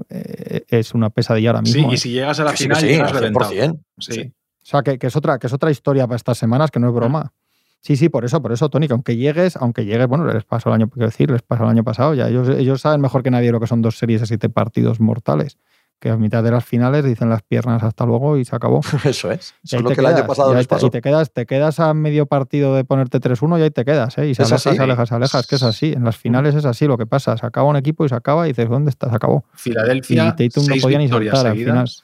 eh, 0.10 0.62
es 0.68 0.94
una 0.94 1.10
pesadilla 1.10 1.50
ahora 1.50 1.62
sí, 1.66 1.74
mismo. 1.78 1.92
y 1.92 1.96
¿eh? 1.96 1.98
si 1.98 2.12
llegas 2.12 2.40
a 2.40 2.44
la 2.44 2.52
Que 2.52 2.58
sí, 2.58 2.64
final, 2.66 2.82
sí, 2.82 2.88
llegas 2.88 3.12
reventado. 3.12 3.52
100%. 3.52 3.80
Sí. 3.98 4.12
Sí. 4.14 4.34
O 4.62 4.66
sea, 4.70 4.84
que, 4.84 5.00
que 5.00 5.08
es 5.08 5.16
otra, 5.16 5.40
que 5.40 5.48
es 5.48 5.54
otra 5.54 5.72
historia 5.72 6.06
para 6.06 6.18
estas 6.18 6.38
semanas, 6.38 6.70
que 6.70 6.80
no 6.80 6.90
es 6.90 6.94
broma. 6.94 7.34
Sí, 7.82 7.96
sí, 7.96 8.10
por 8.10 8.26
eso, 8.26 8.42
por 8.42 8.52
eso, 8.52 8.70
Tony, 8.70 8.88
que 8.88 8.94
aunque 8.94 9.16
llegues, 9.16 9.56
aunque 9.56 9.86
llegues, 9.86 10.08
bueno, 10.08 10.26
les 10.26 10.44
pasó 10.44 10.70
el 10.70 10.76
año, 10.76 10.90
quiero 10.90 11.08
decir, 11.08 11.32
les 11.32 11.42
pasó 11.42 11.64
el 11.64 11.70
año 11.70 11.84
pasado, 11.84 12.14
ya 12.14 12.28
ellos, 12.28 12.50
ellos 12.50 12.82
saben 12.82 13.00
mejor 13.02 13.24
que 13.24 13.32
nadie 13.32 13.52
lo 13.52 13.60
que 13.60 13.68
son 13.68 13.82
dos 13.82 13.98
series 13.98 14.20
de 14.22 14.28
siete 14.28 14.50
partidos 14.50 15.00
mortales. 15.00 15.58
que 16.02 16.10
a 16.10 16.16
mitad 16.16 16.42
de 16.42 16.50
las 16.52 16.64
finales 16.64 17.04
dicen 17.04 17.30
las 17.30 17.42
piernas 17.42 17.84
hasta 17.84 18.06
luego 18.06 18.38
y 18.38 18.46
se 18.46 18.56
acabó. 18.56 18.80
Eso 19.04 19.32
es. 19.32 19.54
Eso 19.66 19.82
lo 19.82 19.90
te 19.90 19.96
que 19.96 20.00
el 20.02 20.08
año 20.08 20.16
quedas, 20.16 20.28
pasado 20.30 20.54
y 20.54 20.56
les 20.56 20.66
te- 20.68 20.76
pasó. 20.76 20.88
Y 20.88 20.90
te 20.92 21.02
quedas, 21.02 21.34
te 21.34 21.46
quedas 21.46 21.80
a 21.82 21.94
medio 21.94 22.26
partido 22.26 22.74
de 22.74 22.86
ponerte 22.86 23.20
3-1 23.20 23.60
y 23.60 23.64
ahí 23.64 23.72
te 23.72 23.84
quedas, 23.84 24.18
¿eh? 24.18 24.30
Y 24.30 24.34
se 24.36 24.44
Es 24.44 24.50
aleja, 24.52 24.70
así. 24.70 24.78
se 24.78 24.84
aleja, 24.84 25.06
se 25.06 25.16
aleja. 25.16 25.40
Es 25.40 25.48
que 25.48 25.56
es 25.56 25.64
así. 25.64 25.92
En 25.92 26.06
las 26.06 26.16
finales 26.16 26.56
es 26.56 26.64
así 26.64 26.86
lo 26.88 26.98
que 26.98 27.06
pasa. 27.06 27.38
Se 27.38 27.46
acaba 27.46 27.68
un 27.68 27.76
equipo 27.76 28.06
y 28.06 28.10
se 28.10 28.16
acaba 28.16 28.46
y 28.48 28.52
dices, 28.52 28.70
¿dónde 28.70 28.92
está? 28.92 29.10
Se 29.10 29.16
acabó. 29.18 29.44
Filadelfia, 29.56 30.34
Y 30.40 30.48
Tatum 30.50 30.68
no 30.68 30.76
podía 30.82 30.98
ni 31.00 31.06
al 31.06 31.10
seguidas. 31.38 32.04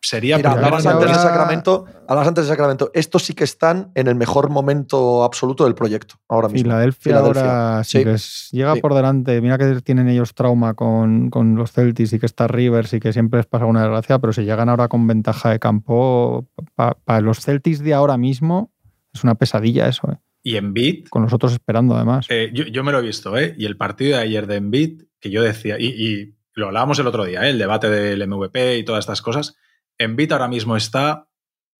Sería 0.00 0.36
Mira, 0.36 0.52
hablabas 0.52 0.86
antes 0.86 1.06
de 1.06 1.12
ahora- 1.12 1.22
Sacramento, 1.22 1.84
hablabas 2.06 2.28
antes 2.28 2.44
de 2.44 2.48
Sacramento. 2.50 2.90
Estos 2.94 3.24
sí 3.24 3.34
que 3.34 3.42
están 3.42 3.90
en 3.96 4.06
el 4.06 4.14
mejor 4.14 4.48
momento 4.48 5.24
absoluto 5.24 5.64
del 5.64 5.74
proyecto 5.74 6.14
ahora 6.28 6.48
mismo. 6.48 6.66
Filadelfia, 6.66 7.00
Filadelfia. 7.16 7.42
ahora 7.42 7.84
sí 7.84 7.98
Sí. 7.98 8.04
les 8.04 8.48
llega 8.52 8.74
Sí. 8.76 8.80
por 8.80 8.94
delante. 8.94 9.40
Mira 9.40 9.58
que 9.58 9.80
tienen 9.82 10.08
ellos 10.08 10.34
trauma 10.34 10.74
con, 10.74 11.30
con 11.30 11.56
los 11.56 11.72
Celtics 11.72 12.12
y 12.12 12.20
que 12.20 12.26
está 12.26 12.46
Rivers 12.46 12.92
y 12.94 13.00
que 13.00 13.12
siempre 13.12 13.38
les 13.38 13.46
pasa 13.46 13.66
una 13.66 13.82
desgracia, 13.82 14.20
pero 14.20 14.32
si 14.32 14.42
llegan 14.44 14.68
ahora 14.68 14.86
con 14.86 15.04
ventaja 15.08 15.50
de 15.50 15.58
campo, 15.58 16.46
para 16.76 17.20
los 17.20 17.40
Celtics 17.40 17.80
de 17.80 17.92
ahora 17.92 18.16
mismo 18.16 18.70
es 19.12 19.24
una 19.24 19.34
pesadilla 19.34 19.88
eso, 19.88 20.12
¿eh? 20.12 20.16
Y 20.44 20.56
Embiid, 20.56 21.08
con 21.08 21.22
nosotros 21.22 21.52
esperando 21.52 21.96
además. 21.96 22.26
eh, 22.30 22.50
yo, 22.54 22.64
yo 22.64 22.84
me 22.84 22.92
lo 22.92 23.00
he 23.00 23.02
visto, 23.02 23.36
¿eh? 23.36 23.54
Y 23.58 23.66
el 23.66 23.76
partido 23.76 24.16
de 24.16 24.22
ayer 24.22 24.46
de 24.46 24.56
Embiid, 24.56 25.02
que 25.20 25.30
yo 25.30 25.42
decía, 25.42 25.76
y, 25.78 25.86
y 25.88 26.36
lo 26.54 26.68
hablábamos 26.68 26.98
el 27.00 27.06
otro 27.08 27.24
día, 27.24 27.44
¿eh? 27.46 27.50
el 27.50 27.58
debate 27.58 27.90
del 27.90 28.22
MVP 28.28 28.78
y 28.78 28.84
todas 28.84 29.00
estas 29.00 29.20
cosas. 29.20 29.56
Embiid 29.98 30.32
ahora 30.32 30.48
mismo 30.48 30.76
está, 30.76 31.26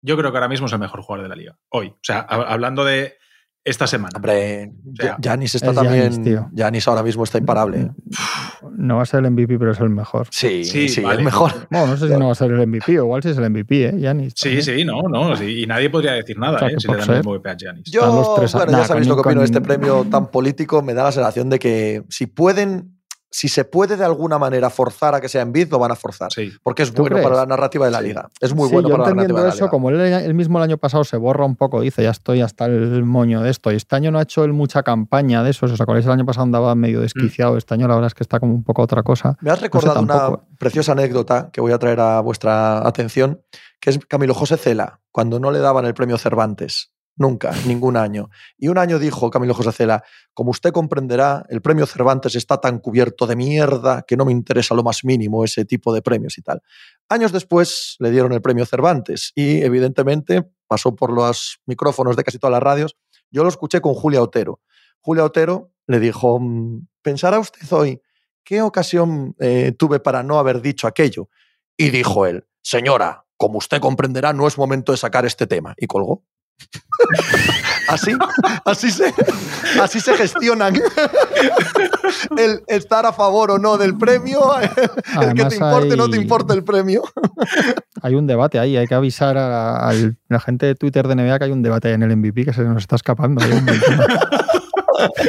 yo 0.03 0.17
creo 0.17 0.31
que 0.31 0.37
ahora 0.39 0.49
mismo 0.49 0.67
es 0.67 0.73
el 0.73 0.79
mejor 0.79 1.03
jugador 1.03 1.25
de 1.25 1.29
la 1.29 1.37
liga. 1.37 1.57
Hoy. 1.71 1.89
O 1.89 1.99
sea, 2.03 2.27
hab- 2.27 2.47
hablando 2.49 2.85
de 2.85 3.15
esta 3.65 3.87
semana. 3.87 4.13
Hombre, 4.17 4.73
sea, 4.99 5.17
Yanis 5.21 5.55
está 5.57 5.71
es 5.71 5.75
también. 5.77 6.49
Yanis 6.53 6.89
ahora 6.89 7.03
mismo 7.03 7.25
está 7.25 7.37
imparable. 7.37 7.91
No 8.73 8.97
va 8.97 9.03
a 9.03 9.07
ser 9.07 9.21
el 9.25 9.31
MVP, 9.31 9.59
pero 9.59 9.73
es 9.73 9.81
el 9.81 9.91
mejor. 9.91 10.27
Sí, 10.31 10.65
sí, 10.65 10.89
Sí, 10.89 11.03
vale. 11.03 11.19
el 11.19 11.25
mejor. 11.25 11.53
Bueno, 11.71 11.89
no 11.89 11.97
sé 11.99 12.09
si 12.09 12.15
no 12.17 12.27
va 12.27 12.33
a 12.33 12.35
ser 12.35 12.51
el 12.53 12.67
MVP, 12.67 12.99
o 12.99 13.05
igual 13.05 13.23
si 13.23 13.29
es 13.31 13.37
el 13.37 13.51
MVP, 13.51 13.85
¿eh? 13.89 13.93
Giannis 13.99 14.33
Sí, 14.37 14.63
sí, 14.63 14.85
no, 14.87 15.03
no. 15.03 15.37
sí, 15.37 15.63
y 15.63 15.67
nadie 15.67 15.91
podría 15.91 16.13
decir 16.13 16.39
nada, 16.39 16.57
O 16.57 16.59
sea, 16.61 16.69
¿eh? 16.69 16.75
Si 16.79 16.87
le 16.89 16.97
dan 16.97 17.01
el 17.11 17.17
ser. 17.17 17.25
MVP 17.27 17.51
a 17.51 17.57
Giannis. 17.57 17.85
Yo, 17.91 18.07
los 18.07 18.35
tres- 18.37 18.53
bueno, 18.55 18.73
nah, 18.73 18.79
ya 18.79 18.85
sabéis 18.87 19.07
lo 19.07 19.15
que 19.17 19.21
opino 19.21 19.41
de 19.41 19.47
este 19.47 19.61
premio 19.61 20.07
tan 20.11 20.31
político. 20.31 20.81
Me 20.81 20.95
da 20.95 21.05
la 21.05 21.13
sensación 21.13 21.51
de 21.51 21.59
que 21.59 22.05
si 22.09 22.27
pueden, 22.27 22.98
si 23.31 23.49
se 23.49 23.65
puede 23.65 23.97
de 23.97 24.05
alguna 24.05 24.39
manera 24.39 24.71
forzar 24.71 25.15
a 25.15 25.21
que 25.21 25.29
sea 25.29 25.43
en 25.43 25.53
bid, 25.53 25.71
lo 25.71 25.79
van 25.79 25.91
a 25.91 25.95
forzar. 25.97 26.33
Sí. 26.33 26.51
Porque 26.63 26.83
es 26.83 26.93
¿Tú 26.95 27.03
bueno 27.03 27.17
crees? 27.17 27.29
para 27.29 27.41
la 27.41 27.47
narrativa 27.47 27.85
de 27.85 27.91
la 27.93 27.99
Sí. 28.01 28.05
liga. 28.07 28.29
Es 28.41 28.55
muy 28.55 28.69
Sí, 28.69 28.75
bueno 28.75 28.89
yo 28.89 28.95
para 28.97 29.11
la 29.11 29.11
narrativa 29.11 29.23
entendiendo 29.23 29.37
de 29.43 29.49
la 29.49 29.55
eso, 29.55 29.65
liga. 29.65 29.71
como 29.71 29.91
él, 29.91 30.01
él 30.01 30.35
mismo 30.35 30.59
el 30.59 30.65
año 30.65 30.79
pasado 30.79 31.05
se 31.05 31.17
borra 31.19 31.45
un 31.45 31.57
poco, 31.57 31.81
dice, 31.83 32.03
ya 32.03 32.11
estoy 32.11 32.41
hasta 32.41 32.65
el 32.67 33.05
moño 33.05 33.43
de 33.43 33.51
esto. 33.51 33.71
Y 33.71 33.77
este 33.77 33.97
año 33.97 34.11
no 34.11 34.19
ha 34.19 34.23
hecho 34.23 34.45
él 34.45 34.53
mucha 34.53 34.83
campaña 34.83 35.43
de 35.43 35.51
eso. 35.51 35.67
¿Os 35.67 35.81
acordáis? 35.81 36.07
El 36.07 36.13
año 36.13 36.25
pasado 36.25 36.45
andaba 36.45 36.75
medio 36.75 37.01
desquiciado. 37.01 37.57
Este 37.59 37.75
año 37.75 37.87
la 37.87 37.95
verdad 37.95 38.07
es 38.09 38.15
que 38.15 38.23
está 38.23 38.41
como 38.41 38.55
un 38.55 38.65
poco 38.65 38.83
otra 38.83 39.03
cosa. 39.03 39.37
Me 39.41 39.51
has 39.51 39.61
recordado 39.61 40.01
una 40.01 40.31
preciosa 40.59 40.93
anécdota 40.93 41.51
que 41.53 41.61
voy 41.61 41.73
a 41.73 41.79
traer 41.79 42.01
a 42.01 42.21
vuestra 42.21 42.87
atención, 42.87 43.43
que 43.81 43.91
es 43.91 43.99
Camilo 44.09 44.33
José 44.35 44.57
Cela, 44.57 45.01
cuando 45.13 45.39
no 45.39 45.51
le 45.51 45.59
daban 45.59 45.85
el 45.85 45.95
premio 45.95 46.17
Cervantes. 46.19 46.93
Nunca, 47.19 47.53
ningún 47.67 47.97
año. 47.97 48.31
Y 48.57 48.69
un 48.69 48.79
año 48.79 49.01
dijo 49.01 49.29
Camilo 49.29 49.53
José 49.53 49.73
Cela, 49.73 50.05
como 50.35 50.51
usted 50.53 50.71
comprenderá, 50.73 51.45
el 51.49 51.61
premio 51.61 51.85
Cervantes 51.85 52.37
está 52.37 52.59
tan 52.61 52.79
cubierto 52.79 53.27
de 53.27 53.35
mierda 53.35 54.05
que 54.07 54.17
no 54.17 54.25
me 54.25 54.31
interesa 54.31 54.75
lo 54.75 54.85
más 54.85 55.05
mínimo 55.05 55.45
ese 55.45 55.65
tipo 55.65 55.93
de 55.93 56.01
premios 56.01 56.39
y 56.39 56.43
tal. 56.43 56.63
Años 57.09 57.33
después 57.33 57.97
le 57.99 58.13
dieron 58.13 58.33
el 58.33 58.41
premio 58.41 58.65
Cervantes 58.67 59.33
y 59.35 59.63
evidentemente 59.63 60.45
pasó 60.69 60.95
por 60.95 61.13
los 61.13 61.59
micrófonos 61.67 62.17
de 62.17 62.23
casi 62.23 62.39
todas 62.39 62.53
las 62.53 62.63
radios. 62.63 62.97
Yo 63.33 63.43
lo 63.43 63.49
escuché 63.49 63.81
con 63.81 63.95
Julia 63.95 64.23
Otero. 64.23 64.61
Julia 65.01 65.25
Otero 65.25 65.73
le 65.89 65.99
dijo, 65.99 66.39
"Mm, 66.39 66.87
¿pensará 67.03 67.41
usted 67.41 67.61
hoy 67.73 68.01
qué 68.45 68.63
ocasión 68.63 69.35
eh, 69.41 69.73
tuve 69.77 69.99
para 69.99 70.23
no 70.23 70.39
haber 70.39 70.63
dicho 70.63 70.87
aquello? 70.87 71.29
Y 71.77 71.91
dijo 71.91 72.27
él, 72.27 72.47
señora, 72.63 73.25
como 73.37 73.59
usted 73.59 73.81
comprenderá, 73.81 74.33
no 74.33 74.47
es 74.47 74.59
momento 74.59 74.93
de 74.93 74.99
sacar 74.99 75.25
este 75.25 75.47
tema. 75.47 75.75
Y 75.79 75.87
colgó. 75.87 76.25
Así, 77.89 78.13
así 78.65 78.91
se, 78.91 79.15
así 79.81 80.01
se 80.01 80.15
gestionan 80.15 80.75
el 82.37 82.63
estar 82.67 83.07
a 83.07 83.13
favor 83.13 83.51
o 83.53 83.59
no 83.59 83.79
del 83.79 83.97
premio, 83.97 84.41
el 84.61 84.69
que 84.71 84.83
Además 85.17 85.49
te 85.51 85.55
importe 85.57 85.95
o 85.95 85.97
no 85.97 86.11
te 86.11 86.17
importe 86.17 86.55
el 86.55 86.65
premio. 86.65 87.03
Hay 88.03 88.15
un 88.15 88.27
debate 88.27 88.59
ahí, 88.59 88.77
hay 88.77 88.87
que 88.87 88.95
avisar 88.95 89.37
a, 89.39 89.89
a 89.89 89.93
la 90.29 90.41
gente 90.41 90.67
de 90.67 90.75
Twitter 90.75 91.07
de 91.09 91.15
NBA 91.15 91.39
que 91.39 91.45
hay 91.47 91.53
un 91.53 91.63
debate 91.63 91.93
en 91.93 92.03
el 92.03 92.17
MVP 92.17 92.45
que 92.47 92.53
se 92.53 92.63
nos 92.65 92.79
está 92.83 92.97
escapando. 92.97 93.43
Hay 93.45 93.53
un 93.53 93.65
montón. 93.65 94.01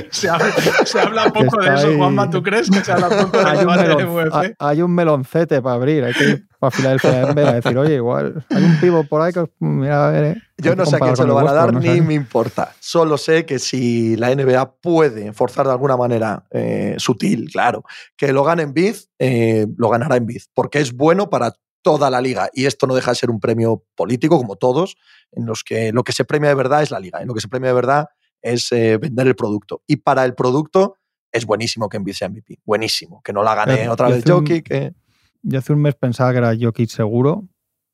Se 0.09 0.27
habla, 0.27 0.47
se 0.84 0.99
habla 0.99 1.25
poco 1.32 1.61
de 1.61 1.75
eso, 1.75 1.88
ahí. 1.89 1.95
Juanma. 1.97 2.30
¿Tú 2.32 2.41
crees 2.41 2.71
que 2.71 2.84
se 2.84 2.91
habla 2.91 3.07
poco 3.09 3.38
de 3.38 3.45
hay, 3.45 3.57
un 3.65 3.67
de 3.77 3.84
melon- 3.84 4.25
UFC? 4.25 4.34
hay- 4.36 4.53
hay 4.57 4.82
un 4.82 4.95
meloncete 4.95 5.61
para 5.61 5.75
abrir, 5.75 6.03
hay 6.05 6.13
que 6.13 6.23
ir 6.23 6.47
para 6.60 6.72
Filadelfia 6.72 7.22
en 7.22 7.39
a 7.39 7.53
decir, 7.53 7.78
oye, 7.78 7.95
igual 7.95 8.45
hay 8.49 8.64
un 8.64 8.80
pivo 8.80 9.03
por 9.05 9.22
ahí 9.22 9.32
que 9.32 9.39
os- 9.39 9.49
mira, 9.60 10.07
a 10.07 10.12
ver, 10.12 10.24
eh, 10.26 10.41
Yo 10.57 10.76
no 10.76 10.86
sé 10.86 10.97
a 10.97 10.99
quién 10.99 11.16
se 11.16 11.26
lo 11.26 11.34
van 11.36 11.47
a 11.47 11.53
dar 11.53 11.74
no 11.74 11.80
ni 11.80 11.88
sé. 11.88 12.01
me 12.01 12.14
importa. 12.14 12.74
Solo 12.80 13.18
sé 13.18 13.45
que 13.45 13.60
si 13.60 14.16
la 14.18 14.30
NBA 14.32 14.74
puede 14.82 15.32
forzar 15.34 15.66
de 15.66 15.72
alguna 15.72 15.95
manera 15.95 16.45
eh, 16.51 16.95
sutil, 16.97 17.49
claro, 17.51 17.84
que 18.18 18.34
lo 18.34 18.43
gane 18.43 18.64
en 18.64 18.74
Biz, 18.74 19.10
eh, 19.20 19.68
lo 19.78 19.89
ganará 19.89 20.18
en 20.18 20.26
Biz, 20.26 20.49
porque 20.53 20.80
es 20.80 20.93
bueno 20.93 21.30
para 21.30 21.53
toda 21.82 22.10
la 22.10 22.20
liga. 22.20 22.49
Y 22.53 22.66
esto 22.66 22.88
no 22.88 22.93
deja 22.95 23.12
de 23.12 23.16
ser 23.16 23.30
un 23.30 23.39
premio 23.39 23.86
político, 23.95 24.38
como 24.38 24.57
todos, 24.57 24.97
en 25.32 25.45
los 25.45 25.64
que 25.64 25.93
lo 25.93 26.03
que 26.03 26.12
se 26.12 26.26
premia 26.26 26.49
de 26.49 26.55
verdad 26.55 26.82
es 26.84 26.91
la 26.91 26.99
liga. 26.99 27.22
En 27.22 27.28
lo 27.30 27.34
que 27.34 27.39
se 27.41 27.47
premia 27.47 27.70
de 27.70 27.76
verdad 27.76 28.07
es 28.41 28.68
vender 28.72 29.28
el 29.28 29.36
producto. 29.36 29.82
Y 29.88 29.95
para 29.97 30.26
el 30.26 30.34
producto 30.36 30.97
es 31.32 31.45
buenísimo 31.45 31.88
que 31.88 31.95
en 31.97 32.03
Biz 32.03 32.18
sea 32.18 32.28
MVP. 32.30 32.60
Buenísimo. 32.66 33.22
Que 33.24 33.32
no 33.32 33.43
la 33.43 33.55
gane 33.55 33.88
otra 33.88 34.10
vez 34.10 34.24
Jokic. 34.28 34.68
que- 34.68 34.93
Yo 35.41 35.59
hace 35.59 35.73
un 35.73 35.81
mes 35.81 35.95
pensaba 35.95 36.31
que 36.31 36.37
era 36.39 36.53
Jokic 36.59 36.89
seguro, 36.89 37.47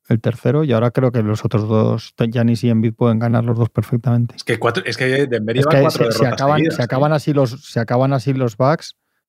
el 0.08 0.20
tercero, 0.20 0.64
y 0.64 0.72
ahora 0.72 0.90
creo 0.90 1.12
que 1.12 1.22
los 1.22 1.44
otros 1.44 1.68
dos, 1.68 2.14
Giannis 2.16 2.64
y 2.64 2.70
Embiid, 2.70 2.94
pueden 2.94 3.18
ganar 3.18 3.44
los 3.44 3.58
dos 3.58 3.70
perfectamente. 3.70 4.36
Es 4.36 4.44
que, 4.44 4.58
cuatro, 4.58 4.84
es 4.86 4.96
que 4.96 5.26
Denver 5.26 5.56
Es 5.58 5.66
que 5.66 5.80
cuatro 5.80 6.10
se, 6.12 6.26
acaban, 6.26 6.58
seguidas, 6.58 6.76
se 6.76 6.82
acaban 6.82 7.12
así 7.12 7.32
los, 7.32 7.50
se 7.64 7.80
acaban 7.80 8.12
así 8.12 8.32
los 8.32 8.56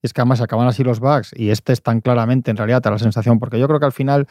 es 0.01 0.13
que 0.13 0.21
además 0.21 0.37
se 0.37 0.43
acaban 0.43 0.67
así 0.67 0.83
los 0.83 0.99
Bucks. 0.99 1.31
Y 1.35 1.49
este 1.49 1.73
es 1.73 1.81
tan 1.81 2.01
claramente, 2.01 2.51
en 2.51 2.57
realidad, 2.57 2.81
te 2.81 2.89
da 2.89 2.93
la 2.93 2.99
sensación. 2.99 3.39
Porque 3.39 3.59
yo 3.59 3.67
creo 3.67 3.79
que 3.79 3.85
al 3.85 3.91
final, 3.91 4.27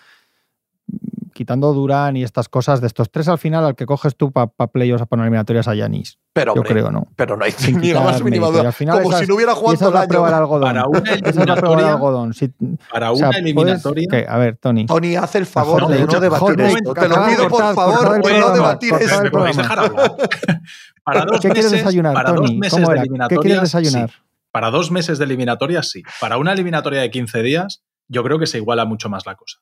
quitando 1.37 1.73
Durán 1.73 2.17
y 2.17 2.25
estas 2.25 2.49
cosas, 2.49 2.81
de 2.81 2.87
estos 2.89 3.11
tres 3.11 3.29
al 3.29 3.39
final, 3.39 3.65
al 3.65 3.75
que 3.77 3.87
coges 3.87 4.17
tú 4.17 4.33
para 4.33 4.49
playoffs, 4.49 5.07
para 5.07 5.23
eliminatorias 5.23 5.69
a 5.69 5.75
Yanis. 5.75 6.19
Pero, 6.33 6.55
Yo 6.55 6.61
hombre, 6.63 6.73
creo, 6.75 6.91
¿no? 6.91 7.07
pero 7.15 7.37
no 7.37 7.45
hay 7.45 7.53
Sin 7.53 7.81
ni 7.81 7.93
más 7.93 8.03
quitar 8.17 8.25
mínima 8.25 8.47
duda. 8.49 8.63
Y 8.63 8.67
al 8.67 8.73
final 8.73 8.97
Como 8.99 9.09
esas- 9.11 9.21
si 9.21 9.27
no 9.29 9.35
hubiera 9.37 9.55
jugado 9.55 9.75
esa 9.75 9.85
es 9.85 9.89
todo 9.91 9.95
la 9.99 10.03
el 10.03 10.09
prueba 10.09 10.27
del 10.27 10.35
año. 10.35 10.43
algodón. 10.43 10.63
Para 10.63 10.87
una 10.89 11.13
eliminatoria, 11.15 11.93
algodón. 11.93 12.35
Si- 12.35 12.53
para 12.91 13.13
o 13.13 13.17
sea, 13.17 13.29
una 13.29 13.33
puedes- 13.33 13.43
eliminatoria. 13.45 14.09
A 14.29 14.39
ver, 14.39 14.57
Tony. 14.57 14.87
Tony, 14.87 15.17
haz 15.17 15.35
el 15.37 15.47
favor 15.47 15.87
de 15.89 16.05
no 16.05 16.21
debatir 16.21 16.61
esto. 16.61 16.95
Te 16.95 17.09
lo 17.09 17.27
pido, 17.27 17.49
por 17.49 17.75
favor, 17.75 18.23
de 18.23 18.39
no 18.41 18.51
debatir 18.53 18.95
esto. 18.95 19.15
el 19.19 19.23
¿me 19.25 19.31
podéis 19.31 19.57
dejar 19.57 19.79
hablar? 19.79 20.13
para 21.05 21.25
dos 21.25 21.41
¿Qué 21.41 21.49
quieres 21.51 21.65
meses, 21.67 21.73
desayunar, 21.85 22.15
para 22.15 22.31
dos 22.33 22.47
Tony? 22.47 22.59
meses 22.59 22.81
¿Cómo 22.81 22.93
era? 22.93 23.29
¿Qué 23.29 23.37
quieres 23.37 23.61
desayunar? 23.61 24.11
sí. 24.11 24.17
Para 24.51 24.71
dos 24.71 24.91
meses 24.91 25.19
de 25.19 25.25
eliminatorias, 25.27 25.91
sí. 25.91 26.03
Para 26.19 26.39
una 26.39 26.53
eliminatoria 26.55 27.01
de 27.03 27.11
15 27.11 27.43
días, 27.43 27.83
yo 28.09 28.23
creo 28.25 28.39
que 28.39 28.47
se 28.47 28.57
iguala 28.57 28.87
mucho 28.87 29.11
más 29.11 29.27
la 29.27 29.35
cosa. 29.35 29.59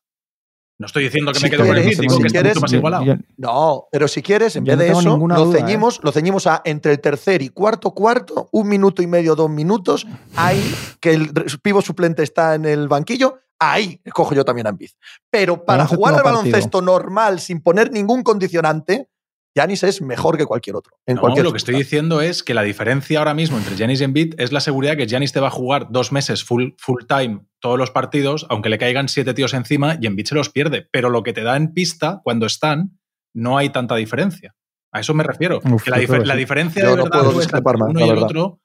No 0.77 0.87
estoy 0.87 1.05
diciendo 1.05 1.31
que 1.33 1.39
Si 1.39 1.45
me 1.45 1.51
quedo 1.51 1.67
con 1.67 1.77
el 1.77 1.85
mítico, 1.85 2.15
si 2.15 2.21
que 2.21 2.27
está 2.27 2.39
quieres, 2.41 2.55
mucho 2.57 2.61
más 2.63 2.73
igualado. 2.73 3.05
yo- 3.05 3.15
No, 3.37 3.85
pero 3.93 4.09
si 4.09 4.23
quieres, 4.23 4.57
en 4.57 4.65
vez 4.65 4.77
no 4.77 4.83
de 4.83 4.91
eso, 4.91 5.03
lo 5.17 5.17
duda, 5.45 5.59
¿eh? 5.59 5.61
ceñimos, 5.63 6.01
lo 6.03 6.11
ceñimos 6.11 6.47
a 6.49 6.63
entre 6.65 6.93
el 6.93 7.01
tercer 7.01 7.43
y 7.43 7.49
cuarto 7.51 7.93
cuarto, 7.93 8.49
un 8.51 8.69
minuto 8.69 9.01
y 9.01 9.07
medio, 9.07 9.37
dos 9.37 9.49
minutos, 9.51 10.05
ahí 10.35 10.75
que 11.01 11.13
el 11.15 11.31
pivo 11.63 11.81
suplente 11.81 12.25
está 12.25 12.57
en 12.57 12.65
el 12.65 12.89
banquillo, 12.89 13.39
ahí 13.61 14.01
escojo 14.05 14.35
yo 14.35 14.45
también 14.45 14.67
a 14.67 14.71
Embiid. 14.71 14.91
Pero 15.31 15.65
para 15.65 15.87
jugar 15.87 16.15
al 16.15 16.23
baloncesto 16.25 16.83
normal, 16.83 17.39
sin 17.39 17.61
poner 17.61 17.93
ningún 17.93 18.25
condicionante, 18.25 19.09
Yanis 19.55 19.85
es 19.85 20.03
mejor 20.03 20.37
que 20.37 20.47
cualquier 20.47 20.77
otro. 20.77 20.97
En 21.07 21.15
No, 21.17 21.21
cualquier 21.21 21.45
lo 21.45 21.53
que 21.53 21.59
estoy 21.59 21.77
diciendo 21.77 22.21
es 22.21 22.43
que 22.43 22.55
la 22.55 22.63
diferencia 22.63 23.19
ahora 23.21 23.35
mismo 23.35 23.57
entre 23.57 23.77
Giannis 23.77 24.01
y 24.01 24.05
Embiid 24.05 24.35
es 24.39 24.51
la 24.53 24.61
seguridad 24.61 24.97
que 24.97 25.07
Giannis 25.07 25.33
te 25.33 25.41
va 25.41 25.49
a 25.49 25.51
jugar 25.53 25.89
dos 25.91 26.11
meses 26.11 26.43
full, 26.45 26.71
full 26.79 27.03
time 27.09 27.41
todos 27.61 27.79
los 27.79 27.91
partidos, 27.91 28.47
aunque 28.51 28.69
le 28.69 28.79
caigan 28.79 29.09
siete 29.09 29.33
tíos 29.33 29.55
encima 29.55 29.97
y 30.01 30.07
Embiid 30.07 30.27
se 30.27 30.35
los 30.35 30.49
pierde. 30.51 30.89
Pero 30.91 31.09
lo 31.09 31.23
que 31.23 31.33
te 31.33 31.43
da 31.43 31.57
en 31.57 31.73
pista 31.73 32.21
cuando 32.25 32.47
están, 32.47 32.99
no 33.33 33.57
hay 33.57 33.71
tanta 33.71 33.95
diferencia. 33.97 34.55
A 34.93 35.01
eso 35.01 35.15
me 35.15 35.25
refiero. 35.25 35.61
Uf, 35.65 35.83
que 35.83 35.91
la, 35.91 35.99
diferencia 36.37 36.83
Yo 36.83 36.91
de 36.91 36.97
no 36.97 37.05
verdad 37.05 37.21
puedo 37.21 37.33
nuestra 37.33 37.59
discrepar 37.59 37.75
entre 37.75 37.85
más, 37.85 37.91
uno 37.91 38.01
la 38.01 38.07
y 38.07 38.09
el 38.09 38.15
verdad. 38.15 38.25
otro. 38.31 38.61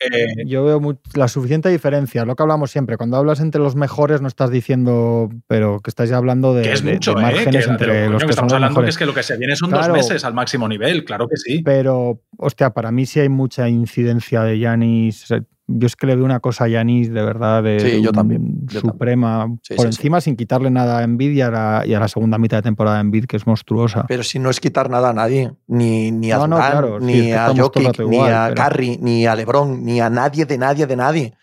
Eh, 0.00 0.26
Yo 0.46 0.64
veo 0.64 1.00
la 1.14 1.28
suficiente 1.28 1.68
diferencia, 1.68 2.24
lo 2.24 2.36
que 2.36 2.42
hablamos 2.42 2.70
siempre. 2.70 2.96
Cuando 2.96 3.16
hablas 3.16 3.40
entre 3.40 3.60
los 3.60 3.76
mejores, 3.76 4.20
no 4.20 4.28
estás 4.28 4.50
diciendo, 4.50 5.28
pero 5.46 5.80
que 5.80 5.90
estás 5.90 6.08
ya 6.08 6.16
hablando 6.16 6.54
de, 6.54 6.62
que 6.62 6.72
es 6.72 6.84
mucho, 6.84 7.14
de 7.14 7.20
¿eh? 7.20 7.22
márgenes 7.22 7.66
Que, 7.66 7.70
entre 7.72 7.86
coño, 8.04 8.10
los 8.12 8.24
que 8.24 8.30
estamos 8.30 8.52
hablando 8.52 8.82
que 8.82 8.88
es 8.90 8.98
que 8.98 9.06
lo 9.06 9.14
que 9.14 9.22
se 9.22 9.36
viene 9.36 9.56
son 9.56 9.70
Claro. 9.70 9.88
dos 9.88 9.96
meses 9.96 10.24
al 10.24 10.34
máximo 10.34 10.68
nivel, 10.68 11.04
claro 11.04 11.28
que 11.28 11.36
sí. 11.36 11.62
Pero, 11.64 12.20
hostia, 12.36 12.70
para 12.70 12.92
mí 12.92 13.06
sí 13.06 13.20
hay 13.20 13.28
mucha 13.28 13.68
incidencia 13.68 14.42
de 14.42 14.58
Yanis. 14.58 15.26
Yo 15.70 15.86
es 15.86 15.96
que 15.96 16.06
le 16.06 16.16
veo 16.16 16.24
una 16.24 16.40
cosa 16.40 16.64
a 16.64 16.68
Yanis 16.68 17.12
de 17.12 17.22
verdad 17.22 17.62
de, 17.62 17.78
Sí, 17.78 17.90
de 17.90 18.02
yo 18.02 18.10
también, 18.10 18.66
yo 18.66 18.80
suprema 18.80 19.46
Sí, 19.62 19.74
por 19.74 19.84
sí, 19.86 19.92
sí. 19.92 19.98
encima 19.98 20.20
sin 20.22 20.34
quitarle 20.34 20.70
nada 20.70 20.98
a 20.98 21.02
Envid 21.02 21.30
y 21.32 21.42
a, 21.42 21.50
la, 21.50 21.82
y 21.86 21.92
a 21.92 22.00
la 22.00 22.08
segunda 22.08 22.38
mitad 22.38 22.56
de 22.56 22.62
temporada 22.62 22.96
de 22.96 23.02
Envid 23.02 23.26
que 23.26 23.36
es 23.36 23.46
monstruosa. 23.46 24.06
Pero 24.08 24.22
si 24.22 24.38
no 24.38 24.48
es 24.48 24.60
quitar 24.60 24.88
nada 24.88 25.10
a 25.10 25.12
nadie, 25.12 25.52
ni, 25.66 26.10
ni 26.10 26.32
a 26.32 26.38
No, 26.46 26.56
claro, 26.56 26.98
ni 27.00 27.32
a 27.32 27.52
Jokic, 27.54 27.98
ni 28.00 28.16
igual, 28.16 28.32
a 28.34 28.48
pero- 28.54 28.62
Curry, 28.68 28.98
ni 29.02 29.26
a 29.26 29.34
LeBron, 29.34 29.84
ni 29.84 30.00
a 30.00 30.08
nadie 30.08 30.46
de 30.46 30.56
nadie 30.56 30.86
de 30.86 30.96
nadie. 30.96 31.34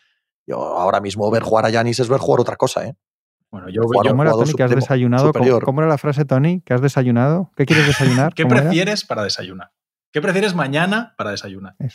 Yo 0.48 0.58
ahora 0.58 1.00
mismo 1.02 1.30
ver 1.30 1.44
jugar 1.44 1.66
a 1.66 1.70
Yanis 1.70 2.00
es 2.00 2.10
ver 2.10 2.20
jugar 2.20 2.40
otra 2.42 2.56
cosa, 2.56 2.84
¿eh? 2.86 2.96
Bueno, 3.52 3.70
yo, 3.70 3.84
Jugar 3.84 4.06
yo- 4.06 4.12
¿Cómo 4.12 4.24
era, 4.24 4.32
Tony, 4.32 4.54
que 4.54 4.64
has 4.64 4.72
desayunado? 4.72 5.32
¿Cómo, 5.64 5.82
era 5.82 5.88
la 5.90 5.98
frase, 6.00 6.26
Tony? 6.26 6.62
¿Que 6.62 6.74
has 6.74 6.82
desayunado? 6.82 7.52
¿Qué 7.56 7.66
quieres 7.68 7.86
desayunar? 7.88 8.34
¿Qué 8.36 8.46
prefieres 8.46 9.06
para 9.06 9.24
desayunar? 9.24 9.72
¿Qué 10.12 10.20
prefieres 10.22 10.56
mañana 10.56 11.14
para 11.16 11.30
desayunar? 11.32 11.76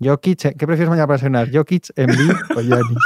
Jokic, 0.00 0.38
¿qué 0.56 0.66
prefieres 0.66 0.88
mañana 0.88 1.06
para 1.06 1.16
desayunar? 1.16 1.48
¿Jokic, 1.52 1.90
Embiid 1.96 2.30
o 2.56 2.60
Giannis? 2.62 2.98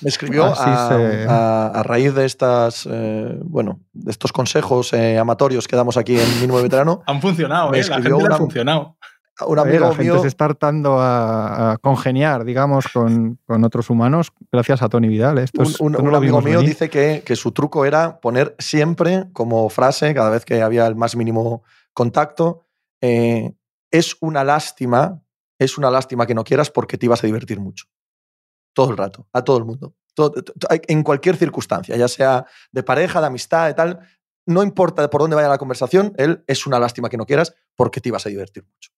Me 0.00 0.08
escribió 0.08 0.46
a, 0.46 0.54
se- 0.88 1.26
a- 1.28 1.66
a 1.74 1.82
raíz 1.82 2.14
de 2.14 2.24
estas, 2.24 2.86
eh, 2.90 3.38
bueno, 3.42 3.80
de 3.92 4.10
estos 4.10 4.32
consejos 4.32 4.92
eh, 4.92 5.18
amatorios 5.18 5.66
que 5.66 5.76
damos 5.76 5.96
aquí 5.96 6.18
en 6.18 6.34
Mínimo 6.36 6.56
de 6.58 6.64
Veterano. 6.64 7.02
Han 7.06 7.20
funcionado, 7.20 7.70
Me 7.70 7.80
¿eh? 7.80 7.84
La 7.88 7.94
gente 7.96 8.08
le 8.10 8.14
ha 8.14 8.18
una- 8.18 8.36
funcionado. 8.36 8.96
Un 9.46 9.58
Oye, 9.58 9.70
amigo 9.70 9.84
la 9.86 9.94
gente 9.94 10.02
mío, 10.12 10.20
se 10.20 10.28
está 10.28 10.44
hartando 10.44 11.00
a, 11.00 11.72
a 11.72 11.78
congeniar, 11.78 12.44
digamos, 12.44 12.84
con, 12.92 13.38
con 13.46 13.64
otros 13.64 13.88
humanos 13.88 14.32
gracias 14.52 14.82
a 14.82 14.90
Tony 14.90 15.08
Vidal. 15.08 15.38
¿eh? 15.38 15.44
Esto 15.44 15.62
un, 15.62 15.66
es- 15.66 15.80
un- 15.80 15.96
un 15.96 16.10
lo 16.10 16.18
amigo 16.18 16.42
mío 16.42 16.58
venir. 16.58 16.68
dice 16.68 16.90
que, 16.90 17.22
que 17.24 17.36
su 17.36 17.50
truco 17.52 17.86
era 17.86 18.20
poner 18.20 18.54
siempre 18.58 19.24
como 19.32 19.70
frase, 19.70 20.12
cada 20.14 20.28
vez 20.28 20.44
que 20.44 20.60
había 20.60 20.86
el 20.86 20.94
más 20.94 21.16
mínimo 21.16 21.62
contacto, 21.94 22.66
eh, 23.00 23.54
es 23.90 24.14
una 24.20 24.44
lástima, 24.44 25.22
es 25.60 25.78
una 25.78 25.90
lástima 25.90 26.26
que 26.26 26.34
no 26.34 26.42
quieras 26.42 26.70
porque 26.70 26.98
te 26.98 27.06
ibas 27.06 27.22
a 27.22 27.26
divertir 27.26 27.60
mucho. 27.60 27.86
Todo 28.74 28.90
el 28.90 28.96
rato, 28.96 29.28
a 29.32 29.42
todo 29.44 29.58
el 29.58 29.64
mundo. 29.64 29.94
Todo- 30.14 30.34
en 30.88 31.02
cualquier 31.02 31.36
circunstancia, 31.36 31.96
ya 31.96 32.08
sea 32.08 32.46
de 32.72 32.82
pareja, 32.82 33.20
de 33.20 33.26
amistad, 33.28 33.66
de 33.66 33.74
tal, 33.74 34.00
no 34.46 34.62
importa 34.62 35.08
por 35.10 35.20
dónde 35.20 35.36
vaya 35.36 35.48
la 35.48 35.58
conversación, 35.58 36.12
él 36.16 36.42
es 36.46 36.66
una 36.66 36.78
lástima 36.78 37.08
que 37.08 37.16
no 37.16 37.26
quieras 37.26 37.54
porque 37.76 38.00
te 38.00 38.08
ibas 38.08 38.26
a 38.26 38.28
divertir 38.28 38.64
mucho. 38.64 38.90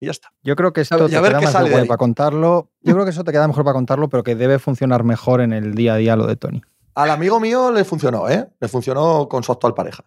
Y 0.00 0.06
ya 0.06 0.12
está. 0.12 0.28
Yo 0.42 0.56
creo 0.56 0.72
que 0.72 0.82
esto 0.82 1.08
te 1.08 1.16
a 1.16 1.20
ver 1.20 1.32
queda 1.32 1.40
más 1.40 1.52
sale 1.52 1.70
de 1.70 1.84
para 1.86 1.96
contarlo. 1.98 2.70
Yo 2.82 2.92
creo 2.92 3.04
que 3.04 3.10
eso 3.10 3.24
te 3.24 3.32
queda 3.32 3.48
mejor 3.48 3.64
para 3.64 3.74
contarlo, 3.74 4.08
pero 4.08 4.22
que 4.22 4.34
debe 4.34 4.58
funcionar 4.58 5.04
mejor 5.04 5.40
en 5.40 5.52
el 5.52 5.74
día 5.74 5.94
a 5.94 5.96
día 5.96 6.16
lo 6.16 6.26
de 6.26 6.36
Tony. 6.36 6.62
Al 6.94 7.10
amigo 7.10 7.40
mío 7.40 7.70
le 7.72 7.84
funcionó, 7.84 8.28
¿eh? 8.28 8.46
Le 8.60 8.68
funcionó 8.68 9.28
con 9.28 9.42
su 9.42 9.52
actual 9.52 9.74
pareja. 9.74 10.04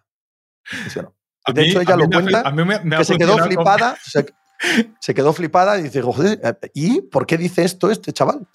Funcionó. 0.64 1.14
De 1.52 1.62
mí- 1.62 1.68
hecho, 1.70 1.80
ella 1.80 1.96
lo 1.96 2.04
ha 2.04 2.08
cuenta, 2.08 2.40
A 2.42 2.50
mí 2.52 2.64
me, 2.64 2.80
me 2.80 2.96
ha 2.96 2.98
que 2.98 3.04
se 3.04 3.16
quedó 3.16 3.32
con- 3.36 3.44
flipada, 3.46 3.96
se, 4.02 4.26
se 5.00 5.14
quedó 5.14 5.32
flipada 5.32 5.78
y 5.78 5.82
dice, 5.84 6.02
joder, 6.02 6.40
eh, 6.42 6.70
¿y 6.74 7.00
por 7.02 7.26
qué 7.26 7.36
dice 7.38 7.64
esto 7.64 7.90
este 7.90 8.12
chaval? 8.12 8.46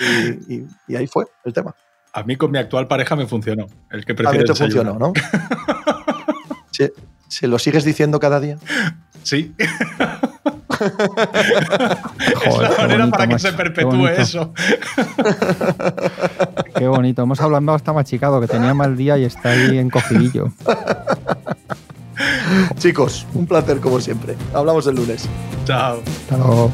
Y, 0.00 0.54
y- 0.54 0.66
y 0.88 0.96
ahí 0.96 1.06
fue 1.06 1.26
el 1.44 1.52
tema. 1.52 1.74
A 2.12 2.22
mí 2.22 2.36
con 2.36 2.50
mi 2.50 2.58
actual 2.58 2.86
pareja 2.88 3.14
me 3.16 3.26
funcionó. 3.26 3.66
El 3.90 4.04
que 4.04 4.12
A 4.12 4.32
mí 4.32 4.38
te 4.38 4.44
desayunar. 4.44 4.94
funcionó, 4.94 4.98
¿no? 4.98 5.12
¿Se, 6.70 6.92
se 7.28 7.46
lo 7.48 7.58
sigues 7.58 7.84
diciendo 7.84 8.18
cada 8.20 8.40
día? 8.40 8.58
Sí, 9.22 9.54
Joder, 10.78 10.92
es 12.46 12.58
la 12.60 12.68
manera 12.70 12.98
bonito, 12.98 13.10
para 13.10 13.26
que 13.26 13.32
macho, 13.34 13.48
se 13.48 13.52
perpetúe 13.52 14.06
eso. 14.08 14.52
Qué 16.76 16.86
bonito. 16.86 17.22
Hemos 17.22 17.40
hablado 17.40 17.74
hasta 17.74 17.92
machicado, 17.92 18.40
que 18.40 18.46
tenía 18.46 18.74
mal 18.74 18.96
día 18.96 19.18
y 19.18 19.24
está 19.24 19.50
ahí 19.50 19.76
encogidillo. 19.78 20.52
Chicos, 22.78 23.26
un 23.34 23.46
placer 23.46 23.80
como 23.80 24.00
siempre. 24.00 24.36
Hablamos 24.54 24.86
el 24.86 24.96
lunes. 24.96 25.28
Chao. 25.64 26.00
Hasta 26.06 26.36
luego. 26.36 26.72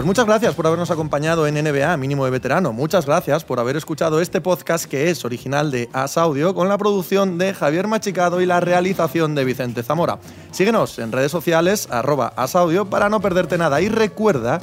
Pues 0.00 0.06
muchas 0.06 0.24
gracias 0.24 0.54
por 0.54 0.66
habernos 0.66 0.90
acompañado 0.90 1.46
en 1.46 1.62
NBA 1.62 1.94
Mínimo 1.98 2.24
de 2.24 2.30
Veterano. 2.30 2.72
Muchas 2.72 3.04
gracias 3.04 3.44
por 3.44 3.60
haber 3.60 3.76
escuchado 3.76 4.22
este 4.22 4.40
podcast 4.40 4.86
que 4.86 5.10
es 5.10 5.26
original 5.26 5.70
de 5.70 5.90
As 5.92 6.16
Audio 6.16 6.54
con 6.54 6.68
la 6.68 6.78
producción 6.78 7.36
de 7.36 7.52
Javier 7.52 7.86
Machicado 7.86 8.40
y 8.40 8.46
la 8.46 8.60
realización 8.60 9.34
de 9.34 9.44
Vicente 9.44 9.82
Zamora. 9.82 10.18
Síguenos 10.52 10.98
en 11.00 11.12
redes 11.12 11.30
sociales 11.30 11.86
arroba 11.90 12.32
asaudio 12.36 12.88
para 12.88 13.10
no 13.10 13.20
perderte 13.20 13.58
nada 13.58 13.82
y 13.82 13.90
recuerda 13.90 14.62